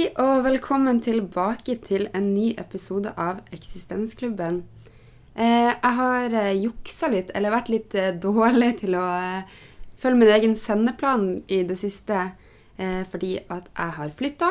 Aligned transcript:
Hei 0.00 0.14
og 0.16 0.46
velkommen 0.46 0.96
tilbake 1.04 1.74
til 1.84 2.06
en 2.16 2.30
ny 2.32 2.54
episode 2.56 3.10
av 3.20 3.42
Eksistensklubben. 3.52 4.62
Eh, 5.34 5.74
jeg 5.74 5.90
har 5.98 6.36
eh, 6.40 6.56
juksa 6.56 7.10
litt, 7.12 7.28
eller 7.36 7.52
vært 7.52 7.68
litt 7.68 7.96
eh, 8.00 8.14
dårlig 8.16 8.70
til 8.78 8.96
å 8.96 9.02
følge 10.00 10.20
min 10.22 10.32
egen 10.38 10.54
sendeplan 10.56 11.26
i 11.52 11.58
det 11.68 11.76
siste, 11.82 12.30
fordi 13.12 13.34
at 13.52 13.68
jeg 13.76 13.96
har 13.98 14.14
flytta, 14.22 14.48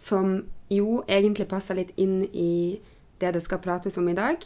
som 0.00 0.38
jo 0.72 1.02
egentlig 1.04 1.50
passer 1.52 1.76
litt 1.76 1.92
inn 2.00 2.22
i 2.32 2.80
det 3.20 3.34
det 3.36 3.44
skal 3.44 3.60
prates 3.60 4.00
om 4.00 4.08
i 4.08 4.16
dag. 4.16 4.40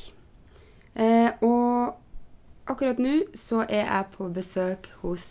Og 1.38 2.66
akkurat 2.66 2.98
nå 2.98 3.14
så 3.38 3.62
er 3.68 3.84
jeg 3.84 4.10
på 4.18 4.26
besøk 4.34 4.90
hos 5.04 5.30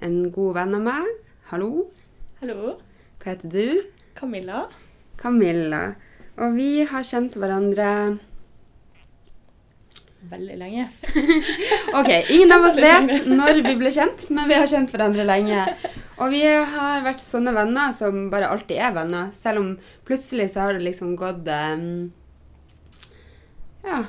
en 0.00 0.32
god 0.32 0.62
venn 0.62 0.80
av 0.80 0.88
meg. 0.88 1.14
Hallo, 1.52 1.90
Hallo. 2.40 2.78
hva 3.20 3.36
heter 3.36 3.52
du? 3.52 3.97
Camilla. 4.18 4.66
Camilla. 5.20 5.82
Og 6.38 6.56
vi 6.58 6.70
har 6.86 7.06
kjent 7.06 7.38
hverandre 7.38 7.92
Veldig 10.28 10.56
lenge. 10.58 10.88
Ok, 11.98 12.10
ingen 12.34 12.52
av 12.52 12.66
oss 12.66 12.76
vet 12.82 13.28
når 13.30 13.62
vi 13.64 13.76
ble 13.78 13.92
kjent, 13.94 14.26
men 14.34 14.50
vi 14.50 14.58
har 14.58 14.66
kjent 14.68 14.90
hverandre 14.92 15.24
lenge. 15.24 15.62
Og 16.18 16.34
vi 16.34 16.42
har 16.44 17.04
vært 17.06 17.22
sånne 17.22 17.54
venner 17.56 17.94
som 17.96 18.26
bare 18.32 18.50
alltid 18.50 18.82
er 18.82 18.92
venner, 18.98 19.30
selv 19.38 19.62
om 19.62 19.70
plutselig 20.04 20.50
så 20.52 20.66
har 20.66 20.76
det 20.76 20.88
liksom 20.90 21.14
gått 21.16 21.48
um, 21.48 22.10
Ja 23.86 24.02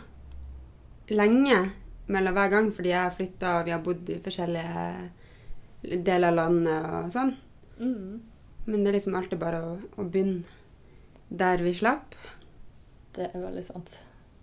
lenge 1.09 1.69
mellom 2.09 2.33
hver 2.33 2.49
gang, 2.53 2.71
fordi 2.73 2.91
jeg 2.93 3.01
har 3.01 3.15
flytta 3.15 3.59
og 3.59 3.67
vi 3.67 3.73
har 3.73 3.83
bodd 3.85 4.09
i 4.09 4.19
forskjellige 4.23 5.99
deler 6.05 6.31
av 6.31 6.37
landet 6.37 6.89
og 6.99 7.11
sånn. 7.13 7.33
Mm. 7.79 8.19
Men 8.69 8.83
det 8.83 8.91
er 8.91 8.99
liksom 8.99 9.17
alltid 9.17 9.41
bare 9.41 9.63
å, 9.65 9.73
å 9.97 10.05
begynne 10.05 10.45
der 11.29 11.61
vi 11.65 11.73
slapp. 11.77 12.13
Det 13.15 13.31
er 13.31 13.41
veldig 13.41 13.65
sant. 13.65 13.95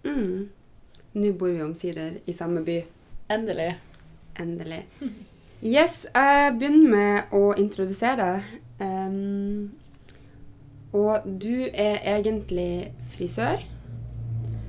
Mm. 0.07 0.49
Nå 1.17 1.33
bor 1.39 1.55
vi 1.55 1.63
omsider 1.63 2.19
i 2.27 2.35
samme 2.35 2.63
by. 2.67 2.81
Endelig. 3.33 3.71
Endelig. 4.39 4.83
Yes, 5.63 6.05
jeg 6.13 6.57
begynner 6.59 6.91
med 6.93 7.35
å 7.35 7.55
introdusere. 7.59 8.29
Ehm, 8.83 9.73
og 10.93 11.25
du 11.25 11.67
er 11.73 12.03
egentlig 12.17 12.93
frisør. 13.15 13.65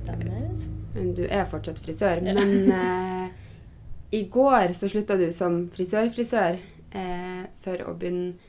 Stemmer. 0.00 0.48
Men 0.94 1.12
du 1.18 1.26
er 1.28 1.46
fortsatt 1.50 1.78
frisør. 1.84 2.22
Ja. 2.24 2.34
Men 2.34 2.72
uh, 2.72 3.28
i 4.18 4.24
går 4.32 4.72
så 4.74 4.88
slutta 4.88 5.18
du 5.20 5.28
som 5.36 5.66
frisør-frisør 5.74 6.58
uh, 6.96 7.44
for 7.62 7.84
å 7.84 7.94
begynne 7.98 8.47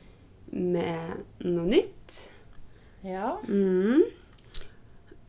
med 0.52 1.46
noe 1.46 1.68
nytt. 1.70 2.18
Ja. 3.06 3.38
Mm. 3.48 4.04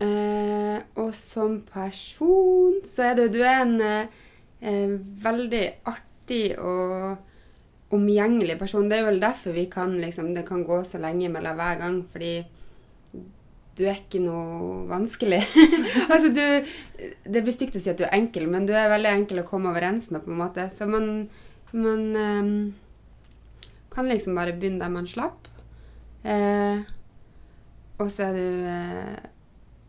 Eh, 0.01 0.79
og 0.99 1.11
som 1.15 1.59
person 1.69 2.79
så 2.89 3.11
er 3.11 3.19
du 3.19 3.27
Du 3.29 3.43
er 3.45 3.59
en 3.61 3.75
eh, 3.85 4.95
veldig 5.25 5.65
artig 5.91 6.57
og 6.57 7.19
omgjengelig 7.93 8.57
person. 8.59 8.89
Det 8.89 9.01
er 9.01 9.09
vel 9.11 9.21
derfor 9.21 9.53
vi 9.53 9.67
kan 9.71 9.97
liksom, 10.01 10.33
det 10.35 10.47
kan 10.49 10.65
gå 10.65 10.83
så 10.87 11.01
lenge 11.03 11.29
mellom 11.29 11.59
hver 11.59 11.79
gang, 11.81 12.01
fordi 12.13 12.35
du 13.79 13.87
er 13.87 13.99
ikke 13.99 14.23
noe 14.23 14.85
vanskelig. 14.91 15.41
altså 16.13 16.31
du 16.35 16.45
Det 17.25 17.43
blir 17.43 17.55
stygt 17.55 17.77
å 17.77 17.83
si 17.83 17.91
at 17.93 17.99
du 17.99 18.07
er 18.07 18.17
enkel, 18.17 18.47
men 18.51 18.69
du 18.69 18.75
er 18.77 18.93
veldig 18.93 19.15
enkel 19.15 19.43
å 19.43 19.49
komme 19.49 19.73
overens 19.73 20.11
med, 20.11 20.25
på 20.25 20.33
en 20.33 20.41
måte. 20.41 20.69
Så 20.75 20.89
man, 20.91 21.29
man 21.73 22.07
eh, 22.17 22.55
kan 23.91 24.09
liksom 24.09 24.39
bare 24.39 24.55
begynne 24.57 24.83
der 24.83 24.93
man 24.93 25.09
slapp. 25.11 25.49
Eh, 26.25 26.81
og 28.01 28.11
så 28.13 28.31
er 28.31 28.37
du 28.37 28.67
eh, 28.71 29.29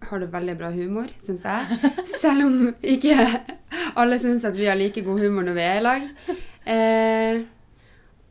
har 0.10 0.20
du 0.20 0.26
veldig 0.26 0.58
bra 0.58 0.70
humor, 0.74 1.10
syns 1.24 1.46
jeg. 1.46 1.80
Selv 2.24 2.48
om 2.48 2.74
ikke 2.82 3.16
alle 4.00 4.20
syns 4.22 4.46
at 4.48 4.58
vi 4.58 4.68
har 4.70 4.80
like 4.80 5.04
god 5.06 5.22
humor 5.22 5.46
når 5.48 5.58
vi 5.58 5.66
er 5.66 5.80
i 5.80 5.84
lag. 5.86 6.08
Eh, 6.72 7.42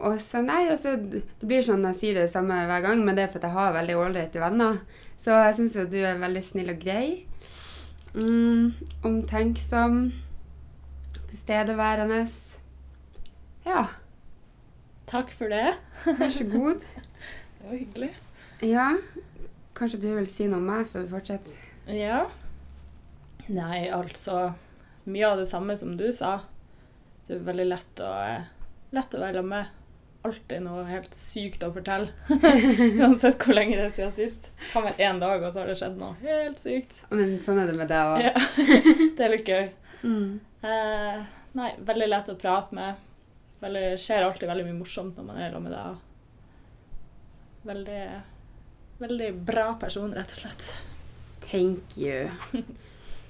og 0.00 0.20
så 0.22 0.40
nei, 0.40 0.62
altså, 0.70 0.94
Det 0.96 1.44
blir 1.44 1.64
sånn 1.66 1.84
jeg 1.90 1.98
sier 1.98 2.20
det 2.22 2.30
samme 2.32 2.56
hver 2.68 2.84
gang, 2.84 3.04
men 3.04 3.16
det 3.16 3.26
er 3.26 3.32
fordi 3.32 3.48
jeg 3.48 3.56
har 3.58 3.76
veldig 3.76 3.98
ålreite 4.00 4.42
venner. 4.42 4.80
Så 5.20 5.36
jeg 5.36 5.56
syns 5.58 5.76
jo 5.76 5.86
du 5.92 5.98
er 6.00 6.20
veldig 6.20 6.44
snill 6.44 6.72
og 6.72 6.80
grei. 6.82 7.06
Mm, 8.16 8.72
omtenksom. 9.06 10.00
Tilstedeværende. 11.30 12.24
Ja, 13.66 13.84
Takk 15.10 15.32
for 15.34 15.50
det. 15.50 15.74
vær 16.06 16.30
så 16.30 16.44
god. 16.46 16.84
Det 17.60 17.66
var 17.66 17.76
hyggelig. 17.76 18.10
Ja, 18.64 18.86
kanskje 19.76 19.98
du 20.00 20.06
vil 20.14 20.28
si 20.30 20.46
noe 20.48 20.60
om 20.62 20.68
meg 20.70 20.86
før 20.88 21.02
vi 21.04 21.10
fortsetter? 21.12 21.66
Ja. 21.92 22.22
Nei, 23.50 23.88
altså 23.92 24.52
Mye 25.10 25.26
av 25.28 25.40
det 25.40 25.48
samme 25.50 25.74
som 25.76 25.96
du 25.98 26.06
sa. 26.12 26.38
Du 27.26 27.34
er 27.34 27.44
veldig 27.44 27.66
lett 27.68 28.02
å, 28.04 28.08
eh, 28.22 28.48
lett 28.94 29.14
å 29.16 29.20
være 29.20 29.42
med. 29.44 29.68
Alltid 30.28 30.62
noe 30.62 30.84
helt 30.88 31.14
sykt 31.16 31.62
å 31.64 31.70
fortelle. 31.72 32.12
Uansett 33.00 33.40
hvor 33.40 33.56
lenge 33.56 33.78
det 33.78 33.86
er 33.88 33.94
siden 33.94 34.12
sist. 34.16 34.50
Kan 34.72 34.84
være 34.86 35.08
én 35.08 35.20
dag, 35.22 35.42
og 35.42 35.52
så 35.52 35.62
har 35.62 35.72
det 35.72 35.78
skjedd 35.80 35.96
noe 36.00 36.16
helt 36.20 36.60
sykt. 36.60 37.00
Men 37.10 37.38
sånn 37.44 37.62
er 37.62 37.70
det 37.72 37.76
med 37.80 37.88
deg 37.90 38.14
òg. 38.14 38.24
Ja. 38.28 38.34
Det 39.16 39.26
er 39.26 39.32
litt 39.34 39.48
gøy. 39.48 39.70
Mm. 40.04 40.40
Eh, 40.64 41.22
nei, 41.56 41.70
veldig 41.88 42.10
lett 42.12 42.32
å 42.32 42.36
prate 42.40 42.76
med. 42.76 43.06
Veldig, 43.60 43.86
skjer 44.00 44.24
alltid 44.24 44.48
veldig 44.48 44.68
mye 44.70 44.78
morsomt 44.78 45.18
når 45.18 45.26
man 45.26 45.40
er 45.40 45.50
sammen 45.52 45.68
med 45.68 45.76
deg. 45.76 46.06
Veldig, 47.70 48.04
veldig 49.02 49.28
bra 49.50 49.66
person, 49.80 50.14
rett 50.16 50.32
og 50.32 50.40
slett. 50.44 50.70
Thank 51.50 51.98
you. 52.00 52.30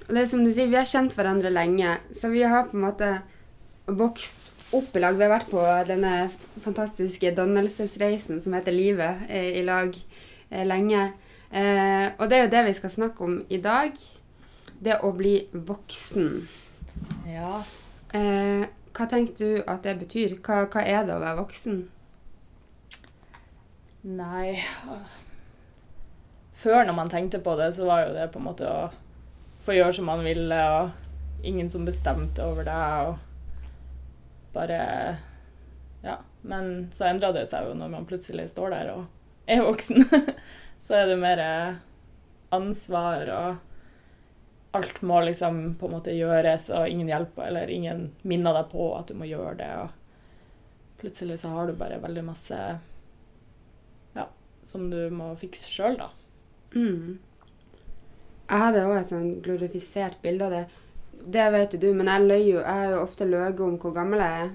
Og 0.06 0.14
det 0.14 0.22
er 0.22 0.30
som 0.30 0.44
du 0.44 0.52
sier, 0.52 0.70
vi 0.70 0.78
har 0.78 0.88
kjent 0.90 1.16
hverandre 1.18 1.50
lenge, 1.50 1.96
så 2.18 2.30
vi 2.30 2.44
har 2.46 2.68
på 2.70 2.78
en 2.78 2.86
måte 2.86 3.10
vokst 3.90 4.48
opp 4.74 4.94
i 4.94 5.02
lag. 5.02 5.18
Vi 5.18 5.26
har 5.26 5.34
vært 5.34 5.50
på 5.50 5.64
denne 5.88 6.14
fantastiske 6.62 7.34
dannelsesreisen 7.34 8.38
som 8.42 8.54
heter 8.54 8.74
livet, 8.74 9.26
eh, 9.28 9.58
i 9.58 9.66
lag 9.66 9.94
eh, 9.94 10.64
lenge. 10.66 11.08
Eh, 11.50 12.06
og 12.18 12.28
det 12.30 12.36
er 12.36 12.44
jo 12.44 12.52
det 12.54 12.64
vi 12.68 12.74
skal 12.78 12.94
snakke 12.94 13.26
om 13.26 13.38
i 13.50 13.58
dag. 13.62 13.98
Det 14.80 15.00
å 15.02 15.10
bli 15.14 15.34
voksen. 15.52 16.28
Ja. 17.28 17.62
Eh, 18.14 18.66
hva 18.96 19.04
tenker 19.10 19.34
du 19.38 19.50
at 19.70 19.82
det 19.86 19.98
betyr? 20.00 20.30
Hva, 20.44 20.56
hva 20.70 20.80
er 20.82 21.04
det 21.06 21.14
å 21.14 21.22
være 21.22 21.40
voksen? 21.40 21.76
Nei 24.10 24.56
Før, 26.60 26.84
når 26.84 26.94
man 26.96 27.10
tenkte 27.12 27.40
på 27.40 27.54
det, 27.56 27.72
så 27.76 27.82
var 27.88 27.98
jo 28.04 28.14
det 28.16 28.32
på 28.32 28.38
en 28.40 28.48
måte 28.50 28.66
å 28.68 28.80
få 29.64 29.70
gjøre 29.76 29.94
som 29.96 30.06
man 30.10 30.24
ville, 30.24 30.58
og 30.76 30.86
ingen 31.46 31.70
som 31.72 31.86
bestemte 31.88 32.44
over 32.44 32.64
deg, 32.68 32.90
og 33.08 33.14
bare 34.56 34.80
Ja. 36.04 36.16
Men 36.42 36.88
så 36.96 37.04
endra 37.10 37.28
det 37.36 37.46
seg 37.50 37.66
jo 37.68 37.74
når 37.76 37.88
man 37.92 38.06
plutselig 38.08 38.46
står 38.48 38.68
der 38.72 38.86
og 38.94 39.02
er 39.50 39.60
voksen. 39.64 39.98
så 40.84 40.90
er 40.96 41.04
det 41.10 41.18
mer 41.20 41.38
eh, 41.44 41.74
ansvar, 42.56 43.28
og 43.36 43.48
alt 44.76 45.00
må 45.02 45.20
liksom 45.26 45.62
på 45.80 45.88
en 45.88 45.96
måte 45.96 46.14
gjøres, 46.14 46.68
og 46.74 46.88
ingen 46.88 47.08
hjelper, 47.10 47.48
eller 47.48 47.72
ingen 47.74 48.10
minner 48.22 48.54
deg 48.60 48.70
på 48.70 48.92
at 48.96 49.10
du 49.10 49.18
må 49.18 49.26
gjøre 49.26 49.56
det, 49.58 49.70
og 49.82 51.00
plutselig 51.00 51.40
så 51.42 51.50
har 51.54 51.66
du 51.70 51.78
bare 51.80 52.02
veldig 52.02 52.24
masse 52.28 52.60
som 54.70 54.90
du 54.90 55.00
må 55.10 55.32
fikse 55.40 55.70
sjøl, 55.70 55.96
da. 55.98 56.10
Mm. 56.74 57.18
Jeg 58.50 58.64
hadde 58.64 58.84
òg 58.86 58.96
et 58.98 59.10
sånn 59.12 59.30
glorifisert 59.44 60.20
bilde 60.24 60.46
av 60.46 60.54
det. 60.54 60.64
Det 61.20 61.46
vet 61.54 61.74
jo 61.74 61.80
du, 61.82 61.88
men 61.96 62.10
jeg 62.10 62.26
løy 62.26 62.44
jo. 62.44 62.60
Jeg 62.60 62.82
har 62.82 62.94
jo 62.94 63.00
ofte 63.04 63.28
løyet 63.28 63.64
om 63.64 63.78
hvor 63.82 63.94
gammel 63.96 64.22
jeg 64.24 64.44
er. 64.44 64.52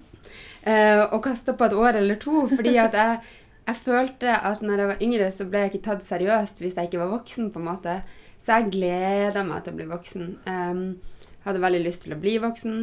eh, 0.72 1.02
og 1.06 1.20
kasta 1.24 1.54
på 1.56 1.68
et 1.68 1.76
år 1.76 2.00
eller 2.00 2.20
to, 2.20 2.46
fordi 2.52 2.74
at 2.82 2.96
jeg, 2.96 3.20
jeg 3.68 3.82
følte 3.84 4.34
at 4.36 4.64
når 4.64 4.82
jeg 4.82 4.92
var 4.92 5.04
yngre, 5.08 5.30
så 5.36 5.46
ble 5.48 5.64
jeg 5.64 5.72
ikke 5.72 5.86
tatt 5.88 6.08
seriøst 6.08 6.60
hvis 6.64 6.76
jeg 6.76 6.90
ikke 6.90 7.02
var 7.04 7.14
voksen, 7.14 7.52
på 7.54 7.62
en 7.62 7.70
måte. 7.70 8.00
Så 8.40 8.56
jeg 8.56 8.72
gleder 8.74 9.44
meg 9.44 9.64
til 9.64 9.74
å 9.74 9.78
bli 9.78 9.86
voksen. 9.90 10.32
Um, 10.48 10.82
hadde 11.44 11.62
veldig 11.62 11.82
lyst 11.84 12.06
til 12.06 12.16
å 12.16 12.20
bli 12.20 12.38
voksen. 12.40 12.82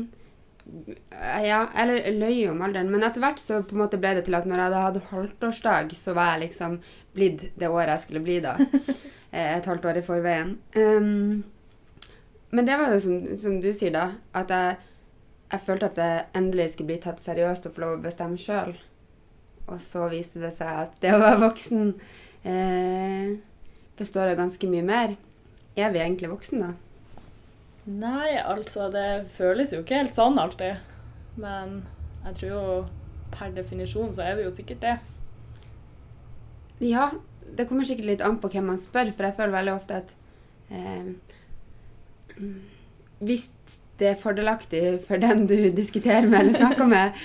Ja, 1.48 1.62
eller 1.80 2.10
løy 2.12 2.50
om 2.52 2.62
alderen. 2.66 2.90
Men 2.92 3.06
etter 3.08 3.24
hvert 3.24 3.40
så 3.42 3.62
på 3.64 3.76
en 3.76 3.84
måte 3.86 4.00
ble 4.02 4.14
det 4.18 4.26
til 4.28 4.36
at 4.38 4.48
når 4.48 4.60
jeg 4.60 4.68
hadde 4.68 4.82
hatt 4.86 5.12
halvtårsdag, 5.14 5.94
så 5.98 6.14
var 6.18 6.34
jeg 6.34 6.48
liksom 6.48 6.80
blitt 7.16 7.46
det 7.58 7.70
året 7.72 7.96
jeg 7.96 8.06
skulle 8.08 8.26
bli 8.26 8.42
da. 8.46 8.58
Eh, 9.28 9.58
Et 9.58 9.66
halvt 9.68 9.84
år 9.86 9.98
i 10.00 10.02
forveien. 10.06 10.54
Um, 10.80 11.42
men 12.56 12.66
det 12.66 12.78
var 12.80 12.94
jo 12.94 13.00
som, 13.04 13.18
som 13.38 13.58
du 13.60 13.68
sier, 13.76 13.92
da. 13.92 14.06
At 14.32 14.54
jeg, 14.56 14.78
jeg 15.52 15.64
følte 15.66 15.90
at 15.90 16.00
jeg 16.00 16.22
endelig 16.40 16.70
skulle 16.72 16.94
bli 16.94 17.00
tatt 17.04 17.20
seriøst 17.20 17.68
og 17.68 17.76
få 17.76 17.84
lov 17.84 17.98
å 17.98 18.06
bestemme 18.06 18.40
sjøl. 18.40 18.72
Og 19.68 19.82
så 19.84 20.08
viste 20.16 20.40
det 20.40 20.54
seg 20.56 20.72
at 20.86 20.96
det 21.04 21.12
å 21.12 21.20
være 21.20 21.42
voksen 21.44 21.90
eh, 22.48 23.36
består 24.00 24.32
av 24.32 24.40
ganske 24.40 24.72
mye 24.72 24.88
mer. 24.88 25.18
Er 25.78 25.94
vi 25.94 26.02
egentlig 26.02 26.32
voksne, 26.32 26.72
da? 26.72 26.74
Nei, 27.88 28.36
altså 28.42 28.90
det 28.92 29.30
føles 29.38 29.72
jo 29.72 29.80
ikke 29.84 30.02
helt 30.02 30.18
sånn 30.18 30.40
alltid. 30.42 30.82
Men 31.40 31.84
jeg 32.26 32.40
tror 32.40 32.50
jo 32.52 32.64
per 33.32 33.54
definisjon 33.56 34.12
så 34.16 34.26
er 34.26 34.40
vi 34.40 34.48
jo 34.48 34.54
sikkert 34.58 34.84
det. 34.84 34.96
Ja, 36.84 37.12
det 37.58 37.68
kommer 37.70 37.88
sikkert 37.88 38.10
litt 38.10 38.24
an 38.26 38.40
på 38.42 38.52
hvem 38.54 38.68
man 38.74 38.82
spør, 38.82 39.14
for 39.16 39.28
jeg 39.28 39.38
føler 39.38 39.56
veldig 39.56 39.76
ofte 39.78 40.02
at 40.02 40.12
eh, 40.70 41.14
Hvis 43.24 43.48
det 43.98 44.12
er 44.12 44.20
fordelaktig 44.22 44.82
for 45.08 45.22
den 45.22 45.48
du 45.50 45.56
diskuterer 45.74 46.28
med 46.30 46.44
eller 46.44 46.60
snakker 46.60 46.90
med, 46.90 47.16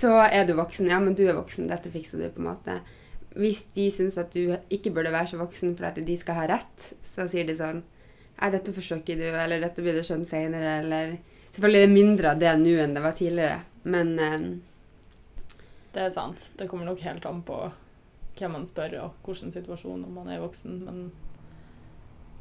så 0.00 0.18
er 0.26 0.48
du 0.48 0.56
voksen. 0.58 0.90
Ja, 0.90 0.98
men 1.00 1.16
du 1.16 1.24
er 1.24 1.38
voksen, 1.38 1.70
dette 1.70 1.92
fikser 1.92 2.20
du, 2.20 2.26
på 2.32 2.42
en 2.42 2.50
måte. 2.50 2.80
Hvis 3.38 3.62
de 3.76 3.86
syns 3.94 4.18
at 4.20 4.34
du 4.34 4.56
ikke 4.72 4.92
burde 4.92 5.14
være 5.14 5.30
så 5.30 5.38
voksen 5.40 5.76
for 5.78 5.88
at 5.88 6.00
de 6.04 6.18
skal 6.20 6.40
ha 6.40 6.50
rett, 6.50 6.90
så 7.14 7.28
sier 7.30 7.48
de 7.48 7.56
sånn 7.56 7.80
Nei, 8.38 8.50
dette 8.54 8.70
ikke 8.70 9.16
du, 9.18 9.26
eller 9.34 9.60
dette 9.60 9.82
blir 9.82 9.96
du 9.96 10.04
skjønt 10.06 10.28
seinere, 10.30 10.78
eller 10.82 11.18
Selvfølgelig 11.48 11.80
er 11.80 11.86
det 11.86 11.94
mindre 11.94 12.30
av 12.30 12.38
det 12.38 12.50
nå 12.60 12.72
enn 12.78 12.92
det 12.94 13.02
var 13.02 13.14
tidligere, 13.18 13.60
men 13.90 14.10
eh, 14.22 14.42
Det 15.94 16.02
er 16.04 16.12
sant. 16.14 16.44
Det 16.58 16.68
kommer 16.70 16.86
nok 16.86 17.00
helt 17.02 17.24
an 17.26 17.40
på 17.42 17.56
hvem 18.38 18.52
man 18.54 18.66
spør, 18.68 18.94
og 19.02 19.24
hvilken 19.26 19.50
situasjon 19.50 20.04
om 20.06 20.20
man 20.20 20.28
er 20.30 20.42
voksen. 20.42 20.76
Men 20.86 21.08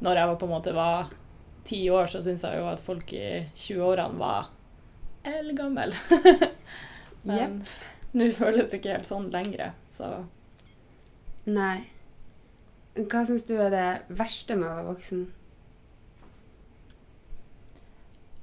når 0.06 0.20
jeg 0.20 0.30
var 0.30 0.38
på 0.38 0.46
en 0.46 0.54
måte 0.54 0.76
var 0.78 1.10
ti 1.66 1.80
år, 1.90 2.06
så 2.12 2.22
syns 2.22 2.46
jeg 2.46 2.60
jo 2.60 2.68
at 2.70 2.84
folk 2.84 3.10
i 3.18 3.48
20-årene 3.56 4.22
var 4.22 4.52
eldgammel. 5.26 5.96
Men 7.28 7.64
nå 8.14 8.30
føles 8.38 8.70
det 8.70 8.84
ikke 8.84 9.00
helt 9.00 9.10
sånn 9.10 9.32
lenger, 9.34 9.74
så 9.90 10.28
Nei. 11.48 11.88
Hva 12.98 13.24
syns 13.26 13.46
du 13.48 13.56
er 13.56 13.72
det 13.72 13.90
verste 14.20 14.58
med 14.60 14.68
å 14.68 14.76
være 14.76 14.88
voksen? 14.92 15.26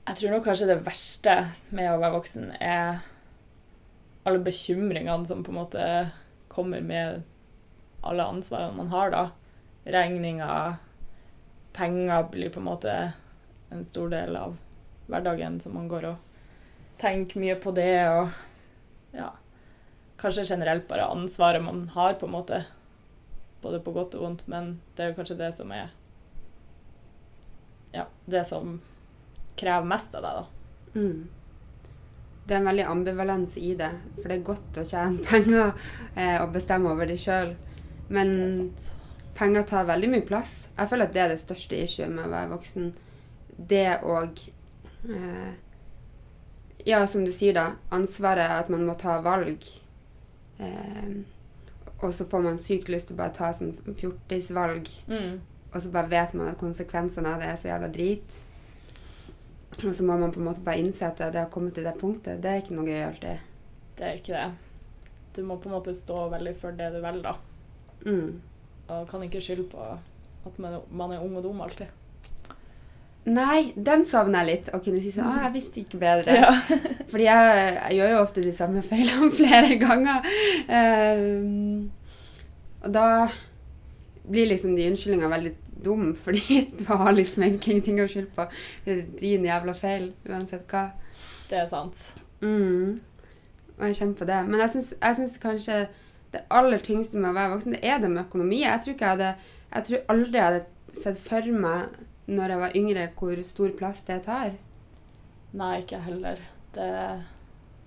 Jeg 0.04 0.18
tror 0.18 0.34
nok 0.34 0.44
kanskje 0.44 0.68
det 0.68 0.82
verste 0.84 1.34
med 1.72 1.88
å 1.88 2.00
være 2.00 2.16
voksen 2.18 2.50
er 2.60 2.98
alle 4.24 4.40
bekymringene 4.44 5.24
som 5.28 5.40
på 5.44 5.52
en 5.52 5.58
måte 5.62 5.86
kommer 6.52 6.84
med 6.84 7.22
alle 8.04 8.26
ansvarene 8.28 8.76
man 8.76 8.92
har, 8.92 9.14
da. 9.14 9.22
Regninger, 9.88 10.76
penger 11.72 12.28
blir 12.32 12.52
på 12.52 12.60
en 12.60 12.68
måte 12.68 12.92
en 13.72 13.84
stor 13.88 14.12
del 14.12 14.36
av 14.36 14.58
hverdagen, 15.08 15.56
så 15.60 15.72
man 15.72 15.88
går 15.88 16.10
og 16.12 16.44
tenker 17.00 17.40
mye 17.40 17.56
på 17.60 17.72
det, 17.76 17.96
og 18.08 19.16
ja 19.16 19.32
Kanskje 20.20 20.44
generelt 20.46 20.86
bare 20.88 21.08
ansvaret 21.10 21.60
man 21.60 21.88
har, 21.92 22.14
på 22.14 22.28
en 22.28 22.32
måte. 22.32 22.60
Både 23.60 23.80
på 23.82 23.92
godt 23.92 24.14
og 24.14 24.22
vondt, 24.22 24.44
men 24.48 24.76
det 24.94 25.02
er 25.02 25.10
jo 25.10 25.16
kanskje 25.18 25.36
det 25.40 25.50
som 25.56 25.72
er 25.74 25.90
Ja, 27.92 28.06
det 28.30 28.44
som 28.46 28.78
krever 29.56 29.86
mest 29.88 30.14
av 30.18 30.22
deg, 30.26 30.40
da. 30.40 31.00
Mm. 31.00 31.28
Det 32.46 32.52
er 32.54 32.58
en 32.60 32.66
veldig 32.68 32.84
ambivalens 32.92 33.54
i 33.56 33.70
det, 33.78 33.90
for 34.18 34.28
det 34.28 34.36
er 34.38 34.46
godt 34.50 34.80
å 34.82 34.84
tjene 34.84 35.24
penger 35.30 35.72
eh, 36.14 36.36
og 36.42 36.52
bestemme 36.52 36.90
over 36.92 37.08
det 37.08 37.16
sjøl. 37.22 37.54
Men 38.12 38.34
Det 38.36 38.66
er 38.84 39.00
penger 39.38 39.62
tar 39.66 39.86
veldig 39.88 40.10
mye 40.12 40.26
plass. 40.28 40.68
Jeg 40.76 40.90
føler 40.90 41.08
at 41.08 41.14
det 41.16 41.22
er 41.24 41.32
det 41.32 41.40
største 41.42 41.78
issue 41.82 42.06
med 42.10 42.26
å 42.26 42.32
være 42.34 42.52
voksen. 42.52 42.90
Det 43.56 43.86
og 44.06 44.42
eh, 45.08 45.52
Ja, 46.84 47.00
som 47.08 47.24
du 47.24 47.32
sier, 47.32 47.54
da. 47.56 47.64
Ansvaret 47.96 48.50
at 48.60 48.68
man 48.70 48.84
må 48.86 48.94
ta 49.00 49.16
valg. 49.24 49.64
Eh, 50.60 51.14
og 52.04 52.12
så 52.14 52.26
får 52.28 52.42
man 52.44 52.58
sykt 52.60 52.90
lyst 52.92 53.08
til 53.08 53.16
å 53.16 53.22
bare 53.22 53.32
ta 53.34 53.48
sånn 53.56 53.72
fjortisvalg, 53.98 54.90
Mm. 55.08 55.38
og 55.72 55.80
så 55.82 55.90
bare 55.94 56.10
vet 56.12 56.34
man 56.36 56.50
at 56.52 56.58
konsekvensene 56.60 57.32
av 57.32 57.40
det 57.40 57.48
er 57.48 57.56
så 57.56 57.68
jævla 57.72 57.88
drit. 57.94 58.36
Og 59.82 59.94
så 59.96 60.06
må 60.06 60.16
man 60.20 60.32
på 60.32 60.40
en 60.40 60.48
måte 60.48 60.62
bare 60.64 60.82
innse 60.82 61.08
at 61.08 61.18
det 61.18 61.40
har 61.40 61.50
kommet 61.52 61.74
til 61.74 61.86
det 61.86 61.96
punktet. 61.98 62.42
Det 62.42 62.50
er 62.50 62.62
ikke 62.62 62.76
noe 62.76 62.86
gøy 62.88 63.02
alltid. 63.08 63.50
Det 63.98 64.06
er 64.06 64.20
ikke 64.20 64.38
det. 64.38 64.46
Du 65.34 65.42
må 65.46 65.58
på 65.58 65.68
en 65.68 65.76
måte 65.76 65.94
stå 65.96 66.28
veldig 66.32 66.54
for 66.60 66.76
det 66.78 66.92
du 66.94 67.00
velger, 67.02 67.32
da. 67.32 67.34
Mm. 68.06 68.40
Og 68.94 69.08
kan 69.10 69.22
ikke 69.26 69.42
skylde 69.42 69.68
på 69.72 69.84
at 70.44 70.58
man 70.60 70.80
man 70.90 71.12
er 71.12 71.22
ung 71.24 71.36
og 71.36 71.46
dum 71.46 71.62
alltid. 71.64 71.90
Nei, 73.24 73.72
den 73.74 74.04
savner 74.04 74.44
jeg 74.44 74.50
litt. 74.50 74.70
Å 74.76 74.80
kunne 74.84 75.00
si 75.00 75.10
sånn 75.14 75.30
Å, 75.30 75.38
jeg 75.46 75.54
visste 75.54 75.80
ikke 75.80 76.00
bedre. 76.02 76.36
Ja. 76.36 76.50
Fordi 77.10 77.24
jeg, 77.24 77.70
jeg 77.78 77.98
gjør 77.98 78.12
jo 78.12 78.20
ofte 78.20 78.44
de 78.44 78.52
samme 78.56 78.84
feilene 78.84 79.30
flere 79.40 79.78
ganger. 79.80 80.28
Um, 80.68 81.88
og 82.84 82.92
da 82.92 83.08
blir 84.28 84.50
liksom 84.50 84.76
de 84.76 84.90
unnskyldningene 84.90 85.32
veldig 85.32 85.54
dum, 85.84 86.12
fordi 86.24 86.60
du 86.78 86.84
har 86.90 87.12
liksom 87.12 87.46
egentlig 87.46 87.78
ingenting 87.78 88.02
å 88.04 88.10
skylde 88.10 88.34
på. 88.36 88.46
Det 88.84 88.94
er 88.94 89.02
din 89.20 89.48
jævla 89.48 89.74
feil, 89.78 90.12
uansett 90.28 90.70
hva. 90.70 90.86
Det 91.50 91.60
er 91.60 91.68
sant. 91.70 92.06
Mm. 92.40 93.00
Og 93.74 93.84
jeg 93.88 93.98
kjenner 93.98 94.18
på 94.18 94.28
det. 94.28 94.40
Men 94.48 94.64
jeg 94.64 94.74
syns, 95.16 95.38
kanskje 95.42 95.84
det 96.34 96.42
aller 96.50 96.82
tyngste 96.82 97.18
med 97.18 97.30
å 97.30 97.36
være 97.36 97.52
voksen, 97.54 97.76
det 97.76 97.86
er 97.86 98.00
det 98.02 98.10
med 98.10 98.24
økonomi. 98.24 98.62
Jeg 98.64 98.82
tror 98.82 98.94
ikke 98.94 99.10
jeg 99.10 99.18
hadde 99.18 99.34
Jeg 99.74 99.86
tror 99.86 100.02
aldri 100.12 100.38
jeg 100.38 100.46
hadde 100.46 101.00
sett 101.02 101.18
for 101.18 101.46
meg 101.50 101.96
når 102.30 102.52
jeg 102.52 102.60
var 102.60 102.76
yngre, 102.78 103.08
hvor 103.18 103.40
stor 103.44 103.72
plass 103.76 104.02
det 104.06 104.20
tar. 104.24 104.54
Nei, 105.54 105.72
ikke 105.82 106.00
heller. 106.02 106.40
Det, 106.74 106.88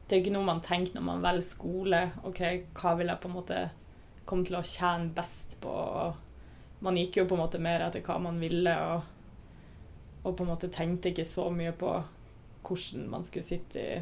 det 0.08 0.16
er 0.16 0.22
ikke 0.22 0.36
noe 0.36 0.48
man 0.48 0.62
tenker 0.64 0.98
når 0.98 1.06
man 1.08 1.24
velger 1.24 1.48
skole. 1.48 2.02
OK, 2.28 2.42
hva 2.78 2.94
vil 3.00 3.12
jeg 3.12 3.22
på 3.24 3.32
en 3.32 3.38
måte 3.38 3.62
komme 4.28 4.48
til 4.48 4.60
å 4.60 4.66
tjene 4.68 5.14
best 5.16 5.58
på? 5.64 5.74
Man 6.85 6.97
gikk 7.00 7.18
jo 7.18 7.25
på 7.29 7.38
en 7.38 7.41
måte 7.41 7.62
mer 7.62 7.84
etter 7.88 8.03
hva 8.05 8.19
man 8.22 8.38
ville, 8.41 8.74
og, 8.91 10.22
og 10.24 10.36
på 10.38 10.46
en 10.46 10.51
måte 10.51 10.69
tenkte 10.74 11.12
ikke 11.12 11.25
så 11.25 11.48
mye 11.53 11.74
på 11.77 11.96
hvordan 12.67 13.10
man 13.10 13.25
skulle 13.25 13.48
sitte 13.48 13.81
i 13.81 13.98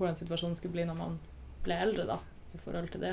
Hvordan 0.00 0.16
situasjonen 0.16 0.56
skulle 0.56 0.72
bli 0.72 0.84
når 0.88 0.96
man 0.96 1.18
ble 1.60 1.76
eldre, 1.76 2.06
da, 2.08 2.14
i 2.56 2.58
forhold 2.62 2.86
til 2.88 3.02
det. 3.04 3.10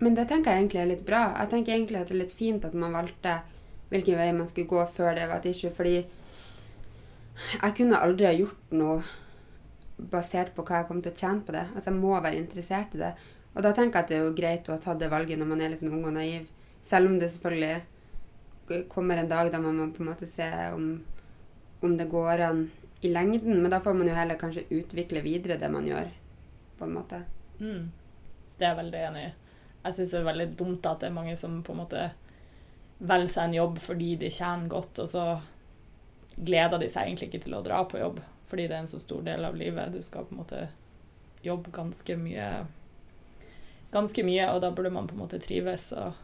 Men 0.00 0.14
det 0.16 0.24
tenker 0.30 0.54
jeg 0.54 0.62
egentlig 0.62 0.80
er 0.80 0.88
litt 0.88 1.02
bra. 1.04 1.20
Jeg 1.42 1.50
tenker 1.52 1.74
egentlig 1.74 1.98
at 2.00 2.08
det 2.08 2.14
er 2.16 2.20
litt 2.22 2.32
fint 2.32 2.64
at 2.64 2.72
man 2.72 2.96
valgte 2.96 3.34
hvilken 3.92 4.16
vei 4.16 4.30
man 4.32 4.48
skulle 4.48 4.70
gå 4.70 4.86
før 4.96 5.12
det 5.18 5.26
var 5.28 5.42
et 5.42 5.50
issue, 5.50 5.74
fordi 5.76 5.98
jeg 7.52 7.74
kunne 7.76 8.00
aldri 8.00 8.28
ha 8.30 8.34
gjort 8.36 8.72
noe 8.80 9.02
basert 9.98 10.54
på 10.54 10.64
hva 10.66 10.82
jeg 10.82 10.88
kom 10.88 11.02
til 11.02 11.12
å 11.12 11.18
tjene 11.18 11.44
på 11.44 11.54
det. 11.54 11.64
Altså, 11.74 11.90
jeg 11.90 11.98
må 11.98 12.14
være 12.16 12.40
interessert 12.40 12.94
i 12.94 13.02
det. 13.02 13.12
Og 13.54 13.64
da 13.66 13.72
tenker 13.74 13.98
jeg 13.98 14.04
at 14.04 14.12
det 14.12 14.18
er 14.18 14.24
jo 14.26 14.36
greit 14.38 14.68
å 14.68 14.76
ha 14.76 14.82
tatt 14.82 15.00
det 15.02 15.10
valget 15.10 15.40
når 15.40 15.50
man 15.50 15.62
er 15.64 15.76
sånn 15.78 15.94
ung 15.94 16.06
og 16.06 16.14
naiv. 16.14 16.46
Selv 16.88 17.10
om 17.10 17.18
det 17.20 17.30
selvfølgelig 17.34 18.84
kommer 18.88 19.16
en 19.16 19.28
dag 19.28 19.50
da 19.52 19.60
man 19.60 19.76
må 19.76 19.88
på 19.92 20.02
en 20.02 20.10
måte 20.10 20.28
se 20.28 20.48
om, 20.72 20.86
om 21.80 21.96
det 21.96 22.08
går 22.08 22.44
an 22.46 22.62
i 23.00 23.10
lengden. 23.12 23.62
Men 23.62 23.70
da 23.72 23.80
får 23.84 23.96
man 23.96 24.08
jo 24.08 24.16
heller 24.16 24.40
kanskje 24.40 24.66
utvikle 24.70 25.22
videre 25.24 25.58
det 25.60 25.70
man 25.72 25.86
gjør, 25.88 26.08
på 26.78 26.86
en 26.86 26.96
måte. 26.96 27.22
Mm. 27.58 27.90
Det 28.56 28.64
er 28.64 28.72
jeg 28.72 28.80
veldig 28.80 29.04
enig 29.10 29.26
i. 29.26 29.34
Jeg 29.84 29.96
syns 29.96 30.14
det 30.14 30.18
er 30.18 30.30
veldig 30.32 30.48
dumt 30.58 30.88
at 30.88 31.04
det 31.04 31.08
er 31.08 31.18
mange 31.20 31.36
som 31.38 31.60
på 31.64 31.74
en 31.74 31.82
måte 31.84 32.08
velger 32.98 33.30
seg 33.30 33.44
en 33.46 33.60
jobb 33.60 33.78
fordi 33.78 34.08
de 34.18 34.30
tjener 34.34 34.72
godt, 34.72 34.98
og 35.04 35.12
så 35.12 35.26
gleder 36.34 36.82
de 36.82 36.88
seg 36.90 37.06
egentlig 37.06 37.28
ikke 37.30 37.44
til 37.44 37.54
å 37.58 37.62
dra 37.66 37.84
på 37.86 38.00
jobb 38.00 38.20
fordi 38.48 38.64
det 38.64 38.76
er 38.76 38.80
en 38.80 38.90
så 38.90 38.98
stor 39.02 39.20
del 39.26 39.44
av 39.44 39.56
livet. 39.60 39.92
Du 39.92 40.00
skal 40.02 40.24
på 40.24 40.32
en 40.32 40.40
måte 40.40 40.60
jobbe 41.44 41.70
ganske 41.74 42.14
mye 42.16 42.46
ganske 43.92 44.24
mye, 44.24 44.46
og 44.52 44.62
da 44.64 44.70
burde 44.72 44.92
man 44.92 45.08
på 45.08 45.16
en 45.16 45.22
måte 45.22 45.40
trives. 45.42 45.90
Og 45.92 46.16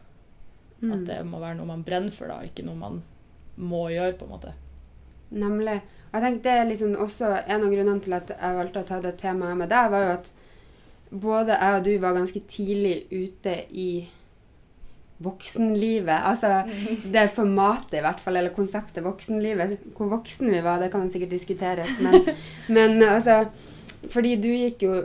Mm. 0.83 0.93
at 0.93 1.04
det 1.09 1.19
må 1.26 1.40
være 1.40 1.59
noe 1.59 1.71
man 1.71 1.85
brenner 1.87 2.14
for, 2.14 2.28
da, 2.28 2.40
ikke 2.45 2.64
noe 2.66 2.76
man 2.78 3.02
må 3.57 3.87
gjøre, 3.93 4.16
på 4.19 4.26
en 4.26 4.35
måte. 4.35 4.54
Nemlig. 5.35 5.78
Jeg 6.14 6.23
tenker 6.23 6.43
Det 6.43 6.50
er 6.52 6.69
liksom 6.69 6.97
også 7.02 7.31
en 7.43 7.64
av 7.64 7.71
grunnene 7.73 8.00
til 8.02 8.14
at 8.14 8.35
jeg 8.35 8.59
valgte 8.59 8.83
å 8.83 8.88
ta 8.88 9.00
det 9.02 9.16
temaet 9.19 9.59
med 9.59 9.71
deg, 9.73 9.90
var 9.90 10.04
jo 10.04 10.12
at 10.19 10.28
både 11.14 11.57
jeg 11.57 11.78
og 11.78 11.87
du 11.87 11.95
var 12.02 12.19
ganske 12.19 12.43
tidlig 12.50 12.95
ute 13.11 13.54
i 13.71 13.88
voksenlivet. 15.25 16.21
Altså 16.26 16.62
det 17.11 17.28
formatet, 17.35 17.99
i 17.99 18.04
hvert 18.04 18.23
fall, 18.23 18.38
eller 18.38 18.54
konseptet 18.54 19.04
voksenlivet. 19.04 19.76
Hvor 19.97 20.11
voksen 20.12 20.50
vi 20.52 20.62
var, 20.62 20.81
det 20.83 20.93
kan 20.93 21.11
sikkert 21.11 21.35
diskuteres, 21.35 21.99
men, 22.02 22.31
men 22.76 23.02
altså 23.02 23.45
Fordi 24.11 24.35
du 24.37 24.50
gikk 24.50 24.83
jo 24.85 24.97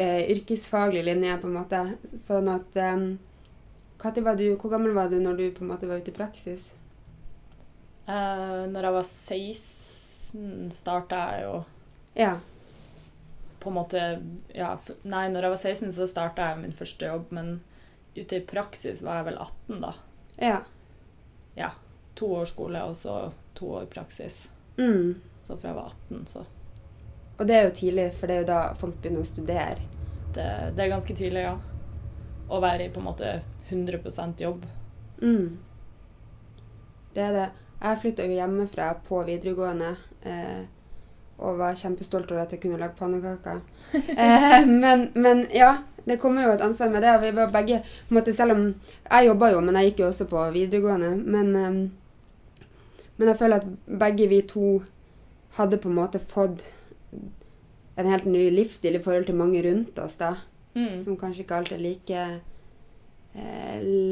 eh, 0.00 0.22
yrkesfaglig 0.32 1.02
linje, 1.04 1.34
på 1.36 1.50
en 1.50 1.58
måte, 1.58 1.82
sånn 2.16 2.48
at 2.48 2.70
var 2.72 3.18
du, 3.98 4.56
Hvor 4.56 4.70
gammel 4.70 4.92
var 4.94 5.08
du 5.08 5.18
når 5.20 5.36
du 5.36 5.50
på 5.50 5.64
en 5.64 5.70
måte 5.70 5.86
var 5.88 5.96
ute 5.98 6.10
i 6.10 6.14
praksis? 6.14 6.70
Uh, 8.06 8.66
når 8.70 8.82
jeg 8.86 8.92
var 8.94 9.04
16, 9.04 10.72
starta 10.72 11.16
jeg 11.32 11.42
jo 11.46 11.64
Ja. 12.16 12.36
på 13.60 13.68
en 13.70 13.74
måte 13.74 14.22
ja, 14.54 14.76
Nei, 15.02 15.28
når 15.28 15.42
jeg 15.42 15.50
var 15.50 15.56
16, 15.62 15.92
så 15.92 16.06
starta 16.06 16.50
jeg 16.52 16.58
min 16.60 16.72
første 16.72 17.06
jobb, 17.06 17.32
men 17.32 17.60
ute 18.16 18.36
i 18.36 18.40
praksis 18.46 19.02
var 19.02 19.16
jeg 19.22 19.24
vel 19.32 19.38
18, 19.42 19.80
da. 19.82 19.92
Ja. 20.38 20.60
Ja. 21.56 21.70
To 22.14 22.30
år 22.34 22.46
skole, 22.46 22.82
og 22.84 22.94
så 22.96 23.32
to 23.54 23.66
år 23.80 23.86
praksis. 23.92 24.48
Mm. 24.78 25.16
Så 25.46 25.56
fra 25.56 25.68
jeg 25.72 25.76
var 25.76 25.90
18, 26.10 26.26
så 26.26 26.44
Og 27.38 27.46
det 27.46 27.54
er 27.56 27.66
jo 27.66 27.74
tidlig, 27.76 28.06
for 28.14 28.26
det 28.26 28.36
er 28.36 28.40
jo 28.40 28.46
da 28.52 28.60
folk 28.74 28.94
begynner 29.02 29.20
å 29.20 29.26
studere. 29.28 29.76
det, 30.34 30.46
det 30.76 30.84
er 30.84 30.88
ganske 30.94 31.14
tidlig, 31.16 31.42
ja. 31.42 31.58
Å 32.48 32.60
være 32.60 32.84
i 32.86 32.90
på 32.92 33.00
en 33.00 33.04
måte 33.10 33.42
100 33.68 34.34
jobb. 34.38 34.66
Mm. 35.22 35.58
Det 37.14 37.22
er 37.22 37.32
det. 37.32 37.50
Jeg 37.80 38.00
flytta 38.00 38.24
jo 38.24 38.36
hjemmefra 38.36 38.94
på 39.08 39.20
videregående 39.24 39.96
eh, 40.22 40.64
og 41.36 41.58
var 41.58 41.76
kjempestolt 41.76 42.30
over 42.32 42.42
at 42.46 42.52
jeg 42.52 42.62
kunne 42.62 42.80
lage 42.80 42.96
pannekaker. 42.98 43.60
eh, 43.94 44.66
men, 44.66 45.10
men 45.14 45.44
ja, 45.54 45.76
det 46.04 46.18
kommer 46.22 46.46
jo 46.46 46.54
et 46.54 46.64
ansvar 46.64 46.90
med 46.92 47.02
det. 47.02 47.18
vi 47.22 47.30
var 47.36 47.52
begge, 47.52 47.82
måte, 48.08 48.32
Selv 48.32 48.52
om 48.52 48.66
jeg 49.10 49.26
jobba 49.26 49.50
jo, 49.52 49.60
men 49.60 49.76
jeg 49.76 49.90
gikk 49.90 50.00
jo 50.04 50.08
også 50.08 50.28
på 50.30 50.50
videregående. 50.54 51.16
Men, 51.16 51.56
eh, 51.56 52.66
men 53.16 53.28
jeg 53.28 53.38
føler 53.38 53.56
at 53.56 53.68
begge 53.86 54.28
vi 54.28 54.40
to 54.42 54.82
hadde 55.56 55.80
på 55.80 55.88
en 55.88 55.98
måte 56.00 56.18
fått 56.20 56.64
en 57.96 58.10
helt 58.12 58.26
ny 58.28 58.50
livsstil 58.52 58.96
i 58.96 59.02
forhold 59.02 59.24
til 59.26 59.36
mange 59.36 59.62
rundt 59.64 59.98
oss, 59.98 60.18
da. 60.20 60.34
Mm. 60.76 61.00
Som 61.00 61.16
kanskje 61.16 61.44
ikke 61.44 61.56
alltid 61.56 61.78
er 61.78 61.84
like 61.84 62.24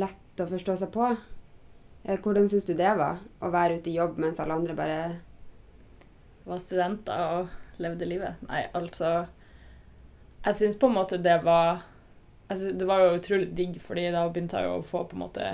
lett 0.00 0.40
å 0.42 0.48
forstå 0.50 0.76
seg 0.80 0.92
på. 0.94 1.12
Eh, 2.04 2.20
hvordan 2.20 2.48
syns 2.48 2.66
du 2.68 2.74
det 2.76 2.90
var, 2.98 3.22
å 3.40 3.52
være 3.52 3.78
ute 3.78 3.90
i 3.90 3.96
jobb 3.96 4.18
mens 4.20 4.40
alle 4.42 4.56
andre 4.58 4.76
bare 4.76 4.98
var 6.44 6.60
studenter 6.60 7.22
og 7.38 7.80
levde 7.80 8.08
livet. 8.08 8.42
Nei, 8.48 8.66
altså 8.76 9.26
Jeg 10.44 10.56
syns 10.58 10.76
på 10.78 10.90
en 10.90 10.98
måte 10.98 11.16
det 11.18 11.38
var 11.42 11.86
altså, 12.52 12.72
Det 12.76 12.86
var 12.86 13.00
jo 13.00 13.14
utrolig 13.16 13.48
digg, 13.56 13.78
fordi 13.80 14.10
da 14.12 14.26
begynte 14.28 14.60
jeg 14.60 14.68
jo 14.68 14.82
å 14.82 14.84
få 14.84 15.06
på 15.08 15.16
en 15.16 15.24
måte 15.24 15.46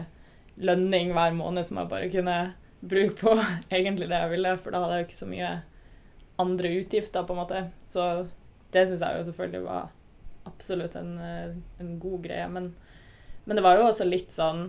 lønning 0.60 1.14
hver 1.14 1.32
måned 1.32 1.64
som 1.64 1.78
jeg 1.80 1.88
bare 1.88 2.10
kunne 2.12 2.36
bruke 2.80 3.14
på 3.20 3.36
egentlig 3.78 4.10
det 4.10 4.18
jeg 4.18 4.32
ville, 4.34 4.56
for 4.58 4.74
da 4.74 4.82
hadde 4.82 4.98
jeg 4.98 5.04
jo 5.04 5.08
ikke 5.08 5.20
så 5.22 5.30
mye 5.30 5.54
andre 6.40 6.74
utgifter, 6.80 7.24
på 7.28 7.34
en 7.36 7.40
måte. 7.40 7.62
Så 7.88 8.04
det 8.74 8.86
syns 8.88 9.04
jeg 9.04 9.18
jo 9.20 9.26
selvfølgelig 9.28 9.62
var 9.66 9.90
absolutt 10.48 10.96
en, 10.96 11.10
eh, 11.20 11.56
en 11.80 11.94
god 12.00 12.22
greie. 12.24 12.46
Men, 12.48 12.70
men, 13.50 13.58
det 13.58 13.64
var 13.66 13.76
jo 13.76 13.88
også 13.88 14.06
litt 14.06 14.30
sånn 14.32 14.68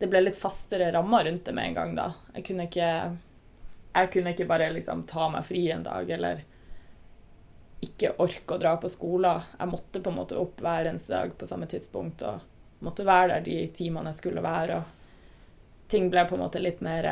Det 0.00 0.08
ble 0.08 0.22
litt 0.24 0.38
fastere 0.40 0.88
rammer 0.94 1.26
rundt 1.28 1.44
det 1.44 1.52
med 1.52 1.70
en 1.70 1.76
gang, 1.76 1.96
da. 1.98 2.06
Jeg 2.36 2.46
kunne 2.48 2.68
ikke 2.70 2.90
jeg 3.98 4.12
kunne 4.12 4.34
ikke 4.34 4.46
bare 4.46 4.68
liksom 4.70 5.02
ta 5.10 5.26
meg 5.32 5.46
fri 5.46 5.64
en 5.74 5.82
dag 5.82 6.10
eller 6.14 6.44
ikke 7.82 8.12
orke 8.22 8.54
å 8.54 8.60
dra 8.60 8.76
på 8.78 8.90
skolen. 8.90 9.42
Jeg 9.58 9.70
måtte 9.70 10.02
på 10.02 10.12
en 10.12 10.18
måte 10.18 10.38
opp 10.38 10.60
hver 10.62 10.90
eneste 10.90 11.14
dag 11.14 11.34
på 11.38 11.46
samme 11.46 11.66
tidspunkt 11.70 12.22
og 12.26 12.84
måtte 12.84 13.06
være 13.06 13.32
der 13.36 13.46
de 13.46 13.58
timene 13.74 14.12
jeg 14.12 14.20
skulle 14.20 14.44
være. 14.44 14.78
Og 14.78 15.90
ting 15.90 16.08
ble 16.12 16.24
på 16.28 16.36
en 16.36 16.44
måte 16.44 16.62
litt 16.62 16.82
mer, 16.84 17.08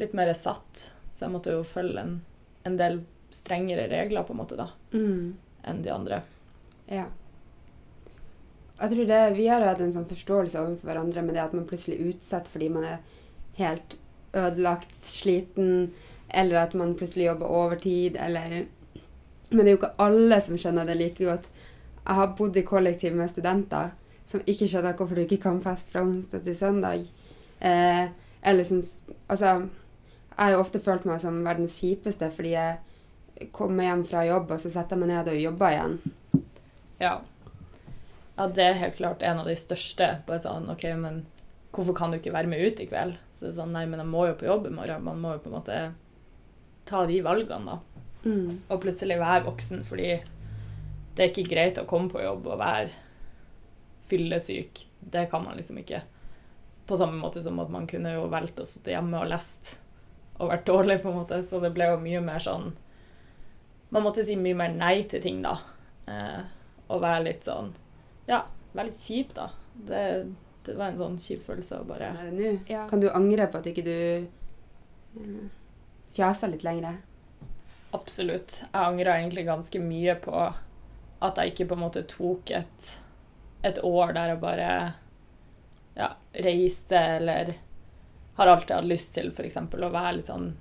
litt 0.00 0.16
mer 0.16 0.32
satt, 0.36 0.88
så 1.14 1.26
jeg 1.26 1.34
måtte 1.34 1.56
jo 1.56 1.64
følge 1.68 2.04
en, 2.04 2.16
en 2.68 2.78
del 2.80 3.02
strengere 3.34 3.86
regler 3.90 4.26
på 4.26 4.34
en 4.34 4.40
måte 4.42 4.58
da, 4.58 4.68
mm. 4.92 5.36
enn 5.70 5.82
de 5.84 5.92
andre. 5.94 6.20
Ja. 6.90 7.06
Jeg 8.80 8.90
tror 8.90 9.06
det, 9.06 9.36
Vi 9.36 9.46
har 9.46 9.62
hatt 9.62 9.80
en 9.80 9.92
sånn 9.94 10.08
forståelse 10.10 10.60
overfor 10.60 10.88
hverandre 10.88 11.22
med 11.22 11.36
det 11.36 11.44
at 11.44 11.52
man 11.54 11.66
plutselig 11.66 12.00
utsetter 12.10 12.50
fordi 12.50 12.68
man 12.74 12.84
er 12.84 12.98
helt 13.58 13.94
ødelagt, 14.34 14.94
sliten, 15.06 15.92
eller 16.28 16.64
at 16.64 16.74
man 16.74 16.96
plutselig 16.98 17.28
jobber 17.28 17.46
overtid, 17.46 18.16
eller 18.16 18.64
Men 19.50 19.58
det 19.58 19.70
er 19.70 19.76
jo 19.76 19.82
ikke 19.82 20.02
alle 20.02 20.40
som 20.40 20.58
skjønner 20.58 20.86
det 20.88 20.96
like 20.98 21.24
godt. 21.24 21.44
Jeg 22.06 22.14
har 22.14 22.34
bodd 22.36 22.56
i 22.56 22.62
kollektiv 22.66 23.14
med 23.14 23.30
studenter 23.30 23.92
som 24.26 24.42
ikke 24.50 24.66
skjønner 24.66 24.96
hvorfor 24.98 25.14
du 25.14 25.22
ikke 25.24 25.42
kan 25.44 25.60
fest 25.62 25.92
fra 25.92 26.02
onsdag 26.02 26.42
til 26.42 26.56
søndag. 26.58 27.06
Eh, 27.60 28.08
eller 28.42 28.64
som 28.64 28.82
Altså, 29.28 29.46
jeg 29.46 30.44
har 30.44 30.50
jo 30.50 30.58
ofte 30.58 30.80
følt 30.80 31.04
meg 31.04 31.20
som 31.20 31.44
verdens 31.44 31.78
kjipeste 31.78 32.30
fordi 32.34 32.50
jeg 32.56 33.48
kommer 33.52 33.84
hjem 33.84 34.04
fra 34.06 34.24
jobb, 34.26 34.50
og 34.50 34.60
så 34.60 34.70
setter 34.70 34.96
jeg 34.96 35.00
meg 35.00 35.08
ned 35.12 35.30
og 35.30 35.40
jobber 35.40 35.70
igjen. 35.70 35.94
Ja. 37.00 37.14
Ja, 38.36 38.48
det 38.50 38.64
er 38.66 38.80
helt 38.80 38.98
klart 38.98 39.22
en 39.22 39.40
av 39.42 39.48
de 39.48 39.54
største. 39.58 40.08
Bare 40.26 40.42
sånn 40.42 40.66
OK, 40.72 40.86
men 40.98 41.22
hvorfor 41.74 41.94
kan 41.96 42.10
du 42.10 42.18
ikke 42.18 42.34
være 42.34 42.50
med 42.50 42.62
ut 42.62 42.80
i 42.82 42.88
kveld? 42.90 43.18
Så 43.34 43.46
det 43.46 43.52
er 43.52 43.58
sånn, 43.60 43.74
nei, 43.74 43.84
men 43.90 44.02
jeg 44.02 44.10
må 44.10 44.26
jo 44.28 44.38
på 44.38 44.48
jobb 44.48 44.68
i 44.70 44.74
morgen. 44.74 45.04
Man 45.06 45.20
må 45.22 45.36
jo 45.36 45.42
på 45.44 45.50
en 45.50 45.56
måte 45.58 45.78
ta 46.88 47.04
de 47.06 47.20
valgene, 47.24 47.76
da. 47.76 48.04
Mm. 48.24 48.48
Og 48.72 48.80
plutselig 48.82 49.20
være 49.20 49.44
voksen, 49.46 49.84
fordi 49.86 50.08
det 51.14 51.22
er 51.22 51.30
ikke 51.30 51.50
greit 51.50 51.78
å 51.78 51.86
komme 51.88 52.10
på 52.10 52.22
jobb 52.24 52.48
og 52.50 52.60
være 52.62 52.90
fyllesyk. 54.08 54.82
Det 55.14 55.28
kan 55.30 55.44
man 55.44 55.58
liksom 55.58 55.78
ikke. 55.82 56.02
På 56.88 56.98
samme 57.00 57.20
måte 57.20 57.42
som 57.44 57.60
at 57.62 57.70
man 57.72 57.86
kunne 57.88 58.16
jo 58.16 58.26
valgt 58.32 58.58
å 58.60 58.66
sitte 58.68 58.92
hjemme 58.92 59.22
og 59.22 59.30
lest 59.30 59.76
og 60.42 60.50
vært 60.50 60.66
dårlig, 60.66 60.98
på 61.02 61.12
en 61.12 61.20
måte. 61.20 61.38
Så 61.46 61.60
det 61.62 61.70
ble 61.76 61.92
jo 61.92 62.02
mye 62.02 62.24
mer 62.24 62.42
sånn 62.42 62.72
Man 63.94 64.02
måtte 64.02 64.24
si 64.26 64.34
mye 64.34 64.56
mer 64.58 64.72
nei 64.74 65.04
til 65.06 65.22
ting, 65.22 65.36
da. 65.44 65.52
Eh, 66.10 66.40
og 66.90 67.02
være 67.04 67.28
litt 67.28 67.44
sånn 67.46 67.68
Ja, 68.28 68.44
være 68.72 68.90
litt 68.90 69.00
kjip, 69.00 69.34
da. 69.36 69.50
Det 69.74 70.02
det 70.64 70.76
var 70.78 70.92
en 70.92 71.00
sånn 71.00 71.16
kjip 71.20 71.44
følelse 71.44 71.80
å 71.82 71.86
bare 71.88 72.12
ja. 72.70 72.86
Kan 72.88 73.02
du 73.02 73.10
angre 73.12 73.46
på 73.52 73.60
at 73.60 73.66
ikke 73.68 73.84
du 73.84 73.98
uh, 75.18 75.42
fjasa 76.16 76.48
litt 76.48 76.64
lenger? 76.64 77.02
Absolutt. 77.94 78.62
Jeg 78.64 78.80
angra 78.80 79.18
egentlig 79.18 79.44
ganske 79.46 79.82
mye 79.82 80.16
på 80.24 80.34
at 80.34 81.40
jeg 81.40 81.52
ikke 81.52 81.68
på 81.70 81.76
en 81.76 81.84
måte 81.84 82.04
tok 82.08 82.50
et, 82.56 82.88
et 83.64 83.78
år 83.84 84.16
der 84.16 84.32
jeg 84.32 84.42
bare 84.42 84.70
ja, 85.94 86.10
reiste 86.46 86.98
eller 87.20 87.54
har 88.34 88.50
alltid 88.50 88.74
hatt 88.74 88.88
lyst 88.88 89.12
til 89.14 89.30
f.eks. 89.30 89.60
å 89.60 89.92
være 89.94 90.16
litt 90.16 90.32
sånn 90.32 90.54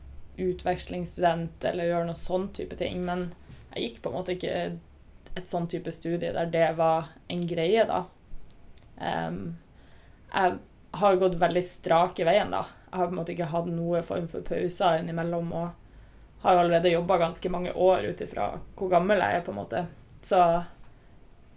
utvekslingsstudent 0.44 1.64
eller 1.70 1.90
gjøre 1.90 2.10
noe 2.12 2.20
sånn 2.20 2.52
type 2.54 2.78
ting. 2.78 3.00
Men 3.08 3.30
jeg 3.74 3.88
gikk 3.88 4.04
på 4.04 4.12
en 4.12 4.20
måte 4.20 4.36
ikke 4.36 4.58
et 5.36 5.50
sånn 5.50 5.68
type 5.70 5.92
studie 5.92 6.34
der 6.36 6.50
det 6.54 6.70
var 6.78 7.12
en 7.32 7.48
greie, 7.48 7.86
da. 7.90 8.04
Um, 9.00 9.56
jeg 10.34 10.58
har 11.00 11.22
gått 11.22 11.40
veldig 11.42 11.64
strak 11.66 12.20
i 12.22 12.28
veien, 12.28 12.54
da. 12.54 12.66
Jeg 12.90 13.00
har 13.00 13.08
på 13.10 13.16
en 13.16 13.22
måte 13.22 13.34
ikke 13.34 13.50
hatt 13.54 13.70
noe 13.70 14.04
form 14.06 14.28
for 14.30 14.46
pauser 14.46 15.00
innimellom. 15.02 15.50
Og 15.58 16.44
har 16.44 16.58
jo 16.58 16.64
allerede 16.66 16.94
jobba 16.94 17.18
ganske 17.18 17.50
mange 17.50 17.74
år 17.74 18.10
ut 18.12 18.22
ifra 18.22 18.50
hvor 18.76 18.92
gammel 18.92 19.22
jeg 19.24 19.40
er, 19.40 19.46
på 19.46 19.54
en 19.54 19.60
måte. 19.62 19.86
Så 20.22 20.40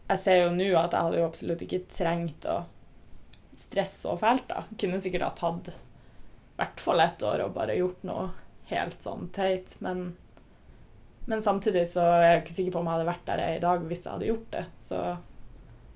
jeg 0.07 0.23
ser 0.23 0.43
jo 0.45 0.55
nå 0.55 0.71
at 0.79 0.95
jeg 0.95 1.09
hadde 1.09 1.21
jo 1.21 1.29
absolutt 1.29 1.65
ikke 1.67 1.85
trengt 1.91 2.47
å 2.49 2.61
stresse 3.57 4.05
så 4.05 4.17
fælt, 4.21 4.47
da. 4.49 4.65
Kunne 4.79 5.01
sikkert 5.03 5.27
ha 5.27 5.33
tatt 5.37 5.73
i 5.73 5.77
hvert 6.57 6.81
fall 6.81 7.03
ett 7.05 7.25
år 7.27 7.45
og 7.45 7.57
bare 7.57 7.77
gjort 7.77 8.05
noe 8.09 8.29
helt 8.71 9.03
sånn 9.03 9.29
teit, 9.35 9.77
men 9.85 10.15
men 11.27 11.43
samtidig 11.43 11.85
så 11.91 12.05
er 12.17 12.27
jeg 12.27 12.43
ikke 12.43 12.57
sikker 12.57 12.75
på 12.75 12.81
om 12.83 12.89
jeg 12.89 12.99
hadde 12.99 13.09
vært 13.11 13.25
der 13.29 13.43
jeg 13.43 13.55
er 13.55 13.61
i 13.61 13.65
dag 13.65 13.87
hvis 13.87 14.05
jeg 14.05 14.13
hadde 14.13 14.29
gjort 14.31 14.51
det. 14.53 14.65
Så 14.87 15.01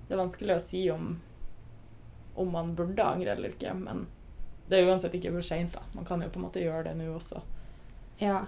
det 0.06 0.14
er 0.14 0.22
vanskelig 0.24 0.56
å 0.56 0.62
si 0.64 0.84
om 0.90 1.10
om 2.40 2.52
man 2.54 2.74
burde 2.74 3.04
angre 3.04 3.34
eller 3.34 3.52
ikke. 3.52 3.72
Men 3.76 4.06
det 4.70 4.78
er 4.78 4.88
uansett 4.88 5.14
ikke 5.18 5.32
for 5.34 5.46
seint. 5.46 5.76
Man 5.94 6.06
kan 6.08 6.22
jo 6.22 6.30
på 6.32 6.40
en 6.40 6.46
måte 6.46 6.62
gjøre 6.62 6.88
det 6.88 6.96
nå 6.98 7.10
også. 7.14 7.42
Ja, 8.20 8.44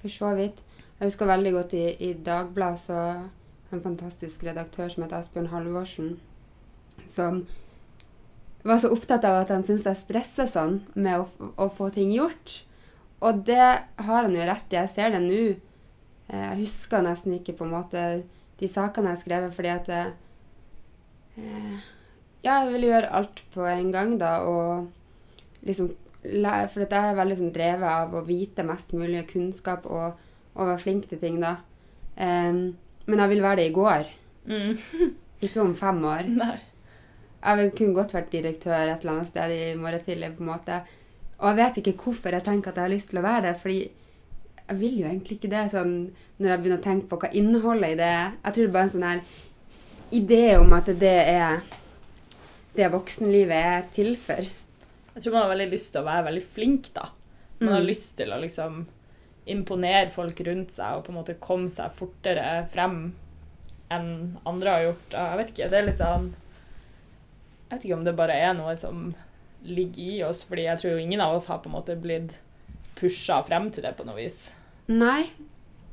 for 0.00 0.12
så 0.12 0.32
vidt. 0.38 0.62
Jeg 0.96 1.10
husker 1.10 1.28
veldig 1.28 1.52
godt 1.52 1.74
i, 1.76 1.86
i 2.08 2.14
Dagbladet 2.24 2.80
så 2.86 3.00
en 3.74 3.82
fantastisk 3.84 4.44
redaktør 4.46 4.88
som 4.88 5.04
heter 5.04 5.20
Asbjørn 5.20 5.50
Halvorsen, 5.52 6.14
som 7.10 7.42
var 8.66 8.80
så 8.80 8.90
opptatt 8.94 9.26
av 9.26 9.42
at 9.42 9.50
han 9.52 9.64
syntes 9.66 9.86
jeg 9.90 10.00
stresser 10.00 10.48
sånn 10.50 10.80
med 10.94 11.20
å, 11.20 11.50
å, 11.54 11.68
få 11.70 11.90
ting 11.94 12.14
gjort. 12.14 12.62
Og 13.26 13.42
det 13.46 13.60
har 13.60 14.26
han 14.26 14.34
jo 14.34 14.46
rett 14.46 14.72
i. 14.72 14.78
Jeg 14.78 14.92
ser 14.94 15.12
det 15.14 15.22
nå. 15.24 15.42
Eh, 16.28 16.42
jeg 16.42 16.62
husker 16.64 17.04
nesten 17.06 17.36
ikke 17.36 17.56
på 17.58 17.66
en 17.66 17.74
måte 17.76 18.06
de 18.60 18.70
sakene 18.70 19.12
jeg 19.12 19.18
har 19.18 19.22
skrevet, 19.22 19.54
fordi 19.54 19.72
at 19.72 19.90
det, 19.90 20.04
eh, 21.36 21.76
ja, 22.46 22.62
jeg 22.62 22.72
vil 22.72 22.88
gjøre 22.88 23.12
alt 23.18 23.42
på 23.54 23.66
en 23.66 23.92
gang, 23.92 24.18
da, 24.20 24.38
og 24.46 24.90
liksom 25.66 25.94
For 26.26 26.82
jeg 26.82 26.90
er 26.90 27.14
veldig 27.14 27.34
sånn 27.38 27.52
drevet 27.54 27.86
av 27.86 28.14
å 28.18 28.24
vite 28.26 28.64
mest 28.66 28.90
mulig 28.98 29.20
kunnskap 29.28 29.84
og, 29.86 30.16
og 30.56 30.70
være 30.72 30.80
flink 30.82 31.04
til 31.06 31.20
ting, 31.20 31.36
da. 31.38 31.52
Um, 32.18 32.74
men 33.06 33.22
jeg 33.22 33.30
vil 33.30 33.42
være 33.44 33.60
det 33.60 33.66
i 33.68 33.74
går. 33.76 34.08
Mm. 34.50 34.72
ikke 35.46 35.60
om 35.62 35.76
fem 35.78 36.00
år. 36.02 36.26
Nei. 36.26 36.56
Jeg 37.44 37.60
vil 37.60 37.70
kunne 37.78 37.94
godt 38.00 38.16
vært 38.16 38.32
direktør 38.32 38.74
et 38.88 39.04
eller 39.04 39.12
annet 39.12 39.30
sted 39.30 39.54
i 39.54 39.76
morgen 39.78 40.02
tidlig, 40.02 40.32
på 40.34 40.42
en 40.42 40.50
måte. 40.50 40.80
Og 41.36 41.46
jeg 41.52 41.58
vet 41.60 41.78
ikke 41.82 41.96
hvorfor 42.02 42.34
jeg 42.34 42.46
tenker 42.48 42.72
at 42.72 42.80
jeg 42.80 42.88
har 42.88 42.94
lyst 42.96 43.12
til 43.12 43.22
å 43.22 43.26
være 43.28 43.44
det, 43.46 43.54
fordi 43.62 43.78
jeg 44.66 44.78
vil 44.80 45.00
jo 45.00 45.08
egentlig 45.08 45.38
ikke 45.38 45.50
det 45.52 45.64
sånn 45.72 45.96
når 46.36 46.50
jeg 46.50 46.62
begynner 46.62 46.80
å 46.80 46.84
tenke 46.84 47.08
på 47.10 47.18
hva 47.22 47.32
innholdet 47.38 47.94
i 47.94 47.98
det. 48.00 48.14
Jeg 48.42 48.54
tror 48.54 48.62
det 48.62 48.68
er 48.68 48.76
bare 48.76 48.88
en 48.88 48.94
sånn 48.94 49.06
her 49.06 49.20
idé 50.16 50.42
om 50.60 50.74
at 50.76 50.90
det 51.00 51.16
er 51.32 51.60
det 52.76 52.88
voksenlivet 52.92 53.56
er 53.56 53.86
til 53.94 54.12
for. 54.20 54.48
Jeg 55.14 55.22
tror 55.22 55.32
man 55.32 55.46
har 55.46 55.54
veldig 55.54 55.70
lyst 55.72 55.94
til 55.94 56.02
å 56.02 56.08
være 56.08 56.26
veldig 56.26 56.42
flink, 56.56 56.90
da. 56.96 57.06
Man 57.58 57.70
mm. 57.70 57.74
har 57.76 57.86
lyst 57.86 58.10
til 58.18 58.34
å 58.34 58.40
liksom 58.42 58.82
imponere 59.46 60.10
folk 60.12 60.40
rundt 60.44 60.74
seg 60.76 60.98
og 60.98 61.06
på 61.06 61.12
en 61.12 61.18
måte 61.20 61.38
komme 61.40 61.70
seg 61.72 61.94
fortere 61.96 62.66
frem 62.72 62.98
enn 63.94 64.10
andre 64.48 64.74
har 64.74 64.84
gjort. 64.88 65.14
Jeg 65.14 65.40
vet 65.40 65.52
ikke, 65.54 65.70
det 65.70 65.78
er 65.78 65.86
litt 65.86 66.02
sånn 66.02 66.32
Jeg 67.66 67.70
vet 67.70 67.86
ikke 67.86 67.98
om 67.98 68.04
det 68.06 68.18
bare 68.18 68.34
er 68.42 68.52
noe 68.58 68.74
som 68.78 69.06
ligger 69.66 70.10
i 70.18 70.24
oss, 70.26 70.42
fordi 70.46 70.66
jeg 70.66 70.82
tror 70.82 70.92
jo 70.92 71.02
ingen 71.02 71.22
av 71.22 71.38
oss 71.38 71.48
har 71.50 71.62
på 71.62 71.70
en 71.70 71.78
måte 71.78 71.96
blitt 71.98 72.34
pusha 72.96 73.40
frem 73.46 73.70
til 73.72 73.84
det 73.86 73.94
på 73.98 74.06
noe 74.08 74.16
vis. 74.18 74.48
Nei. 74.92 75.26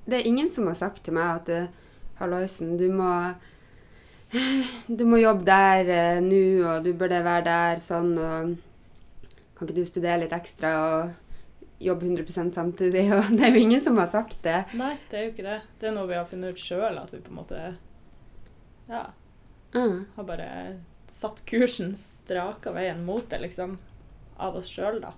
Det 0.06 0.20
er 0.20 0.28
ingen 0.28 0.50
som 0.52 0.68
har 0.68 0.76
sagt 0.76 1.04
til 1.06 1.16
meg 1.16 1.42
at 1.42 1.70
Halloisen, 2.20 2.76
du 2.80 2.90
må 2.92 3.10
du 4.88 5.04
må 5.06 5.20
jobbe 5.22 5.46
der 5.46 5.90
uh, 6.18 6.22
nå, 6.26 6.40
og 6.66 6.86
du 6.86 6.94
burde 6.98 7.20
være 7.26 7.46
der 7.46 7.82
sånn, 7.84 8.14
og 8.18 8.56
kan 9.54 9.68
ikke 9.68 9.78
du 9.78 9.86
studere 9.88 10.24
litt 10.24 10.34
ekstra 10.34 10.72
og 10.88 11.84
jobbe 11.84 12.08
100 12.08 12.54
samtidig? 12.56 13.04
Og 13.14 13.34
det 13.36 13.44
er 13.46 13.58
jo 13.58 13.62
ingen 13.62 13.82
som 13.84 13.98
har 14.00 14.08
sagt 14.08 14.38
det. 14.46 14.64
Nei, 14.80 14.94
det 15.12 15.20
er 15.20 15.26
jo 15.26 15.32
ikke 15.34 15.46
det. 15.46 15.58
Det 15.80 15.90
er 15.90 15.96
noe 15.98 16.08
vi 16.10 16.16
har 16.16 16.30
funnet 16.30 16.56
ut 16.56 16.64
sjøl, 16.64 16.98
at 17.02 17.12
vi 17.12 17.20
på 17.20 17.34
en 17.34 17.40
måte 17.42 17.60
ja, 18.90 19.04
Mm. 19.74 20.04
har 20.16 20.26
bare 20.28 20.48
satt 21.10 21.40
kursen, 21.50 21.96
straka 21.98 22.72
veien 22.76 23.00
mot 23.06 23.26
det, 23.30 23.40
liksom, 23.42 23.72
av 24.38 24.60
oss 24.60 24.70
sjøl, 24.70 25.00
da. 25.02 25.14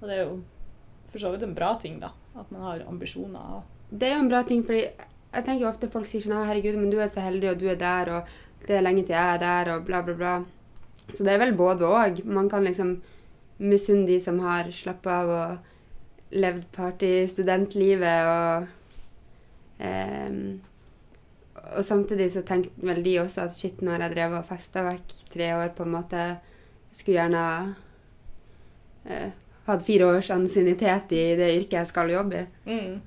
Og 0.00 0.04
det 0.06 0.14
er 0.14 0.20
jo 0.22 0.36
for 1.14 1.22
så 1.22 1.30
vidt 1.30 1.46
en 1.46 1.54
bra 1.54 1.74
ting, 1.78 2.00
da. 2.02 2.10
At 2.34 2.50
man 2.50 2.66
har 2.66 2.82
ambisjoner. 2.90 3.62
Det 3.90 4.08
er 4.08 4.16
jo 4.16 4.24
en 4.24 4.30
bra 4.32 4.42
ting, 4.46 4.64
fordi 4.66 4.82
jeg 4.84 5.44
tenker 5.46 5.62
jo 5.62 5.70
ofte 5.70 5.90
folk 5.90 6.08
sier 6.10 6.24
sånn 6.24 6.46
herregud, 6.48 6.78
men 6.80 6.90
du 6.90 6.98
er 6.98 7.10
så 7.10 7.22
heldig, 7.22 7.52
og 7.52 7.60
du 7.62 7.68
er 7.70 7.78
der, 7.78 8.10
og 8.16 8.66
det 8.66 8.78
er 8.78 8.82
lenge 8.82 9.04
til 9.06 9.14
jeg 9.14 9.36
er 9.36 9.42
der, 9.42 9.70
og 9.74 9.86
bla, 9.86 10.00
bla, 10.06 10.16
bla. 10.18 10.34
Så 11.10 11.22
det 11.22 11.34
er 11.34 11.42
vel 11.42 11.54
både 11.58 11.86
og. 11.86 12.20
Man 12.26 12.50
kan 12.50 12.66
liksom 12.66 12.96
misunne 13.62 14.08
de 14.08 14.18
som 14.22 14.40
har 14.42 14.70
slappet 14.74 15.12
av 15.12 15.30
og 15.30 16.34
levd 16.34 16.64
partystudentlivet 16.74 18.30
og 18.30 18.66
ehm, 19.78 20.62
Og 21.74 21.84
samtidig 21.84 22.26
så 22.32 22.42
tenkte 22.44 22.86
vel 22.86 23.00
de 23.04 23.14
også 23.22 23.46
at 23.46 23.54
shit, 23.56 23.80
når 23.82 24.02
jeg 24.02 24.14
drev 24.14 24.34
og 24.36 24.48
festa 24.48 24.82
vekk 24.84 25.14
tre 25.32 25.54
år, 25.56 25.70
på 25.76 25.86
en 25.86 25.94
måte 25.94 26.24
Skulle 26.92 27.20
gjerne 27.20 27.44
eh, 29.06 29.30
hatt 29.66 29.82
fire 29.86 30.04
års 30.16 30.30
ansiennitet 30.30 31.12
i 31.12 31.22
det 31.38 31.50
yrket 31.56 31.72
jeg 31.78 31.86
skal 31.90 32.10
jobbe 32.12 32.42
i. 32.42 32.46
Mm. 32.70 33.00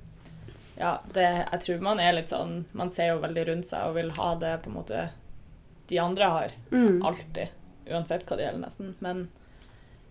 Ja, 0.78 1.00
det, 1.14 1.26
jeg 1.52 1.60
tror 1.64 1.80
man 1.82 1.98
er 2.00 2.12
litt 2.14 2.30
sånn 2.30 2.64
Man 2.78 2.92
ser 2.94 3.08
jo 3.10 3.16
veldig 3.22 3.42
rundt 3.48 3.70
seg 3.72 3.88
og 3.88 3.96
vil 3.96 4.12
ha 4.14 4.28
det 4.38 4.52
på 4.62 4.70
en 4.70 4.76
måte 4.76 5.08
de 5.90 5.98
andre 5.98 6.24
har. 6.30 6.52
Mm. 6.70 7.00
Alltid. 7.02 7.48
Uansett 7.90 8.26
hva 8.28 8.36
det 8.36 8.44
gjelder, 8.44 8.60
nesten. 8.66 8.94
Men 9.02 9.24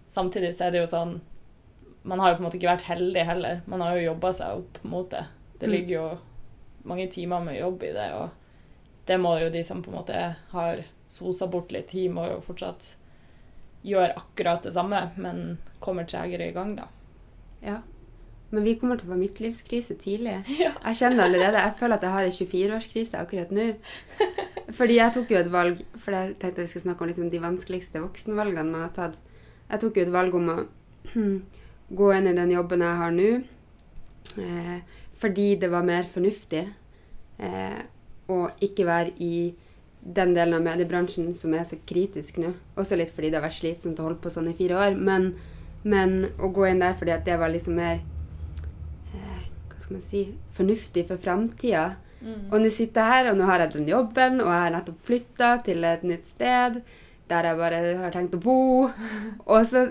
samtidig 0.09 0.55
så 0.57 0.65
er 0.67 0.71
det 0.73 0.81
jo 0.81 0.89
sånn 0.91 1.19
Man 2.07 2.19
har 2.19 2.31
jo 2.31 2.37
på 2.37 2.41
en 2.41 2.47
måte 2.47 2.57
ikke 2.59 2.71
vært 2.71 2.87
heldig 2.87 3.23
heller. 3.27 3.61
Man 3.67 3.81
har 3.83 3.95
jo 3.99 4.05
jobba 4.13 4.31
seg 4.33 4.61
opp 4.61 4.77
mot 4.83 5.09
det. 5.11 5.25
Det 5.59 5.67
Mm. 5.67 5.71
ligger 5.73 5.93
jo 5.95 6.17
mange 6.87 7.07
timer 7.11 7.39
med 7.43 7.59
jobb 7.59 7.83
i 7.83 7.91
det, 7.91 8.11
og 8.13 8.29
det 9.07 9.17
må 9.19 9.33
jo 9.41 9.49
de 9.49 9.63
som 9.63 9.81
på 9.83 9.89
en 9.91 9.97
måte 9.97 10.35
har 10.51 10.83
sosa 11.07 11.47
bort 11.47 11.71
litt 11.71 11.87
tid, 11.89 12.11
må 12.11 12.27
jo 12.29 12.39
fortsatt 12.39 12.93
gjøre 13.88 14.17
akkurat 14.20 14.65
det 14.65 14.74
samme, 14.75 15.08
men 15.15 15.58
kommer 15.84 16.08
tregere 16.10 16.50
i 16.50 16.56
gang, 16.56 16.75
da. 16.77 16.89
Ja. 17.63 17.82
Men 18.50 18.63
vi 18.63 18.77
kommer 18.79 19.00
til 19.00 19.10
å 19.10 19.13
få 19.13 19.20
midtlivskrise 19.20 19.98
tidlig. 20.01 20.38
Ja. 20.63 20.72
Jeg 20.86 21.00
kjenner 21.01 21.27
allerede. 21.27 21.63
Jeg 21.65 21.75
føler 21.79 21.98
at 21.98 22.06
jeg 22.06 22.15
har 22.15 22.27
en 22.27 22.38
24-årskrise 22.38 23.20
akkurat 23.20 23.51
nå. 23.56 23.67
Fordi 24.77 24.98
jeg 25.00 25.15
tok 25.15 25.29
jo 25.32 25.38
et 25.39 25.51
valg 25.51 25.79
For 26.03 26.12
jeg 26.12 26.34
tenkte 26.41 26.65
vi 26.65 26.67
skulle 26.67 26.89
snakke 26.89 27.06
om 27.06 27.12
liksom 27.12 27.29
de 27.32 27.39
vanskeligste 27.44 28.01
voksenvalgene 28.03 28.72
man 28.72 28.86
har 28.86 28.96
tatt. 28.96 29.20
Jeg 29.67 29.84
tok 29.84 30.00
jo 30.00 30.08
et 30.08 30.15
valg 30.15 30.36
om 30.36 30.51
å 30.53 30.58
gå 32.00 32.10
inn 32.15 32.32
i 32.32 32.36
den 32.36 32.52
jobben 32.52 32.84
jeg 32.84 33.00
har 33.02 33.13
nå, 33.15 33.30
eh, 34.43 34.80
fordi 35.19 35.47
det 35.60 35.69
var 35.71 35.86
mer 35.88 36.08
fornuftig 36.12 36.65
eh, 37.39 37.80
å 38.28 38.39
ikke 38.63 38.88
være 38.88 39.13
i 39.23 39.34
den 40.08 40.34
delen 40.36 40.56
av 40.56 40.63
mediebransjen 40.63 41.34
som 41.36 41.54
er 41.58 41.65
så 41.67 41.80
kritisk 41.89 42.39
nå. 42.39 42.54
Også 42.80 42.96
litt 43.00 43.12
fordi 43.15 43.32
det 43.32 43.39
har 43.39 43.48
vært 43.48 43.60
slitsomt 43.60 44.00
å 44.00 44.08
holde 44.08 44.22
på 44.24 44.32
sånn 44.32 44.50
i 44.52 44.56
fire 44.58 44.78
år. 44.80 44.96
Men, 44.96 45.34
men 45.84 46.30
å 46.39 46.52
gå 46.56 46.70
inn 46.70 46.84
der 46.84 46.96
fordi 47.00 47.15
at 47.15 47.26
det 47.28 47.36
var 47.41 47.52
liksom 47.52 47.76
mer 47.80 48.00
eh, 49.13 49.48
Hva 49.67 49.80
skal 49.82 49.98
man 49.98 50.06
si 50.06 50.28
Fornuftig 50.58 51.04
for 51.10 51.22
framtida. 51.22 51.89
Mm. 52.22 52.48
Og 52.50 52.62
nå 52.63 52.70
sitter 52.74 53.04
jeg 53.04 53.13
her, 53.13 53.32
og 53.32 53.38
nå 53.38 53.50
har 53.50 53.62
jeg 53.62 53.76
den 53.76 53.91
jobben, 53.91 54.39
og 54.41 54.50
jeg 54.50 54.62
har 54.63 54.74
nettopp 54.74 55.04
flytta 55.06 55.52
til 55.67 55.86
et 55.86 56.08
nytt 56.08 56.32
sted 56.32 56.80
der 57.28 57.50
jeg 57.50 57.60
bare 57.60 57.82
har 58.00 58.15
tenkt 58.15 58.38
å 58.38 58.41
bo. 58.41 58.60
Og 59.52 59.67
så 59.67 59.89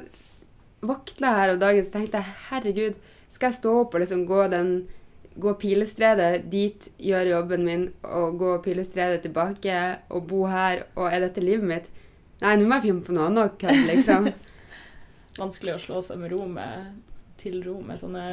våkna 0.87 1.29
jeg 1.29 1.41
her 1.41 1.53
om 1.53 1.61
dagen 1.61 1.85
så 1.85 1.99
tenkte 1.99 2.23
jeg 2.23 2.37
herregud, 2.49 3.01
skal 3.35 3.51
jeg 3.51 3.59
stå 3.59 3.73
opp 3.83 3.95
og 3.95 4.01
liksom 4.01 4.23
gå 4.29 4.47
den 4.49 4.71
gå 5.41 5.53
pilestredet 5.61 6.47
dit, 6.51 6.89
gjøre 7.03 7.35
jobben 7.35 7.65
min, 7.67 7.87
og 8.05 8.39
gå 8.41 8.53
pilestredet 8.65 9.23
tilbake 9.25 9.77
og 10.09 10.27
bo 10.31 10.45
her, 10.51 10.87
og 10.97 11.11
er 11.11 11.27
dette 11.27 11.45
livet 11.45 11.69
mitt? 11.69 11.89
Nei, 12.43 12.57
nå 12.59 12.69
må 12.69 12.79
jeg 12.79 12.89
finne 12.89 13.05
på 13.05 13.17
noe 13.17 13.31
annet 13.31 13.57
kødd, 13.61 13.83
liksom. 13.91 14.31
Vanskelig 15.41 15.77
å 15.77 15.83
slå 15.83 16.03
seg 16.05 16.21
med 16.21 16.33
ro 16.33 16.45
med, 16.49 16.95
til 17.41 17.59
ro 17.65 17.79
med 17.85 18.01
sånne 18.01 18.27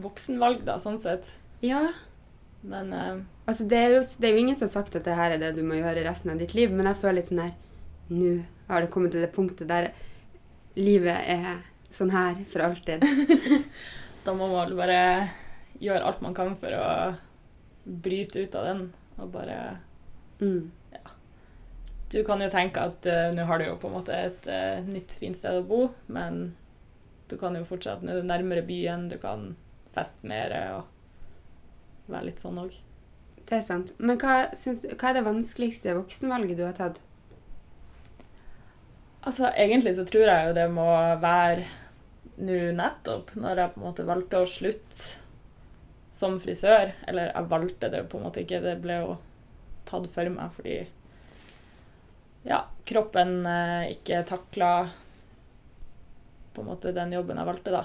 voksenvalg, 0.00 0.62
da, 0.66 0.76
sånn 0.80 1.00
sett. 1.04 1.30
Ja, 1.64 1.88
Men 2.66 2.92
uh, 2.92 3.20
altså 3.46 3.64
det 3.68 3.78
er, 3.78 3.92
jo, 3.94 4.02
det 4.18 4.28
er 4.28 4.34
jo 4.34 4.42
ingen 4.42 4.56
som 4.58 4.66
har 4.66 4.72
sagt 4.72 4.96
at 4.98 5.04
det 5.06 5.14
her 5.16 5.34
er 5.34 5.40
det 5.40 5.52
du 5.56 5.62
må 5.64 5.76
gjøre 5.78 6.04
resten 6.04 6.32
av 6.32 6.40
ditt 6.40 6.54
liv, 6.56 6.72
men 6.72 6.88
jeg 6.90 7.00
føler 7.00 7.20
litt 7.20 7.30
sånn 7.30 7.44
her 7.44 7.54
Nå 8.10 8.32
har 8.68 8.82
det 8.82 8.90
kommet 8.94 9.12
til 9.14 9.22
det 9.22 9.32
punktet 9.34 9.70
der 9.70 9.88
livet 10.78 11.28
er 11.32 11.60
sånn 11.90 12.12
her 12.14 12.36
for 12.50 12.64
alltid. 12.66 13.02
da 14.26 14.34
må 14.36 14.48
man 14.52 14.74
bare 14.78 15.00
gjøre 15.82 16.04
alt 16.08 16.22
man 16.24 16.36
kan 16.36 16.54
for 16.60 16.74
å 16.76 16.86
bryte 17.84 18.42
ut 18.42 18.56
av 18.58 18.70
den. 18.70 18.86
Og 19.16 19.30
bare 19.32 19.58
Mm. 20.40 20.70
Du 22.12 22.24
kan 22.24 22.42
jo 22.42 22.48
tenke 22.52 22.82
at 22.86 23.06
uh, 23.10 23.30
nå 23.34 23.44
har 23.48 23.58
du 23.58 23.66
jo 23.66 23.78
på 23.80 23.88
en 23.88 23.96
måte 23.96 24.14
et 24.14 24.48
uh, 24.50 24.84
nytt, 24.86 25.16
fint 25.18 25.38
sted 25.38 25.58
å 25.58 25.64
bo, 25.66 25.80
men 26.12 26.54
du 27.26 27.34
kan 27.40 27.56
jo 27.58 27.64
fortsatt 27.66 28.04
Nå 28.04 28.12
er 28.12 28.20
du 28.22 28.28
nærmere 28.28 28.62
byen, 28.62 29.08
du 29.10 29.16
kan 29.18 29.56
feste 29.96 30.28
mer 30.28 30.52
og 30.76 32.12
være 32.12 32.28
litt 32.28 32.44
sånn 32.44 32.60
òg. 32.62 32.76
Det 33.46 33.58
er 33.58 33.64
sant. 33.66 33.90
Men 33.98 34.20
hva, 34.22 34.52
syns, 34.58 34.84
hva 34.92 35.10
er 35.10 35.18
det 35.18 35.26
vanskeligste 35.26 35.96
voksenvalget 35.96 36.60
du 36.60 36.64
har 36.66 36.76
tatt? 36.78 37.00
Altså, 39.26 39.48
egentlig 39.50 39.96
så 39.96 40.04
tror 40.06 40.28
jeg 40.28 40.46
jo 40.46 40.54
det 40.54 40.68
må 40.70 40.86
være 41.22 41.66
nå 42.46 42.58
nettopp, 42.76 43.32
når 43.34 43.62
jeg 43.62 43.72
på 43.72 43.80
en 43.80 43.86
måte 43.88 44.06
valgte 44.06 44.44
å 44.44 44.50
slutte 44.50 45.25
som 46.16 46.38
frisør. 46.40 46.92
Eller 47.08 47.28
jeg 47.34 47.48
valgte 47.50 47.90
det 47.92 48.00
jo 48.04 48.08
på 48.14 48.18
en 48.20 48.26
måte 48.28 48.42
ikke, 48.44 48.62
det 48.64 48.78
ble 48.84 49.00
jo 49.02 49.16
tatt 49.86 50.06
for 50.14 50.32
meg 50.32 50.54
fordi 50.56 50.78
ja, 52.46 52.60
kroppen 52.86 53.40
eh, 53.46 53.90
ikke 53.96 54.20
takla 54.26 54.70
på 56.54 56.62
en 56.62 56.68
måte 56.70 56.92
den 56.96 57.12
jobben 57.12 57.36
jeg 57.40 57.48
valgte, 57.48 57.74
da. 57.74 57.84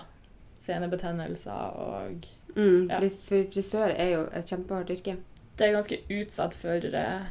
Senebetennelser 0.61 1.77
og 1.81 2.29
Mm, 2.51 2.89
Ja. 2.91 2.97
fri- 2.99 3.47
frisør 3.47 3.93
er 3.95 4.09
jo 4.11 4.21
et 4.35 4.45
kjempehardt 4.49 4.89
yrke. 4.91 5.13
Det 5.55 5.67
er 5.69 5.71
ganske 5.77 5.97
utsatt 6.11 6.53
for 6.53 6.83
eh, 6.83 7.21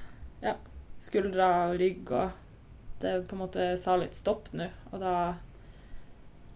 ja, 0.43 0.55
skuldre 0.99 1.45
og 1.67 1.75
rygg, 1.79 2.11
og 2.11 2.31
det 3.03 3.29
på 3.29 3.37
en 3.37 3.43
måte 3.43 3.67
sa 3.77 3.97
litt 4.01 4.15
stopp 4.17 4.49
nå. 4.57 4.71
Og 4.95 5.01
da 5.01 5.35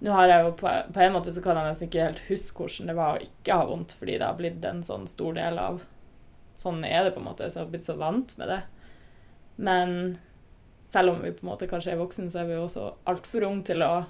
Nå 0.03 0.13
har 0.13 0.29
jeg 0.29 0.45
jo 0.45 0.53
på, 0.59 0.71
på 0.93 1.01
en 1.01 1.15
måte 1.15 1.33
så 1.33 1.43
kan 1.45 1.57
jeg 1.57 1.71
nesten 1.71 1.89
ikke 1.89 2.07
helt 2.09 2.23
huske 2.29 2.65
hvordan 2.65 2.91
det 2.91 2.97
var 2.99 3.15
å 3.15 3.25
ikke 3.25 3.59
ha 3.61 3.67
vondt, 3.69 3.95
fordi 3.99 4.19
det 4.19 4.27
har 4.27 4.39
blitt 4.39 4.65
en 4.69 4.83
sånn 4.87 5.07
stor 5.11 5.37
del 5.39 5.61
av 5.63 5.83
Sånn 6.55 6.85
er 6.87 7.03
det 7.03 7.11
på 7.17 7.19
en 7.19 7.27
måte, 7.27 7.49
så 7.51 7.59
jeg 7.59 7.65
har 7.65 7.71
blitt 7.73 7.89
så 7.89 7.97
vant 7.99 8.31
med 8.39 8.47
det. 8.47 8.61
Men 9.57 9.91
selv 10.95 11.11
om 11.11 11.23
vi 11.23 11.33
på 11.35 11.43
en 11.43 11.49
måte 11.51 11.67
kanskje 11.67 11.91
er 11.93 11.99
voksen, 11.99 12.29
så 12.31 12.41
er 12.41 12.47
vi 12.47 12.55
jo 12.55 12.69
også 12.69 12.85
altfor 13.11 13.43
unge 13.49 13.67
til 13.67 13.83
å 13.83 14.05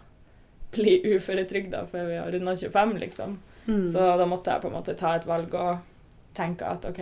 bli 0.75 0.99
uføretrygda 1.15 1.87
før 1.89 2.11
vi 2.11 2.19
har 2.21 2.29
runda 2.35 2.53
25, 2.57 2.93
liksom. 3.01 3.39
Mm. 3.65 3.87
Så 3.93 4.05
da 4.21 4.27
måtte 4.29 4.53
jeg 4.53 4.61
på 4.61 4.69
en 4.69 4.77
måte 4.77 4.97
ta 5.01 5.15
et 5.17 5.25
valg 5.27 5.57
og 5.57 5.81
tenke 6.37 6.69
at 6.69 6.85
OK, 6.85 7.01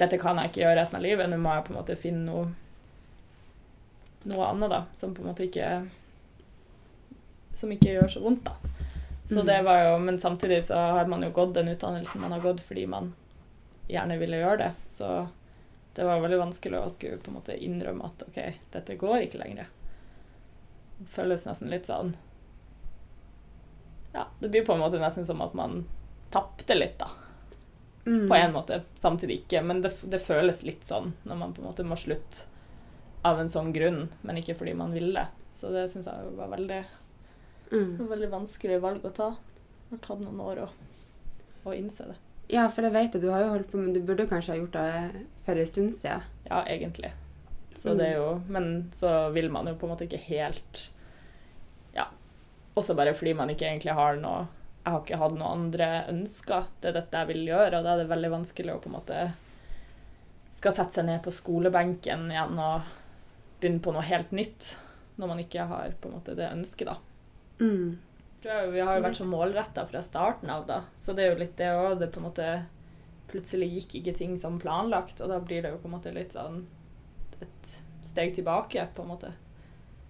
dette 0.00 0.20
kan 0.22 0.40
jeg 0.40 0.50
ikke 0.50 0.62
gjøre 0.62 0.80
resten 0.80 1.00
av 1.00 1.04
livet. 1.04 1.28
Nå 1.28 1.38
må 1.42 1.52
jeg 1.52 1.66
på 1.66 1.74
en 1.74 1.80
måte 1.82 1.98
finne 2.00 2.24
noe, 2.24 2.48
noe 4.32 4.48
annet, 4.48 4.72
da, 4.72 4.82
som 5.00 5.12
på 5.12 5.24
en 5.24 5.30
måte 5.32 5.48
ikke 5.50 5.68
Som 7.58 7.72
ikke 7.74 7.90
gjør 7.96 8.12
så 8.12 8.22
vondt, 8.22 8.46
da. 8.46 8.84
Så 9.28 9.42
det 9.44 9.58
var 9.66 9.82
jo, 9.84 9.98
Men 10.00 10.20
samtidig 10.22 10.62
så 10.64 10.74
har 10.74 11.08
man 11.10 11.22
jo 11.22 11.32
gått 11.36 11.56
den 11.58 11.68
utdannelsen 11.68 12.22
man 12.22 12.32
har 12.32 12.40
gått 12.40 12.62
fordi 12.64 12.86
man 12.88 13.10
gjerne 13.88 14.16
ville 14.20 14.40
gjøre 14.40 14.62
det. 14.62 14.70
Så 14.94 15.10
det 15.94 16.06
var 16.06 16.22
veldig 16.22 16.38
vanskelig 16.38 16.78
å 16.78 16.88
skulle 16.92 17.18
på 17.20 17.32
en 17.32 17.36
måte 17.40 17.56
innrømme 17.56 18.08
at 18.08 18.24
OK, 18.28 18.38
dette 18.72 18.96
går 18.96 19.26
ikke 19.26 19.40
lenger. 19.42 19.68
Det 20.98 21.08
føles 21.12 21.44
nesten 21.46 21.70
litt 21.70 21.86
sånn 21.86 22.14
Ja, 24.14 24.24
det 24.40 24.48
blir 24.48 24.64
på 24.66 24.74
en 24.74 24.82
måte 24.82 24.98
nesten 24.98 25.26
som 25.26 25.42
at 25.44 25.54
man 25.58 25.82
tapte 26.32 26.74
litt, 26.74 26.96
da. 26.98 27.08
Mm. 28.06 28.28
På 28.28 28.34
en 28.34 28.54
måte. 28.54 28.82
Samtidig 28.96 29.42
ikke, 29.42 29.62
men 29.62 29.82
det, 29.82 29.92
det 30.08 30.22
føles 30.22 30.62
litt 30.64 30.86
sånn 30.88 31.12
når 31.28 31.42
man 31.42 31.52
på 31.56 31.62
en 31.62 31.68
måte 31.68 31.84
må 31.84 31.96
slutte 32.00 32.48
av 33.26 33.40
en 33.40 33.50
sånn 33.50 33.72
grunn, 33.74 34.06
men 34.22 34.40
ikke 34.40 34.56
fordi 34.56 34.74
man 34.78 34.94
ville. 34.94 35.26
Så 35.52 35.72
det 35.74 35.88
syns 35.92 36.08
jeg 36.08 36.32
var 36.38 36.52
veldig, 36.54 36.82
Mm. 37.72 38.00
er 38.00 38.10
veldig 38.14 38.30
vanskelig 38.32 38.80
valg 38.80 39.04
å 39.04 39.12
ta. 39.14 39.28
Det 39.88 39.96
har 39.96 40.04
tatt 40.06 40.24
noen 40.24 40.40
år 40.44 40.64
å, 40.64 40.68
å 41.68 41.76
innse 41.76 42.08
det. 42.08 42.18
Ja, 42.48 42.64
for 42.72 42.86
jeg 42.86 42.94
vet 42.94 43.16
at 43.16 43.24
du 43.24 43.28
har 43.28 43.44
jo 43.44 43.52
holdt 43.52 43.70
på, 43.72 43.80
men 43.80 43.92
du 43.92 44.00
burde 44.00 44.28
kanskje 44.28 44.54
ha 44.54 44.60
gjort 44.60 44.76
det 44.76 45.24
for 45.44 45.60
en 45.60 45.68
stund 45.68 45.96
siden. 45.96 46.24
Ja, 46.48 46.62
egentlig. 46.64 47.12
Så 47.78 47.92
det 47.94 48.08
er 48.08 48.16
jo 48.18 48.30
Men 48.50 48.88
så 48.94 49.28
vil 49.30 49.52
man 49.54 49.68
jo 49.70 49.76
på 49.78 49.86
en 49.86 49.92
måte 49.92 50.08
ikke 50.08 50.18
helt 50.18 50.88
Ja. 51.94 52.08
Også 52.74 52.96
bare 52.98 53.12
fordi 53.14 53.36
man 53.38 53.52
ikke 53.52 53.68
egentlig 53.68 53.94
har 53.94 54.16
noe 54.18 54.48
Jeg 54.82 54.90
har 54.90 55.04
ikke 55.04 55.20
hatt 55.20 55.36
noen 55.36 55.68
andre 55.68 55.90
ønsker. 56.10 56.66
Det 56.80 56.90
er 56.90 56.96
dette 56.96 57.20
jeg 57.20 57.30
vil 57.34 57.44
gjøre, 57.52 57.78
og 57.78 57.84
da 57.84 57.92
er 57.92 58.02
det 58.02 58.10
veldig 58.10 58.32
vanskelig 58.32 58.74
å 58.74 58.80
på 58.82 58.90
en 58.90 58.96
måte 58.96 59.20
skal 60.58 60.74
sette 60.74 60.98
seg 60.98 61.06
ned 61.06 61.20
på 61.22 61.30
skolebenken 61.30 62.30
igjen 62.32 62.56
og 62.58 62.88
begynne 63.60 63.82
på 63.84 63.92
noe 63.94 64.06
helt 64.08 64.32
nytt 64.34 64.72
når 65.18 65.30
man 65.30 65.42
ikke 65.42 65.66
har 65.70 65.92
på 66.00 66.08
en 66.08 66.16
måte 66.16 66.34
det 66.38 66.48
ønsket, 66.50 66.88
da. 66.88 66.96
Mm. 67.60 67.98
Tror 68.42 68.70
vi 68.72 68.80
har 68.80 68.96
jo 68.98 69.02
vært 69.02 69.16
så 69.18 69.26
målretta 69.26 69.86
fra 69.90 70.02
starten 70.02 70.50
av, 70.50 70.66
da. 70.66 70.82
Så 70.96 71.14
det 71.16 71.24
er 71.24 71.32
jo 71.32 71.40
litt 71.40 71.56
det 71.58 71.72
òg. 71.74 71.98
Det 71.98 72.10
på 72.14 72.20
en 72.22 72.28
måte 72.28 72.48
plutselig 73.28 73.68
gikk 73.74 73.96
ikke 74.00 74.16
ting 74.16 74.38
som 74.40 74.60
planlagt, 74.62 75.20
og 75.20 75.28
da 75.28 75.40
blir 75.40 75.62
det 75.62 75.72
jo 75.74 75.80
på 75.82 75.88
en 75.90 75.96
måte 75.96 76.12
litt 76.14 76.32
sånn 76.32 76.62
et 77.42 77.72
steg 78.08 78.34
tilbake, 78.34 78.86
på 78.94 79.02
en 79.02 79.08
måte. 79.10 79.32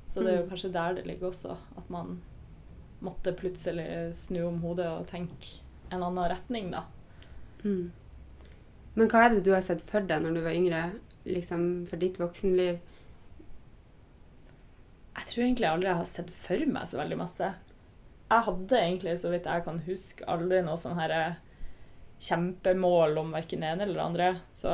Så 0.06 0.22
det 0.22 0.32
er 0.32 0.36
jo 0.38 0.44
Mm. 0.44 0.50
kanskje 0.50 0.72
der 0.72 0.94
det 0.94 1.06
ligger 1.06 1.28
også, 1.30 1.56
at 1.76 1.90
man 1.90 2.20
måtte 3.02 3.32
plutselig 3.36 4.14
snu 4.14 4.46
om 4.46 4.60
hodet 4.62 4.86
og 4.86 5.06
tenke 5.06 5.60
en 5.90 6.02
annen 6.02 6.30
retning, 6.30 6.70
da. 6.70 6.84
Mm. 7.64 7.90
Men 8.94 9.08
hva 9.08 9.24
er 9.26 9.34
det 9.34 9.44
du 9.44 9.52
har 9.52 9.62
sett 9.62 9.80
for 9.82 10.00
deg 10.00 10.22
når 10.22 10.34
du 10.34 10.40
var 10.40 10.52
yngre, 10.52 10.92
liksom 11.26 11.86
for 11.86 11.96
ditt 11.96 12.16
voksenliv? 12.18 12.78
Jeg 15.18 15.26
tror 15.26 15.44
egentlig 15.44 15.66
aldri 15.68 15.88
jeg 15.90 15.98
har 15.98 16.10
sett 16.14 16.30
for 16.44 16.64
meg 16.70 16.86
så 16.88 16.98
veldig 17.00 17.18
masse. 17.18 17.50
Jeg 18.28 18.44
hadde 18.46 18.78
egentlig, 18.78 19.14
så 19.18 19.30
vidt 19.32 19.48
jeg 19.50 19.64
kan 19.66 19.78
huske, 19.86 20.26
aldri 20.30 20.60
noe 20.62 20.78
sånn 20.78 20.98
her 21.00 21.14
eh, 21.16 21.38
kjempemål 22.22 23.18
om 23.22 23.32
verken 23.34 23.64
det 23.64 23.70
ene 23.72 23.86
eller 23.86 23.98
det 23.98 24.04
andre. 24.04 24.28
Så 24.54 24.72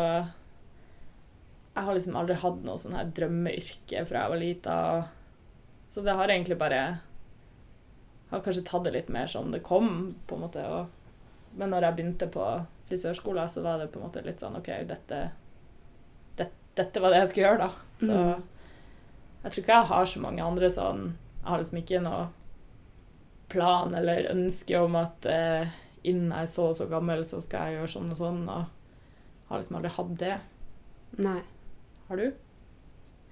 jeg 1.74 1.86
har 1.88 1.96
liksom 1.96 2.18
aldri 2.20 2.36
hatt 2.42 2.60
noe 2.66 2.78
sånn 2.80 2.96
her 2.98 3.08
drømmeyrke 3.16 4.04
fra 4.08 4.24
jeg 4.24 4.32
var 4.34 4.42
lita. 4.42 4.76
Så 5.90 6.02
det 6.06 6.14
har 6.18 6.30
egentlig 6.32 6.56
bare 6.58 6.84
Har 8.30 8.40
kanskje 8.42 8.64
tatt 8.66 8.84
det 8.86 8.94
litt 8.94 9.10
mer 9.12 9.28
som 9.30 9.50
det 9.52 9.60
kom, 9.62 10.14
på 10.26 10.34
en 10.34 10.44
måte. 10.46 10.62
Og, 10.66 10.88
men 11.54 11.70
når 11.70 11.86
jeg 11.86 11.96
begynte 11.98 12.26
på 12.34 12.46
frisørskolen, 12.88 13.48
så 13.48 13.62
var 13.62 13.78
det 13.78 13.90
på 13.92 14.00
en 14.00 14.08
måte 14.08 14.22
litt 14.24 14.42
sånn 14.42 14.56
OK, 14.58 14.70
dette, 14.88 15.20
det, 16.40 16.48
dette 16.74 17.02
var 17.04 17.14
det 17.14 17.20
jeg 17.22 17.30
skulle 17.30 17.46
gjøre, 17.52 17.68
da. 17.68 17.70
Så 18.02 18.18
Mm. 18.18 18.50
Jeg 19.44 19.52
tror 19.52 19.62
ikke 19.62 19.76
jeg 19.76 19.90
har 19.90 20.06
så 20.08 20.20
mange 20.24 20.44
andre 20.44 20.70
sånn 20.72 21.02
Jeg 21.12 21.48
har 21.50 21.60
liksom 21.60 21.80
ikke 21.82 22.00
noe 22.04 22.22
plan 23.52 23.92
eller 23.94 24.30
ønske 24.32 24.78
om 24.80 24.96
at 24.96 25.26
eh, 25.28 25.74
innen 26.08 26.32
jeg 26.32 26.46
er 26.46 26.50
så 26.50 26.70
og 26.70 26.78
så 26.78 26.86
gammel, 26.88 27.20
så 27.28 27.42
skal 27.44 27.68
jeg 27.68 27.78
gjøre 27.78 27.90
sånn 27.92 28.14
og 28.14 28.18
sånn. 28.18 28.40
Og 28.48 29.50
har 29.50 29.60
liksom 29.60 29.76
aldri 29.78 29.92
hatt 29.94 30.14
det. 30.20 30.38
Nei. 31.22 31.40
Har 32.08 32.20
du? 32.20 32.26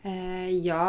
Eh, 0.07 0.51
ja. 0.65 0.87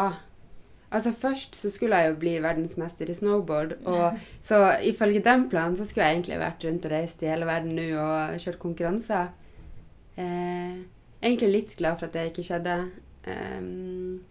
Altså 0.94 1.10
Først 1.18 1.56
så 1.58 1.72
skulle 1.72 1.98
jeg 1.98 2.12
jo 2.12 2.18
bli 2.20 2.34
verdensmester 2.44 3.10
i 3.10 3.16
snowboard. 3.16 3.78
Og 3.90 4.20
så 4.44 4.60
ifølge 4.86 5.24
den 5.24 5.48
planen 5.50 5.78
så 5.80 5.88
skulle 5.88 6.06
jeg 6.06 6.20
egentlig 6.20 6.42
vært 6.44 6.68
rundt 6.68 6.86
og 6.86 6.94
reist 6.94 7.24
i 7.24 7.32
hele 7.32 7.48
verden 7.48 7.74
nå 7.74 7.88
og 7.98 8.36
kjørt 8.44 8.60
konkurranser. 8.62 9.32
Eh, 10.20 10.84
egentlig 11.24 11.50
litt 11.50 11.74
glad 11.80 11.98
for 11.98 12.06
at 12.06 12.14
det 12.14 12.28
ikke 12.30 12.46
skjedde. 12.46 12.78
Ehm, 13.32 14.22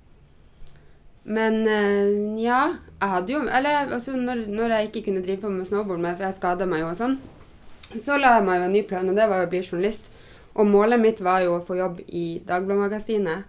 men 1.24 1.62
eh, 1.68 2.42
ja, 2.44 2.76
jeg 3.00 3.10
hadde 3.10 3.32
jo 3.32 3.40
Eller 3.48 3.94
altså, 3.96 4.16
når, 4.20 4.46
når 4.52 4.76
jeg 4.76 4.90
ikke 4.90 5.04
kunne 5.06 5.24
drive 5.24 5.42
på 5.42 5.50
med 5.50 5.66
snowboard 5.66 6.02
mer, 6.04 6.18
for 6.18 6.28
jeg 6.28 6.36
skada 6.40 6.68
meg 6.68 6.84
jo 6.84 6.90
og 6.92 7.00
sånn, 7.00 7.16
så 7.94 8.18
la 8.18 8.38
jeg 8.38 8.46
meg 8.48 8.60
jo 8.60 8.68
en 8.68 8.76
ny 8.76 8.84
plan, 8.90 9.10
og 9.10 9.16
det 9.16 9.28
var 9.30 9.42
jo 9.42 9.48
å 9.48 9.52
bli 9.52 9.62
journalist. 9.64 10.10
Og 10.54 10.70
målet 10.70 11.02
mitt 11.02 11.22
var 11.24 11.44
jo 11.46 11.58
å 11.58 11.64
få 11.66 11.78
jobb 11.78 12.00
i 12.08 12.42
Dagbladet-magasinet. 12.48 13.46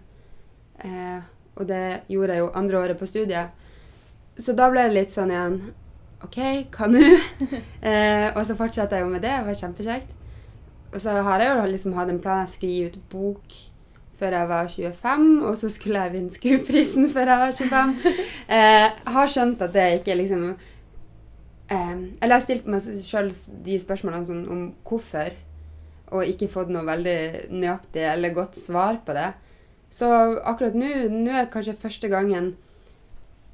Eh, 0.85 1.19
og 1.55 1.67
det 1.69 2.01
gjorde 2.11 2.35
jeg 2.35 2.43
jo 2.43 2.51
andre 2.57 2.79
året 2.81 2.99
på 2.99 3.09
studiet. 3.09 3.53
Så 4.37 4.53
da 4.57 4.67
ble 4.69 4.87
det 4.87 4.95
litt 4.95 5.13
sånn 5.13 5.31
igjen 5.31 5.59
OK, 6.25 6.37
hva 6.73 6.89
nå? 6.89 7.03
eh, 7.89 8.27
og 8.33 8.41
så 8.47 8.57
fortsatte 8.57 8.97
jeg 8.97 9.05
jo 9.05 9.11
med 9.13 9.23
det. 9.25 9.33
Det 9.33 9.47
var 9.49 9.61
kjempekjekt. 9.61 10.11
Og 10.93 10.99
så 11.03 11.15
har 11.27 11.43
jeg 11.43 11.53
jo 11.53 11.69
liksom 11.71 11.95
hatt 11.97 12.11
en 12.11 12.21
plan 12.23 12.43
jeg 12.43 12.53
skulle 12.55 12.75
gi 12.75 12.89
ut 12.89 12.99
bok 13.11 13.57
før 14.19 14.35
jeg 14.37 14.49
var 14.49 14.69
25, 14.71 15.25
og 15.45 15.57
så 15.59 15.69
skulle 15.73 16.03
jeg 16.05 16.13
vinne 16.13 16.35
SKU-prisen 16.35 17.09
før 17.13 17.31
jeg 17.31 17.43
var 17.43 17.57
25. 17.59 17.95
Eh, 18.55 18.89
har 19.15 19.31
skjønt 19.31 19.63
at 19.65 19.73
det 19.73 19.85
ikke 19.99 20.15
liksom 20.19 20.43
eh, 20.53 21.95
Eller 22.21 22.29
jeg 22.29 22.35
har 22.35 22.43
stilt 22.43 22.67
meg 22.69 22.89
sjøl 23.01 23.31
de 23.65 23.79
spørsmålene 23.81 24.27
sånn 24.29 24.43
om 24.53 24.67
hvorfor, 24.85 25.33
og 26.13 26.29
ikke 26.29 26.51
fått 26.53 26.69
noe 26.69 26.85
veldig 26.85 27.49
nøyaktig 27.49 28.05
eller 28.05 28.35
godt 28.35 28.59
svar 28.61 29.01
på 29.07 29.15
det. 29.17 29.31
Så 29.95 30.11
akkurat 30.43 30.77
nå, 30.77 30.91
nå 31.09 31.33
er 31.33 31.49
kanskje 31.51 31.77
første 31.79 32.09
gangen 32.11 32.53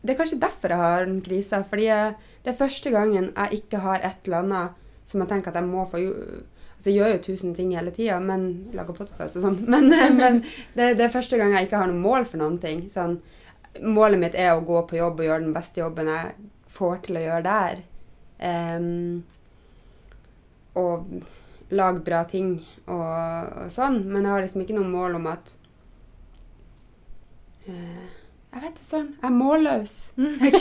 Det 0.01 0.15
er 0.15 0.17
kanskje 0.17 0.41
derfor 0.41 0.73
jeg 0.73 0.81
har 0.81 1.05
den 1.05 1.19
krisa. 1.21 1.61
Fordi 1.69 1.83
jeg, 1.85 2.15
det 2.43 2.51
er 2.51 2.57
første 2.57 2.89
gangen 2.89 3.27
jeg 3.29 3.61
ikke 3.61 3.81
har 3.83 4.01
et 4.01 4.25
eller 4.25 4.39
annet 4.41 4.79
som 5.05 5.21
jeg 5.21 5.29
tenker 5.29 5.51
at 5.51 5.59
jeg 5.59 5.69
må 5.69 5.85
få. 5.91 6.01
Altså, 6.81 6.89
jeg 6.89 6.97
gjør 6.97 7.11
jo 7.13 7.17
tusen 7.21 7.51
ting 7.53 7.75
hele 7.77 7.91
tida, 7.93 8.15
men 8.17 8.45
lager 8.73 8.95
podkast 8.97 9.37
og 9.37 9.43
sånn. 9.43 9.57
Men, 9.69 9.85
men 10.17 10.39
det, 10.73 10.95
det 10.97 11.03
er 11.05 11.11
første 11.13 11.37
gang 11.37 11.53
jeg 11.53 11.67
ikke 11.67 11.77
har 11.77 11.91
noe 11.91 12.01
mål 12.01 12.25
for 12.25 12.41
noen 12.41 12.55
ting. 12.57 12.79
Sånn, 12.89 13.19
målet 13.85 14.17
mitt 14.17 14.33
er 14.33 14.55
å 14.55 14.63
gå 14.65 14.79
på 14.89 14.97
jobb 14.97 15.21
og 15.21 15.27
gjøre 15.27 15.43
den 15.43 15.53
beste 15.53 15.83
jobben 15.83 16.09
jeg 16.09 16.31
får 16.73 17.03
til 17.05 17.19
å 17.19 17.23
gjøre 17.27 17.43
der. 17.45 17.83
Um, 18.41 19.21
og 20.81 21.05
lage 21.69 22.01
bra 22.09 22.23
ting 22.33 22.49
og, 22.87 22.97
og 22.97 23.69
sånn. 23.77 24.01
Men 24.09 24.25
jeg 24.25 24.33
har 24.33 24.45
liksom 24.47 24.65
ikke 24.65 24.79
noe 24.81 24.89
mål 24.89 25.21
om 25.21 25.29
at 25.35 25.53
uh, 27.69 28.03
Jeg 28.57 28.65
vet 28.65 28.73
ikke, 28.73 28.89
søren. 28.89 29.13
Jeg 29.21 29.29
er 29.29 29.37
målløs. 29.37 29.97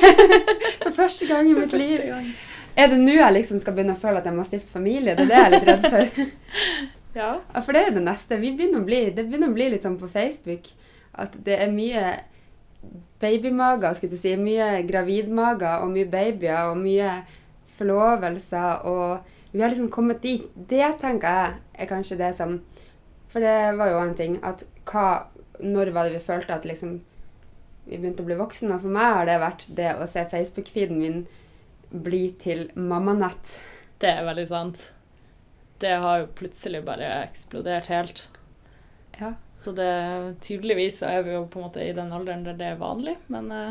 For 0.85 1.01
første 1.01 1.33
gang 1.33 1.49
i 1.49 1.57
mitt 1.63 1.81
liv. 1.81 1.97
gang. 2.13 2.35
Er 2.79 2.91
det 2.93 2.99
nå 3.01 3.15
jeg 3.17 3.35
liksom 3.37 3.61
skal 3.63 3.75
begynne 3.77 3.97
å 3.97 4.01
føle 4.01 4.21
at 4.21 4.29
jeg 4.29 4.37
må 4.37 4.45
stifte 4.47 4.73
familie? 4.73 5.17
Det 5.19 5.27
er 5.27 5.31
det 5.31 5.39
jeg 5.39 5.47
er 5.47 5.55
litt 5.57 5.71
redd 5.71 5.87
for. 5.91 6.25
Ja. 7.11 7.41
For 7.67 7.75
det 7.75 7.81
er 7.83 7.95
det 7.97 8.05
neste. 8.07 8.37
Vi 8.39 8.53
begynner 8.55 8.85
bli, 8.87 9.01
det 9.11 9.25
begynner 9.27 9.51
å 9.51 9.55
bli 9.57 9.65
litt 9.73 9.83
sånn 9.83 9.97
på 9.99 10.07
Facebook 10.13 10.69
at 11.19 11.35
det 11.43 11.57
er 11.59 11.73
mye 11.75 12.05
babymager, 13.21 13.97
skulle 13.97 14.15
jeg 14.15 14.23
si. 14.23 14.35
Mye 14.39 14.85
gravidmager 14.89 15.85
og 15.85 15.91
mye 15.95 16.09
babyer 16.11 16.71
og 16.71 16.79
mye 16.81 17.17
forlovelser. 17.79 18.87
Og 18.87 19.53
vi 19.53 19.65
har 19.65 19.73
liksom 19.73 19.91
kommet 19.93 20.23
dit. 20.23 20.47
Det 20.55 20.87
tenker 21.03 21.35
jeg 21.35 21.59
er 21.83 21.91
kanskje 21.91 22.21
det 22.21 22.35
som 22.39 22.61
For 23.31 23.43
det 23.43 23.77
var 23.79 23.93
jo 23.93 23.99
en 24.03 24.17
ting 24.19 24.41
at 24.43 24.65
hva 24.91 25.31
Når 25.61 25.93
var 25.95 26.09
det 26.09 26.17
vi 26.17 26.25
følte 26.25 26.55
at 26.55 26.65
liksom 26.65 27.01
vi 27.85 27.99
begynte 27.99 28.23
å 28.23 28.27
bli 28.27 28.39
voksne? 28.39 28.75
Og 28.75 28.87
for 28.87 28.95
meg 28.95 29.15
har 29.15 29.27
det 29.27 29.37
vært 29.43 29.67
det 29.77 29.91
å 29.99 30.07
se 30.09 30.25
Facebook-feeden 30.31 30.99
min 30.99 31.21
bli 31.91 32.31
til 32.41 32.69
mammanett. 32.79 33.55
Det 34.01 34.09
er 34.15 34.25
veldig 34.29 34.47
sant. 34.49 34.83
Det 35.81 35.95
har 36.03 36.23
jo 36.23 36.29
plutselig 36.37 36.83
bare 36.87 37.09
eksplodert 37.27 37.89
helt. 37.93 38.27
Ja. 39.21 39.35
Så 39.61 39.73
det, 39.77 39.89
tydeligvis 40.45 41.01
så 41.01 41.11
er 41.11 41.25
vi 41.27 41.35
jo 41.35 41.43
på 41.51 41.61
en 41.61 41.67
måte 41.67 41.83
i 41.85 41.93
den 41.97 42.13
alderen 42.17 42.45
der 42.47 42.57
det 42.57 42.71
er 42.73 42.79
vanlig, 42.81 43.17
men 43.29 43.51
det 43.53 43.65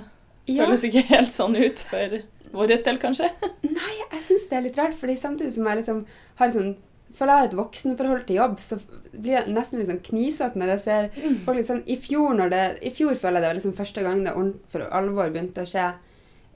Ja. 0.50 0.66
føles 0.66 0.84
ikke 0.86 1.06
helt 1.10 1.34
sånn 1.34 1.56
ut 1.58 1.80
for 1.80 2.20
vår 2.54 2.68
del, 2.68 2.98
kanskje. 3.02 3.30
Nei, 3.64 3.96
jeg 4.12 4.22
syns 4.26 4.48
det 4.50 4.58
er 4.58 4.62
litt 4.66 4.78
rart, 4.78 4.96
fordi 4.98 5.16
samtidig 5.18 5.54
som 5.54 5.66
jeg 5.70 5.82
liksom 5.84 6.06
har 6.42 6.50
sånn 6.54 6.78
Føler 7.10 7.34
jeg 7.34 7.42
har 7.42 7.48
et 7.48 7.58
voksenforhold 7.58 8.26
til 8.28 8.36
jobb, 8.38 8.60
så 8.62 8.76
blir 9.18 9.32
jeg 9.34 9.50
nesten 9.50 9.80
litt 9.80 9.88
sånn 9.90 10.04
knisete 10.06 10.60
når 10.62 10.70
jeg 10.76 10.82
ser 10.84 11.08
folk 11.42 11.58
litt 11.58 11.66
sånn 11.68 11.82
I 11.90 11.96
fjor, 11.98 12.36
når 12.38 12.52
det, 12.54 12.60
i 12.86 12.92
fjor 12.94 13.16
føler 13.18 13.40
jeg 13.40 13.42
det 13.42 13.50
var 13.50 13.58
liksom 13.58 13.74
første 13.80 14.04
gang 14.06 14.22
det 14.28 14.34
for 14.70 14.86
alvor 14.94 15.32
begynte 15.34 15.64
å 15.66 15.70
skje 15.72 15.88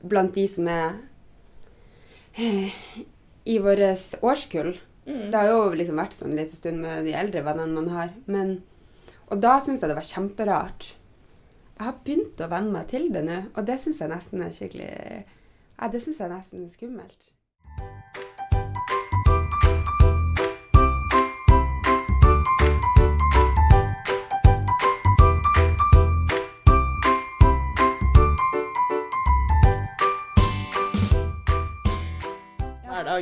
blant 0.06 0.36
de 0.38 0.44
som 0.48 0.70
er 0.70 0.84
eh, 0.92 1.00
i 2.38 3.60
vårt 3.60 4.18
årskull. 4.22 4.78
Mm. 5.06 5.32
Det 5.32 5.38
har 5.38 5.50
jo 5.52 5.74
liksom 5.76 6.00
vært 6.00 6.16
sånn 6.16 6.32
en 6.32 6.40
liten 6.40 6.58
stund 6.58 6.84
med 6.84 7.06
de 7.08 7.16
eldre 7.18 7.44
vennene 7.46 7.76
man 7.76 7.92
har. 7.94 8.14
Men, 8.26 8.62
og 9.28 9.42
da 9.44 9.58
syns 9.64 9.84
jeg 9.84 9.92
det 9.92 10.00
var 10.00 10.08
kjemperart. 10.08 10.94
Jeg 11.74 11.88
har 11.90 12.00
begynt 12.06 12.42
å 12.44 12.50
venne 12.52 12.72
meg 12.76 12.90
til 12.92 13.10
det 13.12 13.24
nå, 13.28 13.40
og 13.58 13.68
det 13.68 13.80
syns 13.82 14.00
jeg 14.04 14.12
nesten 14.12 14.44
er 14.46 14.54
skikkelig 14.54 14.92
ja, 14.94 15.88
Det 15.90 16.04
syns 16.04 16.22
jeg 16.22 16.32
nesten 16.32 16.68
er 16.68 16.76
skummelt. 16.76 17.33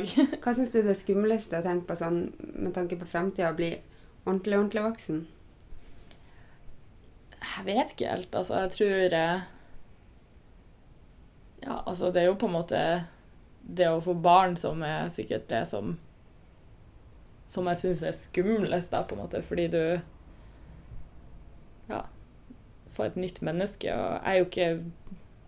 Dag. 0.02 0.26
Hva 0.42 0.54
syns 0.54 0.72
du 0.72 0.80
er 0.80 0.90
det 0.90 0.98
skumleste 1.00 1.58
å 1.58 1.64
tenke 1.64 1.88
på 1.88 1.96
sånn 1.98 2.20
med 2.38 2.74
tanke 2.76 2.98
på 3.00 3.08
framtida, 3.08 3.52
å 3.52 3.58
bli 3.58 3.72
ordentlig, 4.24 4.58
ordentlig 4.58 4.84
voksen? 4.86 5.24
Jeg 7.42 7.66
vet 7.66 7.92
ikke 7.92 8.12
helt. 8.12 8.34
Altså, 8.34 8.60
jeg 8.62 8.76
tror 8.76 9.18
eh, 9.18 9.42
Ja, 11.62 11.82
altså, 11.86 12.10
det 12.10 12.22
er 12.22 12.30
jo 12.30 12.38
på 12.38 12.48
en 12.50 12.56
måte 12.56 12.80
det 13.62 13.88
å 13.90 14.00
få 14.02 14.14
barn 14.18 14.56
som 14.58 14.82
er 14.82 15.10
sikkert 15.14 15.46
det 15.50 15.66
som 15.70 15.96
Som 17.46 17.68
jeg 17.70 17.78
syns 17.78 18.02
er 18.02 18.16
skumlest, 18.16 18.90
da, 18.90 19.04
på 19.04 19.14
en 19.14 19.22
måte, 19.24 19.42
fordi 19.42 19.68
du 19.70 19.82
Ja, 21.90 22.04
får 22.94 23.10
et 23.10 23.16
nytt 23.20 23.42
menneske, 23.42 23.92
og 23.92 24.22
jeg 24.22 24.32
er 24.32 24.38
jo 24.38 24.46
ikke 24.46 24.68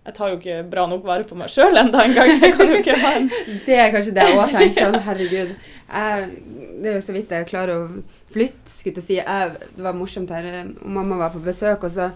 jeg 0.05 0.15
tar 0.19 0.33
jo 0.33 0.37
ikke 0.37 0.57
bra 0.69 0.85
nok 0.91 1.07
vare 1.09 1.25
på 1.25 1.37
meg 1.39 1.49
sjøl 1.53 1.81
ennå 1.81 2.01
engang. 2.03 2.33
Jeg 2.37 2.53
kan 2.59 2.69
jo 2.69 2.81
ikke 2.83 2.97
ha 3.01 3.13
en 3.17 3.31
Det 3.67 3.79
er 3.81 3.93
kanskje 3.95 4.13
det 4.17 4.27
jeg 4.29 4.37
òg 4.37 4.53
tenker. 4.53 4.83
Sånn, 4.83 5.01
herregud. 5.07 5.55
Jeg, 5.89 6.27
det 6.83 6.91
er 6.91 6.99
jo 6.99 7.05
så 7.07 7.17
vidt 7.17 7.33
jeg 7.33 7.49
klarer 7.49 7.81
å 7.81 7.87
flytte, 8.35 8.69
skulle 8.69 9.01
jeg 9.01 9.07
si. 9.09 9.17
Jeg, 9.23 9.71
det 9.79 9.87
var 9.87 9.97
morsomt 9.97 10.33
her. 10.35 10.51
eh, 10.51 10.71
Mamma 10.85 11.17
var 11.23 11.33
på 11.33 11.41
besøk, 11.45 11.87
og 11.89 11.95
så 11.95 12.11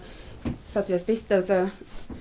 satt 0.69 0.91
vi 0.91 0.99
og 0.99 1.01
spiste, 1.01 1.41
og 1.41 1.49
så 1.49 2.13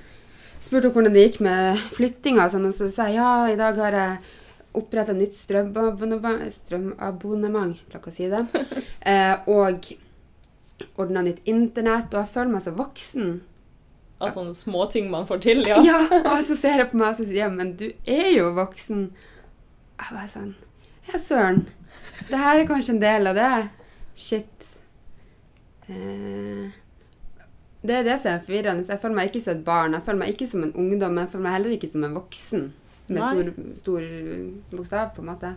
spurte 0.64 0.88
hun 0.88 0.96
hvordan 0.96 1.14
det 1.14 1.26
gikk 1.26 1.38
med 1.44 1.84
flyttinga, 1.94 2.46
og, 2.46 2.54
sånn, 2.54 2.68
og 2.70 2.74
så 2.74 2.88
sa 2.92 3.10
jeg 3.12 3.20
ja, 3.20 3.30
i 3.52 3.60
dag 3.60 3.78
har 3.84 3.96
jeg 3.98 4.34
oppretta 4.78 5.12
nytt 5.16 5.36
strømabonnement, 5.36 6.48
strømabonnement 6.54 7.76
la 7.92 8.14
si 8.14 8.32
det. 8.32 8.44
Eh, 9.08 9.36
og 9.48 9.86
ordna 11.00 11.22
nytt 11.24 11.46
internett. 11.48 12.12
Og 12.12 12.20
jeg 12.22 12.32
føler 12.34 12.52
meg 12.52 12.64
så 12.64 12.74
voksen. 12.76 13.38
Av 14.18 14.32
sånne 14.34 14.54
småting 14.56 15.10
man 15.12 15.26
får 15.28 15.42
til, 15.44 15.60
ja. 15.68 15.78
Ja, 15.86 15.98
og 16.24 16.40
så 16.46 16.56
ser 16.58 16.80
jeg 16.82 16.90
på 16.90 16.98
meg 16.98 17.12
og 17.12 17.20
så 17.20 17.26
sier 17.28 17.44
ja, 17.44 17.50
men 17.52 17.76
du 17.78 17.86
er 18.02 18.32
jo 18.34 18.48
voksen. 18.56 19.04
Jeg 19.98 20.14
bare 20.14 20.30
sånn 20.32 20.54
Ja, 21.08 21.20
søren. 21.22 21.66
Det 22.28 22.40
her 22.40 22.58
er 22.58 22.66
kanskje 22.66 22.96
en 22.96 23.02
del 23.02 23.30
av 23.30 23.38
det. 23.38 23.52
Shit. 24.18 24.66
Eh, 25.86 26.74
det 27.86 27.94
er 27.94 28.04
det 28.08 28.18
som 28.20 28.32
er 28.34 28.42
forvirrende. 28.44 28.84
Jeg 28.90 29.00
føler 29.00 29.16
meg 29.20 29.30
ikke 29.30 29.44
som 29.44 29.54
et 29.54 29.64
barn. 29.64 29.94
Jeg 29.94 30.04
føler 30.08 30.22
meg 30.24 30.34
ikke 30.34 30.50
som 30.50 30.66
en 30.66 30.74
ungdom, 30.74 31.14
men 31.14 31.24
jeg 31.24 31.32
føler 31.32 31.46
meg 31.46 31.56
heller 31.56 31.76
ikke 31.78 31.92
som 31.94 32.04
en 32.08 32.18
voksen. 32.18 32.68
Med 33.08 33.22
stor, 33.22 33.52
stor 33.78 34.08
bokstav, 34.74 35.14
på 35.14 35.22
en 35.22 35.30
måte. 35.30 35.54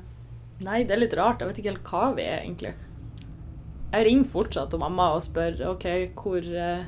Nei, 0.64 0.84
det 0.86 0.96
er 0.96 1.02
litt 1.02 1.18
rart. 1.18 1.42
Jeg 1.42 1.50
vet 1.50 1.60
ikke 1.60 1.74
helt 1.74 1.90
hva 1.90 2.04
vi 2.16 2.24
er, 2.30 2.44
egentlig. 2.46 2.76
Jeg 3.92 4.06
ringer 4.08 4.30
fortsatt 4.32 4.70
til 4.72 4.80
mamma 4.80 5.10
og 5.18 5.24
spør 5.26 5.58
OK, 5.74 5.88
hvor, 6.16 6.46
eh, 6.46 6.86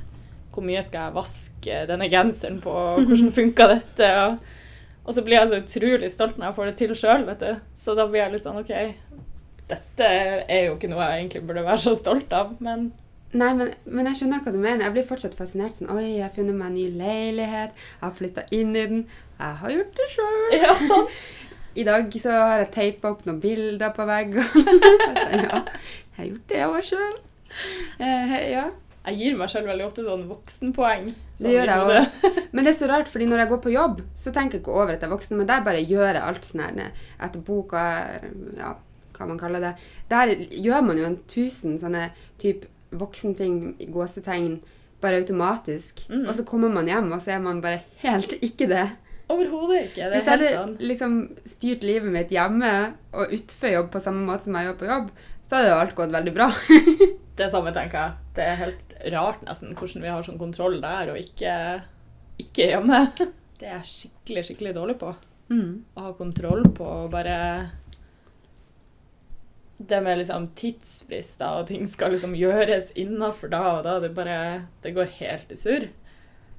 hvor 0.54 0.66
mye 0.66 0.82
skal 0.86 1.08
jeg 1.08 1.18
vaske 1.18 1.84
denne 1.90 2.10
genseren 2.14 2.60
på, 2.64 2.74
hvordan 3.02 3.32
funka 3.40 3.70
dette? 3.76 4.10
Og, 4.24 4.52
og 5.04 5.16
så 5.16 5.24
blir 5.26 5.40
jeg 5.40 5.52
så 5.52 5.62
utrolig 5.62 6.12
stolt 6.14 6.38
når 6.40 6.50
jeg 6.50 6.58
får 6.60 6.70
det 6.70 6.76
til 6.80 6.98
sjøl, 6.98 7.28
vet 7.30 7.46
du. 7.46 7.54
Så 7.78 7.96
da 7.98 8.08
blir 8.10 8.24
jeg 8.24 8.36
litt 8.36 8.48
sånn 8.48 8.62
OK, 8.62 8.74
dette 9.72 10.10
er 10.10 10.68
jo 10.68 10.76
ikke 10.76 10.92
noe 10.92 11.08
jeg 11.08 11.24
egentlig 11.24 11.46
burde 11.48 11.66
være 11.66 11.82
så 11.86 11.96
stolt 11.98 12.36
av, 12.36 12.54
men 12.64 12.92
Nei, 13.34 13.50
men, 13.58 13.72
men 13.90 14.06
jeg 14.12 14.20
skjønner 14.20 14.44
hva 14.46 14.52
du 14.54 14.60
mener. 14.60 14.84
Jeg 14.86 14.94
blir 14.94 15.06
fortsatt 15.10 15.34
fascinert. 15.34 15.74
Sånn, 15.74 15.90
Oi, 15.90 16.20
jeg 16.20 16.22
har 16.22 16.36
funnet 16.36 16.54
meg 16.54 16.68
en 16.68 16.76
ny 16.78 16.84
leilighet. 17.00 17.72
Jeg 17.74 18.04
har 18.04 18.12
flytta 18.14 18.44
inn 18.54 18.76
i 18.78 18.84
den. 18.92 19.00
Jeg 19.40 19.58
har 19.64 19.74
gjort 19.74 19.98
det 19.98 20.06
sjøl. 20.12 20.44
Ja, 20.54 20.76
sant. 20.78 21.18
I 21.82 21.86
dag 21.88 22.14
så 22.22 22.36
har 22.38 22.62
jeg 22.62 22.70
teipa 22.76 23.10
opp 23.10 23.24
noen 23.26 23.40
bilder 23.42 23.96
på 23.96 24.06
veggene. 24.06 24.46
ja, 25.48 25.64
jeg 25.64 26.20
har 26.20 26.28
gjort 26.28 26.46
det 26.52 26.60
jeg 26.60 26.70
òg 26.70 26.86
sjøl. 26.92 27.16
Eh, 27.98 28.36
ja. 28.52 28.68
Jeg 29.04 29.18
gir 29.20 29.36
meg 29.36 29.50
sjøl 29.52 29.66
veldig 29.68 29.86
ofte 29.86 30.04
sånn 30.06 30.22
voksenpoeng. 30.30 31.10
Det 31.40 31.52
gjør 31.52 31.72
jeg 31.72 31.88
òg. 31.88 32.46
Men 32.56 32.64
det 32.64 32.72
er 32.72 32.78
så 32.78 32.88
rart, 32.88 33.10
fordi 33.12 33.26
når 33.28 33.44
jeg 33.44 33.50
går 33.52 33.62
på 33.66 33.74
jobb, 33.74 34.02
så 34.16 34.32
tenker 34.32 34.58
jeg 34.58 34.64
ikke 34.64 34.76
over 34.78 34.94
at 34.94 35.02
jeg 35.04 35.10
er 35.10 35.16
voksen, 35.16 35.38
men 35.42 35.50
der 35.50 35.66
bare 35.66 35.82
gjør 35.84 36.14
jeg 36.14 36.24
alt 36.24 36.48
sånn 36.48 36.62
her 36.64 36.94
etter 37.20 37.44
boka, 37.44 37.82
ja, 38.60 38.76
hva 39.18 39.28
man 39.28 39.42
kaller 39.42 39.60
det. 39.66 39.74
Der 40.14 40.32
gjør 40.64 40.86
man 40.88 41.02
jo 41.02 41.10
en 41.10 41.20
tusen 41.28 41.76
sånne 41.82 42.08
type 42.40 42.70
voksenting 42.94 43.76
gåsetegn 43.92 44.62
bare 45.04 45.20
automatisk. 45.20 46.06
Mhm. 46.10 46.28
Og 46.30 46.36
så 46.38 46.46
kommer 46.48 46.72
man 46.72 46.88
hjem, 46.88 47.12
og 47.12 47.20
så 47.22 47.36
er 47.36 47.44
man 47.44 47.60
bare 47.62 47.82
helt 48.06 48.38
ikke 48.40 48.70
det. 48.72 48.86
Overhodet 49.34 49.90
ikke. 49.90 50.08
Det 50.12 50.18
Hvis 50.20 50.28
er 50.28 50.38
jeg 50.38 50.40
helt 50.40 50.48
hadde 50.48 50.64
sånn. 50.64 50.88
liksom 50.88 51.14
styrt 51.48 51.84
livet 51.84 52.12
mitt 52.12 52.30
hjemme 52.32 52.72
og 53.14 53.32
utenfor 53.32 53.72
jobb 53.72 53.92
på 53.92 54.02
samme 54.04 54.26
måte 54.28 54.48
som 54.48 54.56
jeg 54.60 54.68
gjør 54.68 54.80
på 54.80 54.90
jobb, 54.90 55.12
så 55.48 55.56
hadde 55.58 55.70
jo 55.72 55.80
alt 55.80 55.96
gått 55.96 56.12
veldig 56.16 56.34
bra. 56.36 56.50
Det 57.40 57.48
samme 57.50 57.72
tenker 57.74 57.98
jeg. 57.98 58.12
Det 58.36 58.44
er 58.46 58.56
helt 58.60 58.93
rart 59.12 59.44
nesten 59.46 59.76
hvordan 59.76 60.04
vi 60.04 60.12
har 60.12 60.26
sånn 60.26 60.42
kontroll 60.42 60.80
der, 60.84 61.12
og 61.14 61.20
ikke, 61.20 61.54
ikke 62.42 62.70
hjemme. 62.74 63.06
Det 63.60 63.70
er 63.70 63.80
jeg 63.80 63.92
skikkelig, 63.92 64.44
skikkelig 64.48 64.74
dårlig 64.76 64.98
på. 65.00 65.14
Mm. 65.54 65.84
Å 65.96 66.06
ha 66.08 66.12
kontroll 66.18 66.64
på 66.76 66.88
bare 67.12 67.36
Det 69.78 70.00
med 70.02 70.18
liksom 70.18 70.48
tidsfrister 70.58 71.60
og 71.60 71.68
ting 71.70 71.84
skal 71.92 72.16
liksom 72.16 72.34
gjøres 72.36 72.94
innafor 73.00 73.52
da 73.54 73.62
og 73.76 73.84
da. 73.86 73.98
Det 74.04 74.14
bare 74.16 74.38
Det 74.84 74.96
går 74.96 75.14
helt 75.20 75.54
i 75.54 75.60
surr. 75.60 75.88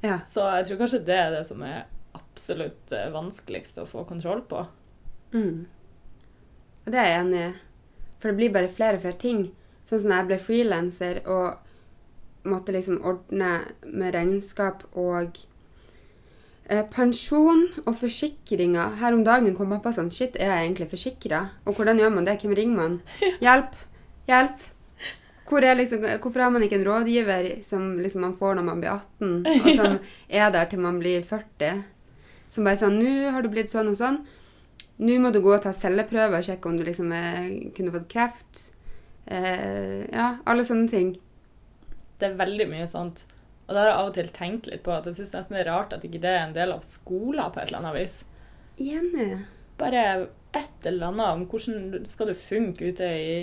Ja. 0.04 0.20
Så 0.28 0.46
jeg 0.58 0.68
tror 0.68 0.80
kanskje 0.84 1.04
det 1.08 1.18
er 1.18 1.34
det 1.34 1.44
som 1.48 1.62
er 1.64 1.86
absolutt 2.14 2.92
eh, 2.92 3.10
vanskeligst 3.12 3.78
å 3.80 3.88
få 3.88 4.04
kontroll 4.08 4.42
på. 4.48 4.64
Mm. 5.34 5.64
Og 6.84 6.92
det 6.92 7.00
er 7.00 7.10
jeg 7.10 7.20
enig 7.22 7.44
i. 7.44 7.52
For 8.20 8.30
det 8.30 8.38
blir 8.38 8.52
bare 8.54 8.72
flere 8.72 8.98
og 8.98 9.04
flere 9.04 9.20
ting. 9.20 9.46
Sånn 9.88 10.04
som 10.04 10.12
da 10.12 10.22
jeg 10.22 10.30
ble 10.30 10.40
frilanser 10.40 11.22
og 11.24 11.63
måtte 12.44 12.74
liksom 12.74 13.00
ordne 13.04 13.64
med 13.84 14.14
regnskap 14.14 14.84
og 14.92 15.38
eh, 16.68 16.84
pensjon 16.92 17.66
og 17.84 17.96
forsikringer. 18.00 18.98
Her 19.00 19.16
om 19.16 19.24
dagen 19.26 19.56
kom 19.56 19.74
på 19.80 19.94
sånn 19.96 20.12
Shit, 20.12 20.36
er 20.36 20.52
jeg 20.52 20.68
egentlig 20.68 20.90
forsikra? 20.92 21.42
Og 21.64 21.78
hvordan 21.78 22.00
gjør 22.00 22.14
man 22.18 22.28
det? 22.28 22.38
Hvem 22.42 22.56
ringer 22.58 22.80
man? 22.80 23.00
Hjelp! 23.44 23.74
Hjelp! 24.28 24.70
Hvor 25.44 25.60
liksom, 25.60 26.04
hvorfor 26.22 26.40
har 26.40 26.52
man 26.52 26.62
ikke 26.64 26.78
en 26.78 26.86
rådgiver 26.86 27.48
som 27.62 27.98
liksom 28.00 28.22
man 28.24 28.36
får 28.36 28.54
når 28.56 28.64
man 28.64 28.78
blir 28.80 28.94
18, 28.94 29.34
og 29.64 29.66
som 29.76 29.98
er 30.28 30.54
der 30.54 30.70
til 30.70 30.80
man 30.80 31.00
blir 31.02 31.26
40? 31.28 31.82
Som 32.54 32.64
bare 32.64 32.80
sånn 32.80 33.00
'Nå 33.00 33.34
har 33.34 33.42
du 33.42 33.50
blitt 33.52 33.72
sånn 33.72 33.90
og 33.90 33.98
sånn. 33.98 34.22
Nå 35.02 35.18
må 35.18 35.32
du 35.34 35.40
gå 35.42 35.50
og 35.50 35.62
ta 35.62 35.72
celleprøver 35.74 36.38
og 36.38 36.46
sjekke 36.46 36.70
om 36.70 36.76
du 36.78 36.84
liksom 36.86 37.10
er, 37.12 37.50
kunne 37.74 37.92
fått 37.92 38.08
kreft. 38.08 38.62
Eh, 39.26 40.06
ja, 40.12 40.36
alle 40.46 40.64
sånne 40.64 40.88
ting. 40.88 41.16
Det 42.18 42.28
er 42.30 42.36
veldig 42.38 42.68
mye 42.70 42.86
sånt. 42.86 43.24
Og 43.66 43.74
det 43.74 43.80
har 43.80 43.88
jeg 43.88 43.98
av 43.98 44.08
og 44.10 44.14
til 44.14 44.28
tenkt 44.36 44.66
litt 44.68 44.82
på, 44.84 44.92
at 44.92 45.06
jeg 45.08 45.14
syns 45.18 45.32
nesten 45.34 45.56
det 45.56 45.62
er 45.64 45.70
rart 45.72 45.92
at 45.96 46.02
ikke 46.04 46.20
det 46.20 46.30
er 46.30 46.42
en 46.46 46.52
del 46.56 46.72
av 46.74 46.82
skolen 46.84 47.50
på 47.54 47.60
et 47.62 47.68
eller 47.70 47.80
annet 47.80 47.96
vis. 48.02 48.16
Enig. 48.78 49.28
Bare 49.78 50.02
et 50.54 50.86
eller 50.86 51.06
annet 51.10 51.26
om 51.34 51.46
hvordan 51.50 52.04
skal 52.06 52.28
du 52.30 52.34
funke 52.38 52.90
ute 52.92 53.08
i, 53.08 53.38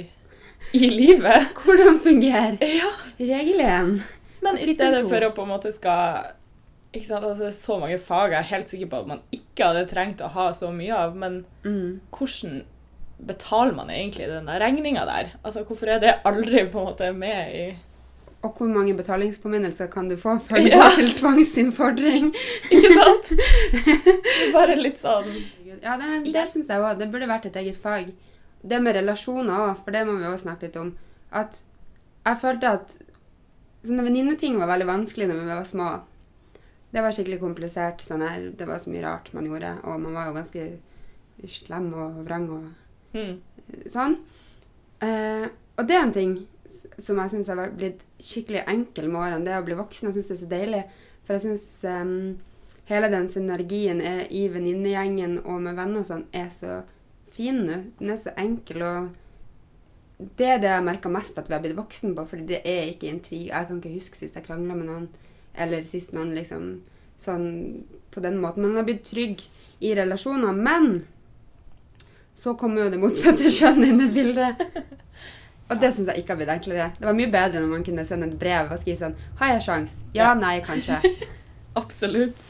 i 0.78 0.90
livet. 0.94 1.50
Hvordan 1.64 1.98
fungerer 2.00 2.60
Ja. 2.62 2.92
regelen? 3.20 3.96
Men 4.42 4.58
i 4.62 4.70
stedet 4.74 5.04
for 5.10 5.26
å 5.26 5.32
på 5.36 5.44
en 5.44 5.52
måte 5.56 5.72
skal 5.74 6.32
ikke 6.94 7.08
sant, 7.08 7.24
altså 7.26 7.46
Det 7.46 7.52
er 7.54 7.58
så 7.58 7.76
mange 7.80 7.98
fag 8.04 8.34
jeg 8.34 8.40
er 8.44 8.50
helt 8.52 8.70
sikker 8.72 8.90
på 8.92 9.00
at 9.02 9.08
man 9.08 9.22
ikke 9.32 9.68
hadde 9.70 9.86
trengt 9.90 10.22
å 10.26 10.30
ha 10.34 10.50
så 10.54 10.72
mye 10.76 10.94
av, 10.96 11.16
men 11.16 11.46
Mm. 11.64 12.00
hvordan 12.12 12.64
betaler 13.26 13.74
man 13.78 13.90
egentlig 13.90 14.28
den 14.28 14.48
regninga 14.50 15.06
der? 15.06 15.32
Altså, 15.44 15.64
Hvorfor 15.64 15.88
er 15.88 16.00
det 16.00 16.16
aldri 16.26 16.66
på 16.70 16.80
en 16.82 16.88
måte 16.92 17.12
med 17.16 17.56
i 17.56 17.66
Og 18.42 18.56
hvor 18.58 18.70
mange 18.74 18.96
betalingspåminnelser 18.98 19.90
kan 19.94 20.08
du 20.10 20.16
få 20.18 20.40
før 20.42 20.64
du 20.64 20.70
Ja. 20.72 20.82
går 20.82 20.96
til 20.96 21.12
tvangsinnfordring? 21.20 22.32
Ikke 22.74 22.94
sant? 22.96 23.32
Bare 24.56 24.78
litt 24.80 24.98
sånn 25.02 25.30
Ja, 25.82 25.98
det, 26.02 26.34
det 26.34 26.48
syns 26.50 26.70
jeg 26.70 26.82
òg. 26.82 26.98
Det 26.98 27.12
burde 27.14 27.30
vært 27.30 27.46
et 27.46 27.60
eget 27.62 27.78
fag. 27.78 28.10
Det 28.62 28.82
med 28.82 28.98
relasjoner 28.98 29.54
òg, 29.54 29.84
for 29.84 29.94
det 29.94 30.06
må 30.08 30.18
vi 30.18 30.26
også 30.30 30.48
snakke 30.48 30.68
litt 30.68 30.80
om. 30.82 30.96
At 31.32 31.62
jeg 32.26 32.42
følte 32.42 32.74
at 32.78 32.98
sånne 33.86 34.06
venninneting 34.06 34.58
var 34.62 34.70
veldig 34.74 34.90
vanskelig 34.90 35.30
når 35.30 35.40
vi 35.42 35.50
var 35.52 35.70
små. 35.70 35.90
Det 36.92 37.02
var 37.02 37.16
skikkelig 37.16 37.40
komplisert. 37.42 38.04
Sånn 38.06 38.26
her, 38.26 38.50
det 38.58 38.68
var 38.70 38.82
så 38.82 38.92
mye 38.94 39.06
rart 39.06 39.32
man 39.38 39.48
gjorde, 39.48 39.76
og 39.86 40.02
man 40.04 40.18
var 40.18 40.30
jo 40.30 40.38
ganske 40.38 40.68
slem 41.50 41.90
og 41.98 42.22
vrang 42.28 42.50
og 42.54 43.18
mm. 43.18 43.36
sånn. 43.90 44.18
Eh, 45.02 45.48
og 45.78 45.88
det 45.90 45.98
er 45.98 46.04
en 46.06 46.14
ting 46.14 46.36
som 46.72 47.20
jeg 47.22 47.34
syns 47.34 47.50
har 47.52 47.74
blitt 47.76 48.06
skikkelig 48.22 48.64
enkel 48.72 49.10
med 49.10 49.22
årene. 49.22 49.46
Det 49.46 49.58
å 49.58 49.66
bli 49.66 49.78
voksen. 49.80 50.10
Jeg 50.10 50.18
syns 50.18 50.30
det 50.32 50.36
er 50.36 50.42
så 50.42 50.52
deilig. 50.52 50.82
For 51.26 51.38
jeg 51.38 51.44
syns 51.46 51.68
hele 52.92 53.12
den 53.14 53.30
synergien 53.32 54.02
er, 54.04 54.26
i 54.30 54.48
venninnegjengen 54.52 55.40
og 55.46 55.62
med 55.64 55.78
venner 55.80 56.04
og 56.04 56.10
sånn 56.10 56.28
er 56.36 56.50
så 56.56 56.82
fin 57.32 57.64
nå. 57.68 57.82
Den 58.00 58.14
er 58.16 58.22
så 58.22 58.36
enkel 58.40 58.86
og 58.88 59.18
Det 60.22 60.46
er 60.46 60.60
det 60.62 60.70
jeg 60.70 60.86
merker 60.86 61.10
mest 61.10 61.40
at 61.42 61.48
vi 61.50 61.56
har 61.56 61.62
blitt 61.64 61.74
voksen 61.74 62.12
på, 62.14 62.28
fordi 62.30 62.44
det 62.52 62.60
er 62.62 62.92
ikke 62.92 63.08
intrig. 63.10 63.48
Jeg 63.48 63.66
kan 63.68 63.80
ikke 63.80 63.96
huske 63.96 64.20
sist 64.20 64.36
jeg 64.38 64.46
krangla 64.46 64.76
med 64.78 64.86
noen, 64.86 65.08
eller 65.58 65.82
sist 65.82 66.14
noen 66.14 66.36
liksom 66.36 66.68
sånn 67.18 67.48
på 68.14 68.22
den 68.22 68.38
måten. 68.38 68.62
Men 68.62 68.76
jeg 68.76 68.82
har 68.84 68.86
blitt 68.92 69.08
trygg 69.10 69.42
i 69.82 69.96
relasjoner. 69.98 70.54
Men 70.54 71.08
så 72.38 72.54
kommer 72.54 72.86
jo 72.86 72.92
det 72.94 73.02
motsatte 73.02 73.50
kjønn 73.58 73.82
inn 73.88 74.06
i 74.06 74.12
bildet. 74.14 74.62
Og 75.72 75.80
det 75.80 75.94
syns 75.96 76.10
jeg 76.12 76.22
ikke 76.22 76.34
har 76.36 76.40
blitt 76.42 76.52
enklere. 76.52 76.90
Det 77.00 77.08
var 77.08 77.16
mye 77.16 77.32
bedre 77.32 77.62
når 77.64 77.70
man 77.72 77.84
kunne 77.88 78.04
sende 78.06 78.28
et 78.28 78.38
brev 78.42 78.72
og 78.74 78.80
skrive 78.82 79.00
sånn 79.00 79.14
Har 79.40 79.54
jeg 79.54 79.62
sjans? 79.68 79.94
Ja, 80.14 80.26
Ja. 80.26 80.34
nei, 80.36 80.58
kanskje. 80.66 80.98
Absolutt. 81.82 82.42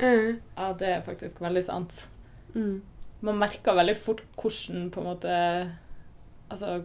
Mm. 0.00 0.38
Ja, 0.56 0.72
det 0.76 0.88
er 0.88 1.02
faktisk 1.06 1.40
veldig 1.40 1.62
sant. 1.64 2.02
Mm. 2.54 2.82
Man 3.24 3.38
merker 3.40 3.76
veldig 3.76 3.96
fort 4.00 4.20
hvordan 4.40 4.90
på 4.92 5.00
en 5.02 5.08
måte 5.10 5.34
Altså 6.50 6.80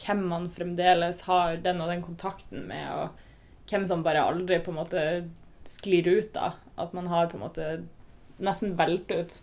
hvem 0.00 0.22
man 0.26 0.48
fremdeles 0.50 1.20
har 1.28 1.56
den 1.62 1.80
og 1.80 1.90
den 1.92 2.00
kontakten 2.02 2.64
med, 2.66 2.86
og 2.90 3.68
hvem 3.70 3.84
som 3.86 4.02
bare 4.02 4.24
aldri 4.26 4.56
på 4.64 4.72
en 4.72 4.78
måte 4.80 5.02
sklir 5.70 6.08
ut, 6.16 6.32
da. 6.34 6.48
At 6.80 6.94
man 6.96 7.06
har 7.12 7.28
på 7.30 7.36
en 7.38 7.44
måte 7.44 7.66
nesten 8.42 8.72
velt 8.78 9.12
ut 9.14 9.36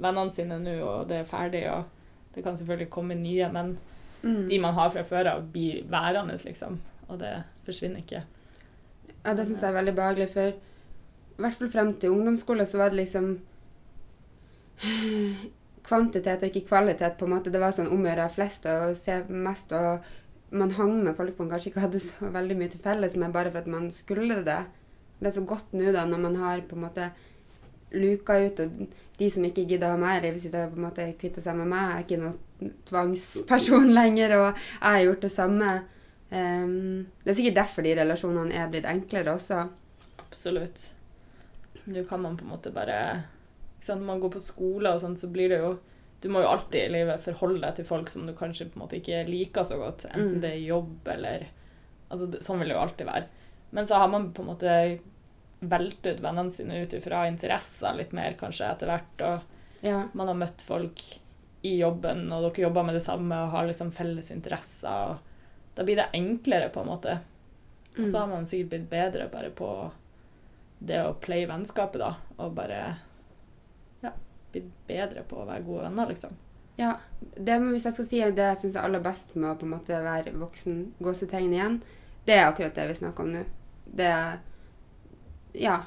vennene 0.00 0.30
sine 0.30 0.60
nå, 0.62 0.76
og 0.86 1.08
det 1.10 1.16
er 1.24 1.26
ferdig, 1.32 1.64
og 1.72 1.88
det 2.36 2.44
kan 2.46 2.54
selvfølgelig 2.56 2.90
komme 2.94 3.16
nye, 3.18 3.48
men 3.52 3.72
Mm. 4.22 4.48
de 4.48 4.58
man 4.60 4.74
har 4.74 4.90
fra 4.90 5.02
før 5.02 5.30
av, 5.34 5.46
blir 5.52 5.84
værende, 5.88 6.36
liksom. 6.44 6.80
Og 7.08 7.20
det 7.20 7.32
forsvinner 7.64 8.02
ikke. 8.02 8.22
Ja, 9.24 9.34
det 9.34 9.46
syns 9.46 9.62
jeg 9.62 9.70
er 9.70 9.78
veldig 9.78 9.94
behagelig, 9.96 10.28
for 10.32 10.50
i 10.50 11.40
hvert 11.40 11.56
fall 11.56 11.70
frem 11.72 11.94
til 12.00 12.12
ungdomsskole 12.12 12.66
så 12.68 12.80
var 12.80 12.92
det 12.92 13.00
liksom 13.00 13.30
kvantitet 15.88 16.44
og 16.44 16.50
ikke 16.50 16.68
kvalitet, 16.68 17.16
på 17.18 17.24
en 17.24 17.34
måte. 17.34 17.52
Det 17.52 17.62
var 17.62 17.72
sånn 17.76 17.90
omgjøre 17.92 18.28
flest 18.34 18.68
og 18.70 18.96
se 18.98 19.22
mest, 19.28 19.72
og 19.72 20.04
man 20.50 20.74
hang 20.74 20.96
med 21.04 21.14
folk 21.16 21.38
man 21.38 21.52
kanskje 21.52 21.72
ikke 21.72 21.86
hadde 21.86 22.02
så 22.10 22.30
veldig 22.34 22.58
mye 22.60 22.74
til 22.74 22.84
felles 22.84 23.16
med, 23.16 23.32
bare 23.32 23.52
for 23.52 23.62
at 23.64 23.70
man 23.70 23.90
skulle 23.94 24.42
det. 24.44 24.60
Det 25.20 25.28
er 25.28 25.36
så 25.36 25.44
godt 25.44 25.74
nå, 25.76 25.90
da, 25.92 26.06
når 26.08 26.24
man 26.28 26.36
har 26.40 26.62
på 26.68 26.78
en 26.78 26.86
måte 26.86 27.10
luka 27.92 28.38
ut, 28.40 28.60
og 28.60 29.18
de 29.18 29.30
som 29.32 29.44
ikke 29.44 29.66
gidder 29.66 29.90
å 29.90 29.96
ha 29.96 30.00
meg 30.00 30.20
i 30.20 30.28
livet 30.28 30.44
sitt, 30.44 30.54
har 30.54 30.70
på 30.72 30.78
en 30.78 30.86
måte 30.86 31.08
kvitta 31.20 31.42
seg 31.44 31.58
med 31.58 31.68
meg. 31.72 31.88
Jeg 31.90 31.96
er 31.96 32.06
ikke 32.06 32.22
noen 32.22 32.38
tvangsperson 32.88 33.90
lenger, 34.00 34.34
og 34.38 34.46
jeg 34.54 34.84
har 34.86 35.04
gjort 35.06 35.24
det 35.26 35.32
samme. 35.34 35.70
Um, 36.30 37.06
det 37.24 37.32
er 37.32 37.38
sikkert 37.40 37.56
derfor 37.58 37.82
de 37.86 37.94
relasjonene 37.98 38.54
er 38.54 38.68
blitt 38.70 38.86
enklere 38.86 39.34
også. 39.34 39.64
Absolutt. 40.22 40.84
Nå 41.90 42.04
kan 42.06 42.20
man 42.22 42.36
på 42.38 42.44
en 42.46 42.52
måte 42.52 42.70
bare 42.74 42.96
ikke 43.80 43.86
sant, 43.88 44.00
Når 44.02 44.06
man 44.12 44.20
går 44.20 44.32
på 44.36 44.42
skole 44.44 44.90
og 44.94 45.00
sånn, 45.02 45.16
så 45.18 45.30
blir 45.32 45.48
det 45.48 45.58
jo 45.62 45.70
Du 46.20 46.28
må 46.28 46.42
jo 46.44 46.50
alltid 46.52 46.82
i 46.84 46.92
livet 46.92 47.22
forholde 47.24 47.62
deg 47.64 47.78
til 47.78 47.86
folk 47.88 48.10
som 48.12 48.26
du 48.28 48.34
kanskje 48.36 48.66
på 48.68 48.76
en 48.76 48.82
måte 48.84 48.98
ikke 49.00 49.22
liker 49.26 49.64
så 49.64 49.78
godt. 49.80 50.04
Enten 50.10 50.34
Mm. 50.36 50.40
det 50.42 50.50
er 50.52 50.66
jobb 50.68 51.08
eller 51.08 51.46
Altså, 52.10 52.26
sånn 52.42 52.58
vil 52.60 52.68
det 52.68 52.74
jo 52.74 52.82
alltid 52.82 53.06
være. 53.06 53.24
Men 53.72 53.86
så 53.86 53.94
har 54.02 54.08
man 54.12 54.32
på 54.34 54.42
en 54.42 54.48
måte 54.50 54.76
velt 55.62 56.06
ut 56.06 56.20
vennene 56.20 56.50
sine 56.50 56.82
ut 56.82 56.92
ifra 56.96 57.20
interesser 57.28 57.94
litt 57.96 58.12
mer, 58.12 58.34
kanskje, 58.40 58.66
etter 58.70 58.86
hvert. 58.90 59.22
Og 59.22 59.86
Ja. 59.86 60.08
man 60.12 60.26
har 60.26 60.34
møtt 60.34 60.60
folk 60.60 61.00
i 61.62 61.76
jobben, 61.78 62.24
og 62.32 62.46
dere 62.46 62.64
jobber 62.64 62.86
med 62.86 62.96
det 62.96 63.04
samme 63.04 63.36
og 63.44 63.52
har 63.54 63.66
liksom 63.68 63.92
felles 63.92 64.30
interesser. 64.32 65.12
og 65.12 65.76
Da 65.76 65.84
blir 65.84 65.96
det 65.96 66.10
enklere, 66.16 66.70
på 66.72 66.80
en 66.80 66.86
måte. 66.86 67.18
Og 67.98 68.08
så 68.08 68.18
har 68.18 68.26
man 68.30 68.46
sikkert 68.46 68.70
blitt 68.70 68.90
bedre 68.90 69.28
bare 69.28 69.50
på 69.50 69.70
det 70.78 71.02
å 71.04 71.16
play 71.20 71.44
vennskapet, 71.46 72.00
da. 72.00 72.14
Og 72.38 72.54
bare 72.56 72.78
ja, 74.00 74.12
blitt 74.52 74.70
bedre 74.88 75.24
på 75.28 75.42
å 75.42 75.48
være 75.48 75.66
gode 75.66 75.88
venner, 75.88 76.08
liksom. 76.08 76.36
Ja, 76.80 76.94
det, 77.20 77.58
hvis 77.60 77.84
jeg 77.84 77.92
skal 77.96 78.06
si 78.08 78.20
det 78.24 78.46
jeg 78.46 78.60
syns 78.62 78.76
er 78.78 78.86
aller 78.86 79.02
best 79.04 79.34
med 79.36 79.50
å 79.50 79.56
på 79.60 79.66
en 79.68 79.74
måte 79.74 79.98
være 80.00 80.32
voksen, 80.32 80.78
gåsetegn 81.02 81.52
igjen, 81.52 81.80
det 82.24 82.38
er 82.38 82.46
akkurat 82.46 82.76
det 82.78 82.86
vi 82.88 83.00
snakker 83.02 83.26
om 83.26 83.34
nå. 83.34 83.44
Det 83.84 84.06
er 84.06 84.38
Ja. 85.54 85.82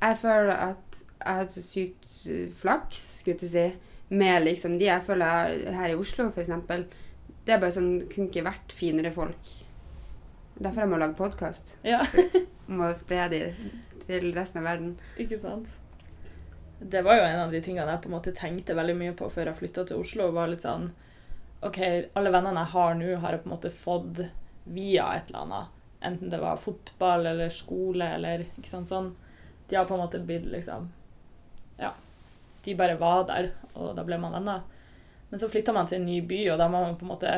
Jeg 0.00 0.18
føler 0.20 0.52
at 0.52 0.98
jeg 1.00 1.36
hadde 1.38 1.52
så 1.52 1.62
sykt 1.64 2.16
flaks, 2.60 2.98
skulle 3.20 3.48
jeg 3.48 3.50
si, 3.50 3.85
med 4.08 4.44
liksom 4.44 4.78
de 4.78 4.86
jeg 4.88 5.02
føler 5.06 5.50
jeg 5.50 5.74
her 5.74 5.92
i 5.92 5.98
Oslo, 5.98 6.28
f.eks. 6.30 6.50
Det 7.46 7.54
er 7.54 7.60
bare 7.62 7.74
sånn 7.74 7.90
Kunne 8.10 8.28
ikke 8.30 8.44
vært 8.46 8.74
finere 8.74 9.12
folk. 9.14 9.50
Derfor 10.58 10.82
jeg 10.84 10.90
må 10.92 11.00
lage 11.02 11.18
podkast. 11.18 11.76
Ja, 11.86 12.04
Om 12.68 12.80
å 12.86 12.92
spre 12.98 13.26
de 13.32 13.40
til 14.06 14.30
resten 14.34 14.62
av 14.62 14.68
verden. 14.70 14.94
ikke 15.18 15.38
sant? 15.42 15.68
Det 16.78 17.00
var 17.06 17.16
jo 17.16 17.24
en 17.24 17.40
av 17.46 17.52
de 17.54 17.60
tingene 17.64 17.88
jeg 17.94 18.02
på 18.04 18.10
en 18.10 18.14
måte 18.18 18.34
tenkte 18.36 18.74
veldig 18.76 18.94
mye 19.00 19.14
på 19.16 19.30
før 19.32 19.48
jeg 19.50 19.58
flytta 19.62 19.84
til 19.88 20.02
Oslo. 20.02 20.30
var 20.36 20.50
litt 20.52 20.62
sånn 20.66 20.90
OK, 21.64 21.78
alle 22.14 22.30
vennene 22.34 22.60
jeg 22.66 22.72
har 22.74 22.94
nå, 22.98 23.14
har 23.22 23.32
jeg 23.32 23.42
på 23.42 23.48
en 23.48 23.54
måte 23.54 23.70
fått 23.72 24.20
via 24.68 25.06
et 25.16 25.30
eller 25.30 25.46
annet. 25.46 25.72
Enten 26.04 26.30
det 26.30 26.38
var 26.42 26.60
fotball 26.60 27.26
eller 27.32 27.48
skole 27.50 28.10
eller 28.18 28.44
ikke 28.58 28.68
sant 28.68 28.90
sånn. 28.90 29.08
De 29.70 29.78
har 29.78 29.86
på 29.88 29.96
en 29.96 30.02
måte 30.04 30.20
blitt 30.22 30.46
liksom 30.52 30.90
Ja. 31.80 31.94
De 32.66 32.74
bare 32.78 32.98
var 33.00 33.24
der, 33.30 33.52
og 33.74 33.94
da 33.96 34.04
ble 34.06 34.18
man 34.20 34.34
venner. 34.36 34.64
Men 35.30 35.40
så 35.42 35.48
flytta 35.50 35.74
man 35.74 35.88
til 35.90 36.00
en 36.00 36.06
ny 36.08 36.20
by, 36.26 36.42
og 36.52 36.60
da 36.60 36.68
må 36.70 36.82
man 36.82 36.98
på 36.98 37.06
en 37.06 37.12
måte 37.14 37.32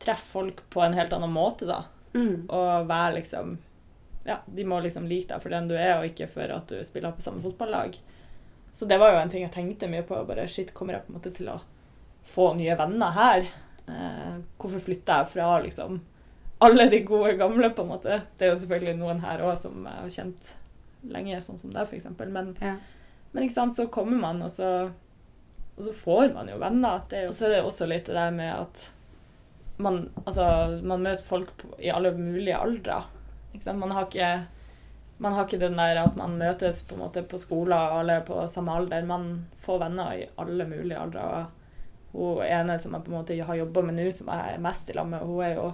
treffe 0.00 0.26
folk 0.32 0.62
på 0.70 0.82
en 0.84 0.94
helt 0.96 1.12
annen 1.12 1.32
måte, 1.32 1.66
da. 1.68 1.84
Mm. 2.14 2.48
Og 2.50 2.88
være 2.90 3.20
liksom 3.20 3.58
Ja, 4.26 4.40
de 4.46 4.64
må 4.68 4.80
liksom 4.84 5.06
like 5.08 5.30
deg 5.30 5.40
for 5.42 5.52
den 5.54 5.68
du 5.70 5.74
er, 5.78 5.94
og 5.96 6.04
ikke 6.10 6.26
for 6.28 6.50
at 6.52 6.68
du 6.68 6.82
spiller 6.84 7.14
på 7.16 7.22
samme 7.24 7.40
fotballag. 7.40 7.96
Så 8.76 8.86
det 8.86 8.98
var 9.00 9.14
jo 9.14 9.20
en 9.22 9.30
ting 9.32 9.42
jeg 9.46 9.52
tenkte 9.54 9.88
mye 9.90 10.04
på. 10.06 10.18
Bare 10.28 10.44
shit, 10.48 10.74
kommer 10.76 10.94
jeg 10.94 11.06
på 11.06 11.12
en 11.12 11.16
måte 11.16 11.32
til 11.34 11.48
å 11.48 11.56
få 12.28 12.50
nye 12.58 12.76
venner 12.78 13.16
her? 13.16 13.48
Eh, 13.88 14.36
hvorfor 14.60 14.84
flytter 14.84 15.22
jeg 15.22 15.30
fra 15.32 15.48
liksom 15.64 16.02
alle 16.60 16.86
de 16.92 17.00
gode 17.08 17.32
gamle, 17.40 17.72
på 17.72 17.82
en 17.82 17.92
måte? 17.94 18.20
Det 18.36 18.46
er 18.46 18.52
jo 18.52 18.60
selvfølgelig 18.60 18.98
noen 19.00 19.22
her 19.24 19.42
òg 19.48 19.56
som 19.58 19.80
jeg 19.88 20.04
har 20.04 20.14
kjent 20.18 20.52
lenge, 21.16 21.40
sånn 21.40 21.58
som 21.58 21.72
deg, 21.74 21.88
f.eks. 21.88 22.10
Men, 22.28 22.54
Ja. 22.60 22.76
Men 23.32 23.44
ikke 23.44 23.54
sant, 23.54 23.76
så 23.76 23.86
kommer 23.92 24.18
man, 24.18 24.42
og 24.42 24.50
så, 24.50 24.90
og 25.76 25.84
så 25.84 25.92
får 25.94 26.32
man 26.34 26.48
jo 26.48 26.58
venner. 26.58 27.02
Det 27.08 27.18
er 27.18 27.22
jo, 27.28 27.34
og 27.34 27.36
så 27.38 27.46
er 27.46 27.54
det 27.56 27.60
også 27.64 27.86
litt 27.90 28.06
det 28.10 28.16
der 28.16 28.30
med 28.34 28.52
at 28.52 28.86
man, 29.80 30.10
altså, 30.26 30.46
man 30.82 31.02
møter 31.02 31.24
folk 31.24 31.52
på, 31.56 31.70
i 31.78 31.92
alle 31.94 32.10
mulige 32.16 32.56
aldre. 32.58 33.02
Man 33.74 33.90
har 33.90 34.06
ikke 34.08 34.32
man 35.20 35.34
har 35.36 35.44
ikke 35.44 35.60
den 35.60 35.76
der 35.76 35.98
at 36.00 36.16
man 36.16 36.38
møtes 36.40 36.82
på, 36.88 36.94
en 36.96 37.02
måte 37.02 37.22
på 37.28 37.38
skolen 37.38 37.76
og 37.76 37.98
alle 38.00 38.20
på 38.24 38.40
samme 38.48 38.72
alder. 38.72 39.04
Man 39.04 39.46
får 39.60 39.78
venner 39.82 40.14
i 40.16 40.26
alle 40.40 40.64
mulige 40.64 40.96
aldre. 40.98 41.24
Og 42.14 42.14
hun 42.14 42.44
ene 42.46 42.78
som 42.80 42.94
jeg 42.96 43.04
på 43.04 43.12
en 43.12 43.18
måte 43.18 43.36
har 43.44 43.58
jobba 43.58 43.82
med 43.84 43.98
nå, 43.98 44.06
som 44.16 44.30
jeg 44.32 44.54
er 44.54 44.62
mest 44.64 44.88
i 44.88 44.96
lag 44.96 45.06
med, 45.10 45.20
hun 45.28 45.42
er 45.44 45.54
jo 45.58 45.66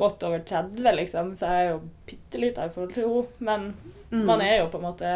godt 0.00 0.22
over 0.24 0.40
30, 0.48 0.94
liksom, 0.96 1.34
så 1.36 1.50
jeg 1.52 1.66
er 1.66 1.70
jo 1.74 1.82
bitte 2.08 2.40
lita 2.40 2.64
i 2.64 2.72
forhold 2.72 2.94
til 2.96 3.08
henne. 3.08 3.26
Men 3.38 3.96
Mm. 4.10 4.24
man 4.26 4.40
er 4.40 4.56
jo 4.58 4.70
på 4.72 4.78
en 4.80 4.82
måte 4.88 5.10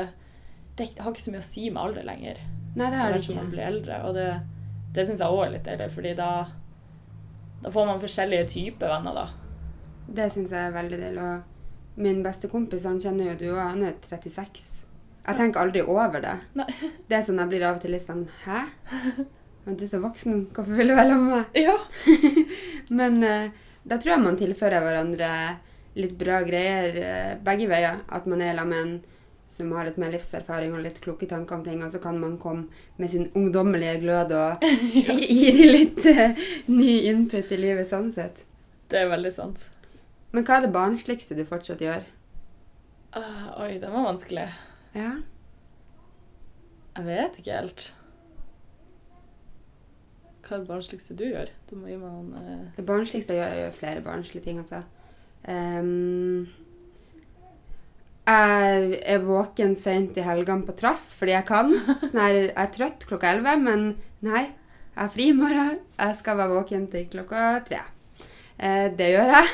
Det 0.75 0.91
har 0.99 1.13
ikke 1.13 1.23
så 1.23 1.33
mye 1.35 1.43
å 1.45 1.47
si 1.47 1.69
med 1.71 1.83
alder 1.83 2.07
lenger. 2.07 2.43
Nei, 2.75 2.91
det 2.91 2.99
har 2.99 3.15
det 3.15 3.23
ikke. 3.23 3.39
man 3.39 3.51
blir 3.53 3.67
eldre. 3.69 4.01
Og 4.09 4.17
det, 4.17 4.29
det 4.97 5.07
syns 5.07 5.23
jeg 5.23 5.31
òg 5.31 5.45
er 5.47 5.53
litt 5.55 5.69
deilig, 5.69 5.91
fordi 5.95 6.15
da, 6.19 6.31
da 7.63 7.75
får 7.75 7.91
man 7.91 8.03
forskjellige 8.03 8.49
typer 8.51 8.91
venner, 8.91 9.21
da. 9.21 9.27
Det 10.19 10.31
syns 10.35 10.55
jeg 10.55 10.69
er 10.69 10.75
veldig 10.75 11.01
deilig. 11.05 11.29
Og 11.29 12.03
min 12.05 12.25
beste 12.25 12.51
kompis, 12.51 12.87
han 12.89 12.99
kjenner 13.03 13.31
jo 13.33 13.37
du 13.39 13.47
òg, 13.53 13.63
han 13.63 13.87
er 13.87 13.95
36. 14.03 14.73
Jeg 15.25 15.39
tenker 15.39 15.63
aldri 15.63 15.85
over 15.87 16.21
det. 16.21 16.35
Nei. 16.59 16.69
Det 17.09 17.17
er 17.17 17.25
sånn 17.25 17.41
jeg 17.41 17.53
blir 17.53 17.65
av 17.65 17.79
og 17.79 17.85
til 17.85 17.95
litt 17.95 18.05
sånn 18.05 18.27
Hæ? 18.45 18.65
Men 19.65 19.79
du 19.81 19.87
er 19.87 19.89
så 19.95 20.01
voksen, 20.03 20.43
hvorfor 20.53 20.77
vil 20.77 20.91
du 20.91 20.97
være 20.99 21.15
sammen 21.15 21.31
med 21.31 21.39
meg? 21.39 21.63
Ja. 21.63 21.77
Men 22.99 23.23
uh, 23.25 23.47
da 23.89 23.97
tror 23.97 24.17
jeg 24.17 24.25
man 24.27 24.37
tilfører 24.37 24.85
hverandre 24.85 25.31
litt 25.97 26.19
bra 26.21 26.43
greier 26.45 26.99
uh, 26.99 27.31
begge 27.47 27.71
veier. 27.71 28.03
At 28.13 28.29
man 28.29 28.43
er 28.45 28.59
sammen 28.59 28.75
med 28.75 28.83
en 28.83 29.13
som 29.55 29.71
har 29.73 29.87
litt 29.87 29.99
mer 30.03 30.11
livserfaring 30.14 30.75
og 30.75 30.83
litt 30.83 30.99
kloke 31.05 31.29
tanker 31.31 31.59
om 31.59 31.64
ting, 31.67 31.83
og 31.87 31.93
så 31.93 32.01
kan 32.03 32.19
man 32.19 32.37
komme 32.43 32.67
med 32.99 33.12
sin 33.12 33.29
ungdommelige 33.38 34.01
glød 34.03 34.35
og 34.35 34.64
gi 34.95 35.05
gi 35.31 35.53
dem 35.55 35.71
litt 35.71 36.03
uh, 36.11 36.43
ny 36.67 36.90
input 37.11 37.53
i 37.55 37.61
livet 37.61 37.90
sånn 37.90 38.11
sett. 38.14 38.43
Det 38.90 39.05
er 39.05 39.12
veldig 39.12 39.33
sant. 39.35 39.69
Men 40.35 40.47
hva 40.47 40.59
er 40.59 40.67
det 40.67 40.75
barnsligste 40.75 41.37
du 41.38 41.45
fortsatt 41.47 41.85
gjør? 41.85 42.03
Uh, 43.14 43.51
oi, 43.62 43.77
den 43.79 43.95
var 43.95 44.09
vanskelig. 44.09 44.49
Ja. 44.97 45.12
Jeg 46.95 47.07
vet 47.07 47.38
ikke 47.38 47.61
helt. 47.61 47.87
Hva 50.45 50.57
er 50.57 50.64
det 50.64 50.69
barnsligste 50.69 51.14
du 51.17 51.25
gjør? 51.29 51.55
Du 51.71 51.79
må 51.79 51.88
gi 51.88 51.97
meg 51.97 52.11
noen 52.11 52.35
uh, 52.35 52.75
Det 52.77 52.85
barnsligste 52.87 53.37
jeg 53.37 53.40
gjør, 53.40 53.55
jeg 53.55 53.64
gjør 53.64 53.79
flere 53.79 54.05
barnslige 54.11 54.47
ting, 54.49 54.61
altså. 54.62 54.83
Ehm, 55.49 56.49
jeg 58.25 59.01
er 59.05 59.25
våken 59.25 59.75
sent 59.77 60.17
i 60.17 60.25
helgene 60.25 60.65
på 60.65 60.75
trass 60.79 61.11
fordi 61.19 61.35
jeg 61.35 61.47
kan. 61.49 61.75
Sånn 62.07 62.23
her, 62.23 62.37
jeg 62.47 62.53
er 62.63 62.71
trøtt 62.73 63.05
klokka 63.09 63.35
11, 63.37 63.65
men 63.67 63.83
nei, 64.25 64.47
jeg 64.95 65.03
har 65.03 65.11
fri 65.13 65.29
i 65.29 65.37
morgen. 65.37 65.83
Jeg 65.99 66.17
skal 66.21 66.39
være 66.41 66.55
våken 66.55 66.87
til 66.93 67.05
klokka 67.13 67.43
tre. 67.69 67.83
Eh, 68.57 68.88
det 68.96 69.11
gjør 69.13 69.33
jeg. 69.35 69.53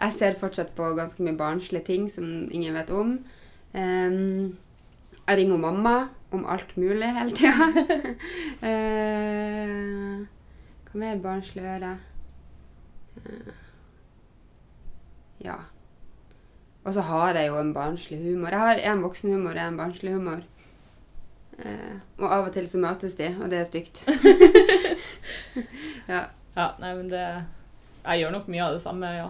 Jeg 0.00 0.16
ser 0.16 0.38
fortsatt 0.40 0.72
på 0.76 0.92
ganske 0.96 1.24
mye 1.26 1.36
barnslige 1.36 1.88
ting 1.90 2.08
som 2.12 2.48
ingen 2.48 2.78
vet 2.78 2.92
om. 2.94 3.18
Eh, 3.74 4.20
jeg 5.20 5.38
ringer 5.42 5.60
mamma 5.60 5.96
om 6.32 6.46
alt 6.48 6.76
mulig 6.80 7.10
hele 7.16 7.34
tida. 7.36 7.66
eh, 8.70 10.14
hva 10.88 11.02
mer 11.02 11.20
barnslig 11.22 11.66
gjør 11.66 11.84
jeg? 11.88 11.98
Eh, 13.20 13.52
ja. 15.50 15.58
Og 16.90 16.94
så 16.96 17.04
har 17.06 17.36
jeg 17.38 17.46
jo 17.52 17.58
en 17.60 17.68
barnslig 17.70 18.16
humor. 18.18 18.50
Jeg 18.50 18.58
har 18.66 18.80
en 18.90 19.02
voksenhumor 19.04 19.54
og 19.54 19.62
en 19.62 19.76
barnslig 19.78 20.10
humor. 20.16 20.40
Eh, 21.60 21.92
og 22.18 22.24
av 22.26 22.48
og 22.48 22.54
til 22.56 22.66
så 22.66 22.80
møtes 22.82 23.14
de, 23.14 23.28
og 23.38 23.46
det 23.52 23.60
er 23.60 23.68
stygt. 23.68 24.00
ja. 26.10 26.24
Ja, 26.56 26.64
nei, 26.82 26.90
men 26.98 27.06
det 27.12 27.20
Jeg 28.02 28.22
gjør 28.24 28.32
nok 28.34 28.48
mye 28.50 28.64
av 28.64 28.74
det 28.74 28.82
samme, 28.82 29.10
ja. 29.14 29.28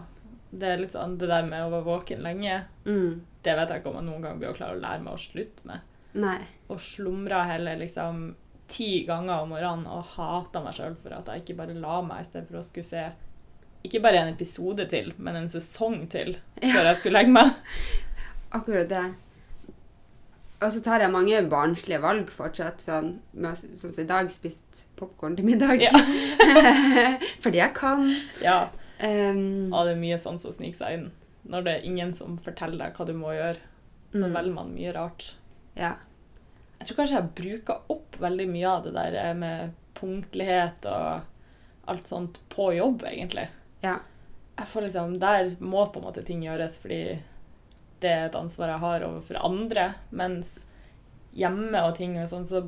Det 0.51 0.71
er 0.73 0.81
litt 0.81 0.95
sånn 0.97 1.19
det 1.21 1.29
der 1.29 1.45
med 1.47 1.67
å 1.67 1.73
være 1.75 1.87
våken 1.91 2.23
lenge, 2.25 2.63
Mm. 2.89 3.21
det 3.45 3.57
vet 3.59 3.69
jeg 3.75 3.83
ikke 3.83 3.91
om 3.93 3.99
jeg 4.01 4.07
noen 4.09 4.23
gang 4.25 4.39
blir 4.41 4.51
å 4.55 4.57
klare 4.57 4.79
å 4.79 4.81
lære 4.81 5.03
meg 5.05 5.15
å 5.19 5.21
slutte 5.21 5.67
med. 5.69 5.85
Nei. 6.17 6.39
Og 6.73 6.81
slumra 6.81 7.43
heller 7.51 7.77
liksom 7.79 8.31
ti 8.73 9.05
ganger 9.05 9.43
om 9.45 9.53
morgenen 9.53 9.87
og 9.91 10.09
hata 10.17 10.63
meg 10.65 10.75
sjøl 10.79 10.97
for 11.03 11.13
at 11.13 11.29
jeg 11.29 11.45
ikke 11.45 11.59
bare 11.61 11.77
la 11.77 12.01
meg, 12.03 12.23
i 12.25 12.31
stedet 12.31 12.49
for 12.49 12.63
å 12.63 12.65
skulle 12.65 12.89
se 12.89 13.05
ikke 13.85 14.01
bare 14.05 14.21
en 14.25 14.33
episode 14.35 14.85
til, 14.91 15.13
men 15.19 15.37
en 15.37 15.49
sesong 15.49 16.03
til 16.13 16.35
før 16.61 16.85
jeg 16.91 16.97
skulle 17.01 17.19
legge 17.19 17.33
meg. 17.33 17.53
Akkurat 18.59 18.89
det. 18.91 19.05
Og 20.61 20.73
så 20.75 20.83
tar 20.85 21.01
jeg 21.01 21.13
mange 21.15 21.39
barnslige 21.49 22.01
valg 22.03 22.29
fortsatt. 22.35 22.83
Sånn, 22.85 23.15
med, 23.33 23.57
sånn 23.81 23.95
som 23.95 24.03
i 24.05 24.09
dag, 24.11 24.29
spist 24.35 24.83
popkorn 25.01 25.39
til 25.39 25.47
middag. 25.49 25.81
Ja. 25.81 25.95
Fordi 27.45 27.63
jeg 27.63 27.75
kan. 27.79 28.07
Ja, 28.45 28.67
Um, 29.01 29.71
og 29.73 29.87
det 29.89 29.95
er 29.95 30.01
mye 30.03 30.17
sånn 30.21 30.37
som 30.37 30.53
sniker 30.53 30.77
seg 30.77 30.93
inn. 30.99 31.05
Når 31.49 31.63
det 31.65 31.73
er 31.73 31.85
ingen 31.89 32.11
som 32.19 32.35
forteller 32.45 32.77
deg 32.83 32.99
hva 32.99 33.07
du 33.09 33.15
må 33.17 33.31
gjøre, 33.33 33.57
så 34.13 34.27
Mm. 34.27 34.35
velger 34.35 34.53
man 34.59 34.75
mye 34.75 34.93
rart. 34.93 35.25
ja. 35.75 35.95
Jeg 36.77 36.87
tror 36.91 36.97
kanskje 36.99 37.17
jeg 37.17 37.31
bruker 37.39 37.81
opp 37.95 38.19
veldig 38.21 38.47
mye 38.53 38.69
av 38.69 38.85
det 38.85 38.93
der 38.93 39.33
med 39.41 39.73
punktlighet 39.97 40.85
og 40.93 41.23
alt 41.89 42.07
sånt 42.13 42.37
på 42.53 42.69
jobb, 42.77 43.07
egentlig. 43.09 43.47
Ja. 43.85 43.99
Jeg 44.61 44.69
får 44.69 44.85
liksom, 44.87 45.19
Der 45.23 45.55
må 45.61 45.87
på 45.89 46.01
en 46.01 46.07
måte 46.11 46.25
ting 46.27 46.43
gjøres 46.45 46.77
fordi 46.83 47.21
det 48.01 48.11
er 48.11 48.27
et 48.27 48.37
ansvar 48.37 48.75
jeg 48.75 48.83
har 48.85 49.07
overfor 49.07 49.41
andre. 49.45 49.87
Mens 50.11 50.53
hjemme 51.37 51.83
og 51.87 51.97
ting 51.99 52.17
og 52.21 52.29
sånn, 52.31 52.47
så, 52.49 52.65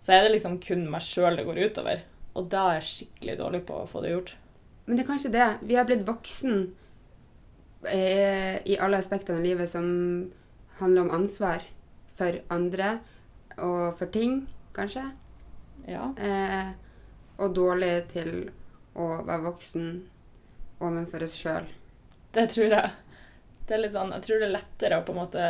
så 0.00 0.14
er 0.14 0.24
det 0.24 0.36
liksom 0.36 0.58
kun 0.64 0.86
meg 0.92 1.04
sjøl 1.04 1.36
det 1.38 1.46
går 1.48 1.60
utover. 1.68 2.04
Og 2.36 2.48
da 2.52 2.68
er 2.70 2.80
jeg 2.80 2.88
skikkelig 2.90 3.38
dårlig 3.40 3.64
på 3.68 3.82
å 3.82 3.88
få 3.88 4.04
det 4.04 4.14
gjort. 4.14 4.36
Men 4.86 4.96
det 4.96 5.04
er 5.04 5.10
kanskje 5.10 5.34
det. 5.34 5.48
Vi 5.68 5.76
har 5.78 5.88
blitt 5.88 6.06
voksen 6.08 6.62
eh, 7.86 8.56
i 8.64 8.78
alle 8.80 9.00
aspektene 9.02 9.38
av 9.38 9.44
livet 9.44 9.70
som 9.70 9.86
handler 10.80 11.04
om 11.04 11.14
ansvar 11.20 11.66
for 12.16 12.40
andre 12.52 12.96
og 13.60 13.92
for 13.98 14.08
ting, 14.12 14.46
kanskje. 14.76 15.04
Ja. 15.86 16.08
Eh, 16.16 16.72
og 17.42 17.54
dårlig 17.56 17.94
til 18.12 18.32
å 18.98 19.22
være 19.26 19.44
voksen 19.46 19.86
overfor 20.82 21.24
oss 21.26 21.38
sjøl. 21.38 21.68
Det 22.32 22.46
tror 22.54 22.76
jeg. 22.76 22.90
Det 23.66 23.76
er 23.76 23.82
litt 23.84 23.94
sånn, 23.94 24.12
jeg 24.16 24.26
tror 24.26 24.40
det 24.40 24.48
er 24.48 24.56
lettere 24.56 24.98
å 24.98 25.04
på 25.06 25.14
en 25.14 25.20
måte 25.20 25.42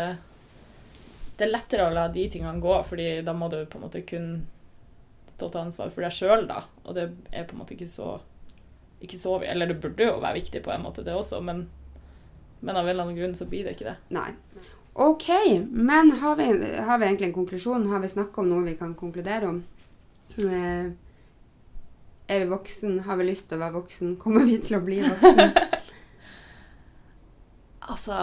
Det 1.39 1.47
er 1.47 1.51
lettere 1.51 1.87
å 1.89 1.95
la 1.95 2.09
de 2.12 2.26
tingene 2.30 2.61
gå, 2.61 2.74
fordi 2.87 3.07
da 3.24 3.33
må 3.35 3.49
du 3.51 3.62
på 3.66 3.78
en 3.78 3.87
måte 3.87 4.03
kun 4.07 4.35
stå 5.33 5.49
til 5.49 5.62
ansvar 5.62 5.91
for 5.95 6.05
deg 6.05 6.14
sjøl, 6.14 6.45
da. 6.51 6.66
Og 6.85 6.95
det 6.99 7.09
er 7.33 7.47
på 7.49 7.57
en 7.57 7.62
måte 7.62 7.74
ikke 7.76 7.91
så 7.91 8.18
ikke 9.03 9.18
så 9.18 9.41
Eller 9.43 9.66
det 9.66 9.80
burde 9.83 10.07
jo 10.07 10.20
være 10.22 10.39
viktig 10.39 10.61
på 10.62 10.70
en 10.70 10.85
måte, 10.85 11.03
det 11.03 11.14
også, 11.14 11.41
men, 11.43 11.64
men 12.61 12.76
av 12.76 12.85
en 12.85 12.93
eller 12.93 13.09
annen 13.09 13.18
grunn 13.18 13.35
så 13.35 13.49
blir 13.51 13.66
det 13.66 13.74
ikke 13.74 13.89
det. 13.89 13.97
Nei. 14.14 14.28
OK, 14.95 15.28
men 15.72 16.12
har 16.20 16.37
vi, 16.39 16.47
har 16.78 17.01
vi 17.01 17.09
egentlig 17.09 17.30
en 17.30 17.39
konklusjon? 17.41 17.89
Har 17.91 18.05
vi 18.05 18.12
snakka 18.12 18.43
om 18.43 18.51
noe 18.53 18.66
vi 18.66 18.76
kan 18.78 18.93
konkludere 18.95 19.49
om? 19.49 19.62
Eh, 20.37 20.93
er 22.33 22.45
vi 22.45 22.53
voksen? 22.53 23.01
Har 23.07 23.18
vi 23.20 23.28
lyst 23.28 23.49
til 23.51 23.59
å 23.59 23.62
være 23.62 23.76
voksen? 23.76 24.14
Kommer 24.20 24.47
vi 24.49 24.59
til 24.64 24.78
å 24.78 24.85
bli 24.85 25.03
voksen? 25.07 25.57
Altså 27.83 28.14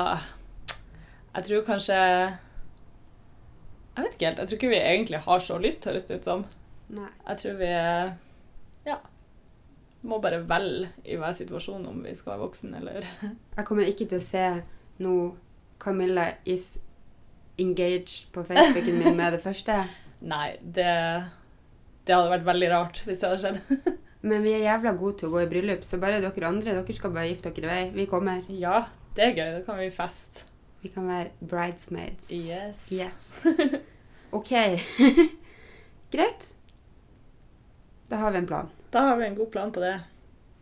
Jeg 1.36 1.44
tror 1.46 1.66
kanskje 1.68 1.98
Jeg 2.00 4.06
vet 4.06 4.14
ikke 4.16 4.30
helt. 4.30 4.40
Jeg 4.40 4.48
tror 4.48 4.58
ikke 4.58 4.70
vi 4.72 4.80
egentlig 4.80 5.20
har 5.26 5.40
så 5.44 5.58
lyst, 5.60 5.86
høres 5.86 6.08
det 6.08 6.22
ut 6.22 6.30
som. 6.30 6.46
Nei. 6.96 7.10
Jeg 7.28 7.42
tror 7.42 7.58
vi 7.60 7.72
ja, 8.88 8.96
må 10.02 10.22
bare 10.24 10.40
velge 10.48 10.94
i 11.04 11.18
hver 11.20 11.36
situasjon 11.36 11.84
om 11.90 12.00
vi 12.06 12.16
skal 12.16 12.32
være 12.34 12.44
voksen 12.46 12.78
eller 12.80 13.04
Jeg 13.58 13.68
kommer 13.68 13.90
ikke 13.90 14.08
til 14.08 14.22
å 14.22 14.24
se 14.24 14.46
noe 15.04 15.34
Camilla 15.80 16.30
is 16.46 16.78
engaged 17.60 18.32
på 18.34 18.44
Facebooken 18.48 19.00
min 19.00 19.18
med 19.18 19.34
det 19.36 19.42
første. 19.44 19.76
Nei, 20.20 20.58
det, 20.64 20.90
det 22.08 22.16
hadde 22.16 22.34
vært 22.34 22.48
veldig 22.48 22.70
rart 22.72 23.02
hvis 23.06 23.20
det 23.22 23.30
hadde 23.30 23.42
skjedd. 23.44 23.60
Men 24.22 24.44
vi 24.44 24.52
er 24.52 24.66
jævla 24.66 24.94
gode 25.00 25.20
til 25.20 25.30
å 25.30 25.34
gå 25.38 25.44
i 25.46 25.50
bryllup, 25.52 25.84
så 25.88 26.00
bare 26.02 26.20
dere 26.20 26.48
andre, 26.48 26.74
dere 26.76 26.96
skal 26.96 27.14
bare 27.16 27.30
gifte 27.30 27.54
dere 27.56 27.68
i 27.68 27.72
vei. 27.72 27.84
Vi 27.96 28.08
kommer. 28.12 28.44
Ja, 28.52 28.82
det 29.16 29.30
er 29.30 29.36
gøy. 29.38 29.52
Da 29.58 29.62
kan 29.68 29.80
vi 29.80 29.90
feste. 29.96 30.46
Vi 30.84 30.92
kan 30.92 31.08
være 31.08 31.32
bridesmaids. 31.40 32.32
Yes. 32.32 32.86
Yes. 32.92 33.80
OK. 34.38 34.52
Greit. 36.14 36.48
Da 38.10 38.20
har 38.24 38.32
vi 38.32 38.42
en 38.42 38.50
plan. 38.50 38.72
Da 38.92 39.06
har 39.08 39.20
vi 39.20 39.28
en 39.28 39.38
god 39.38 39.52
plan 39.54 39.72
på 39.72 39.84
det. 39.84 39.96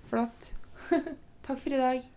Flott. 0.09 0.51
Takk 1.47 1.61
for 1.63 1.73
i 1.73 1.81
dag. 1.81 2.16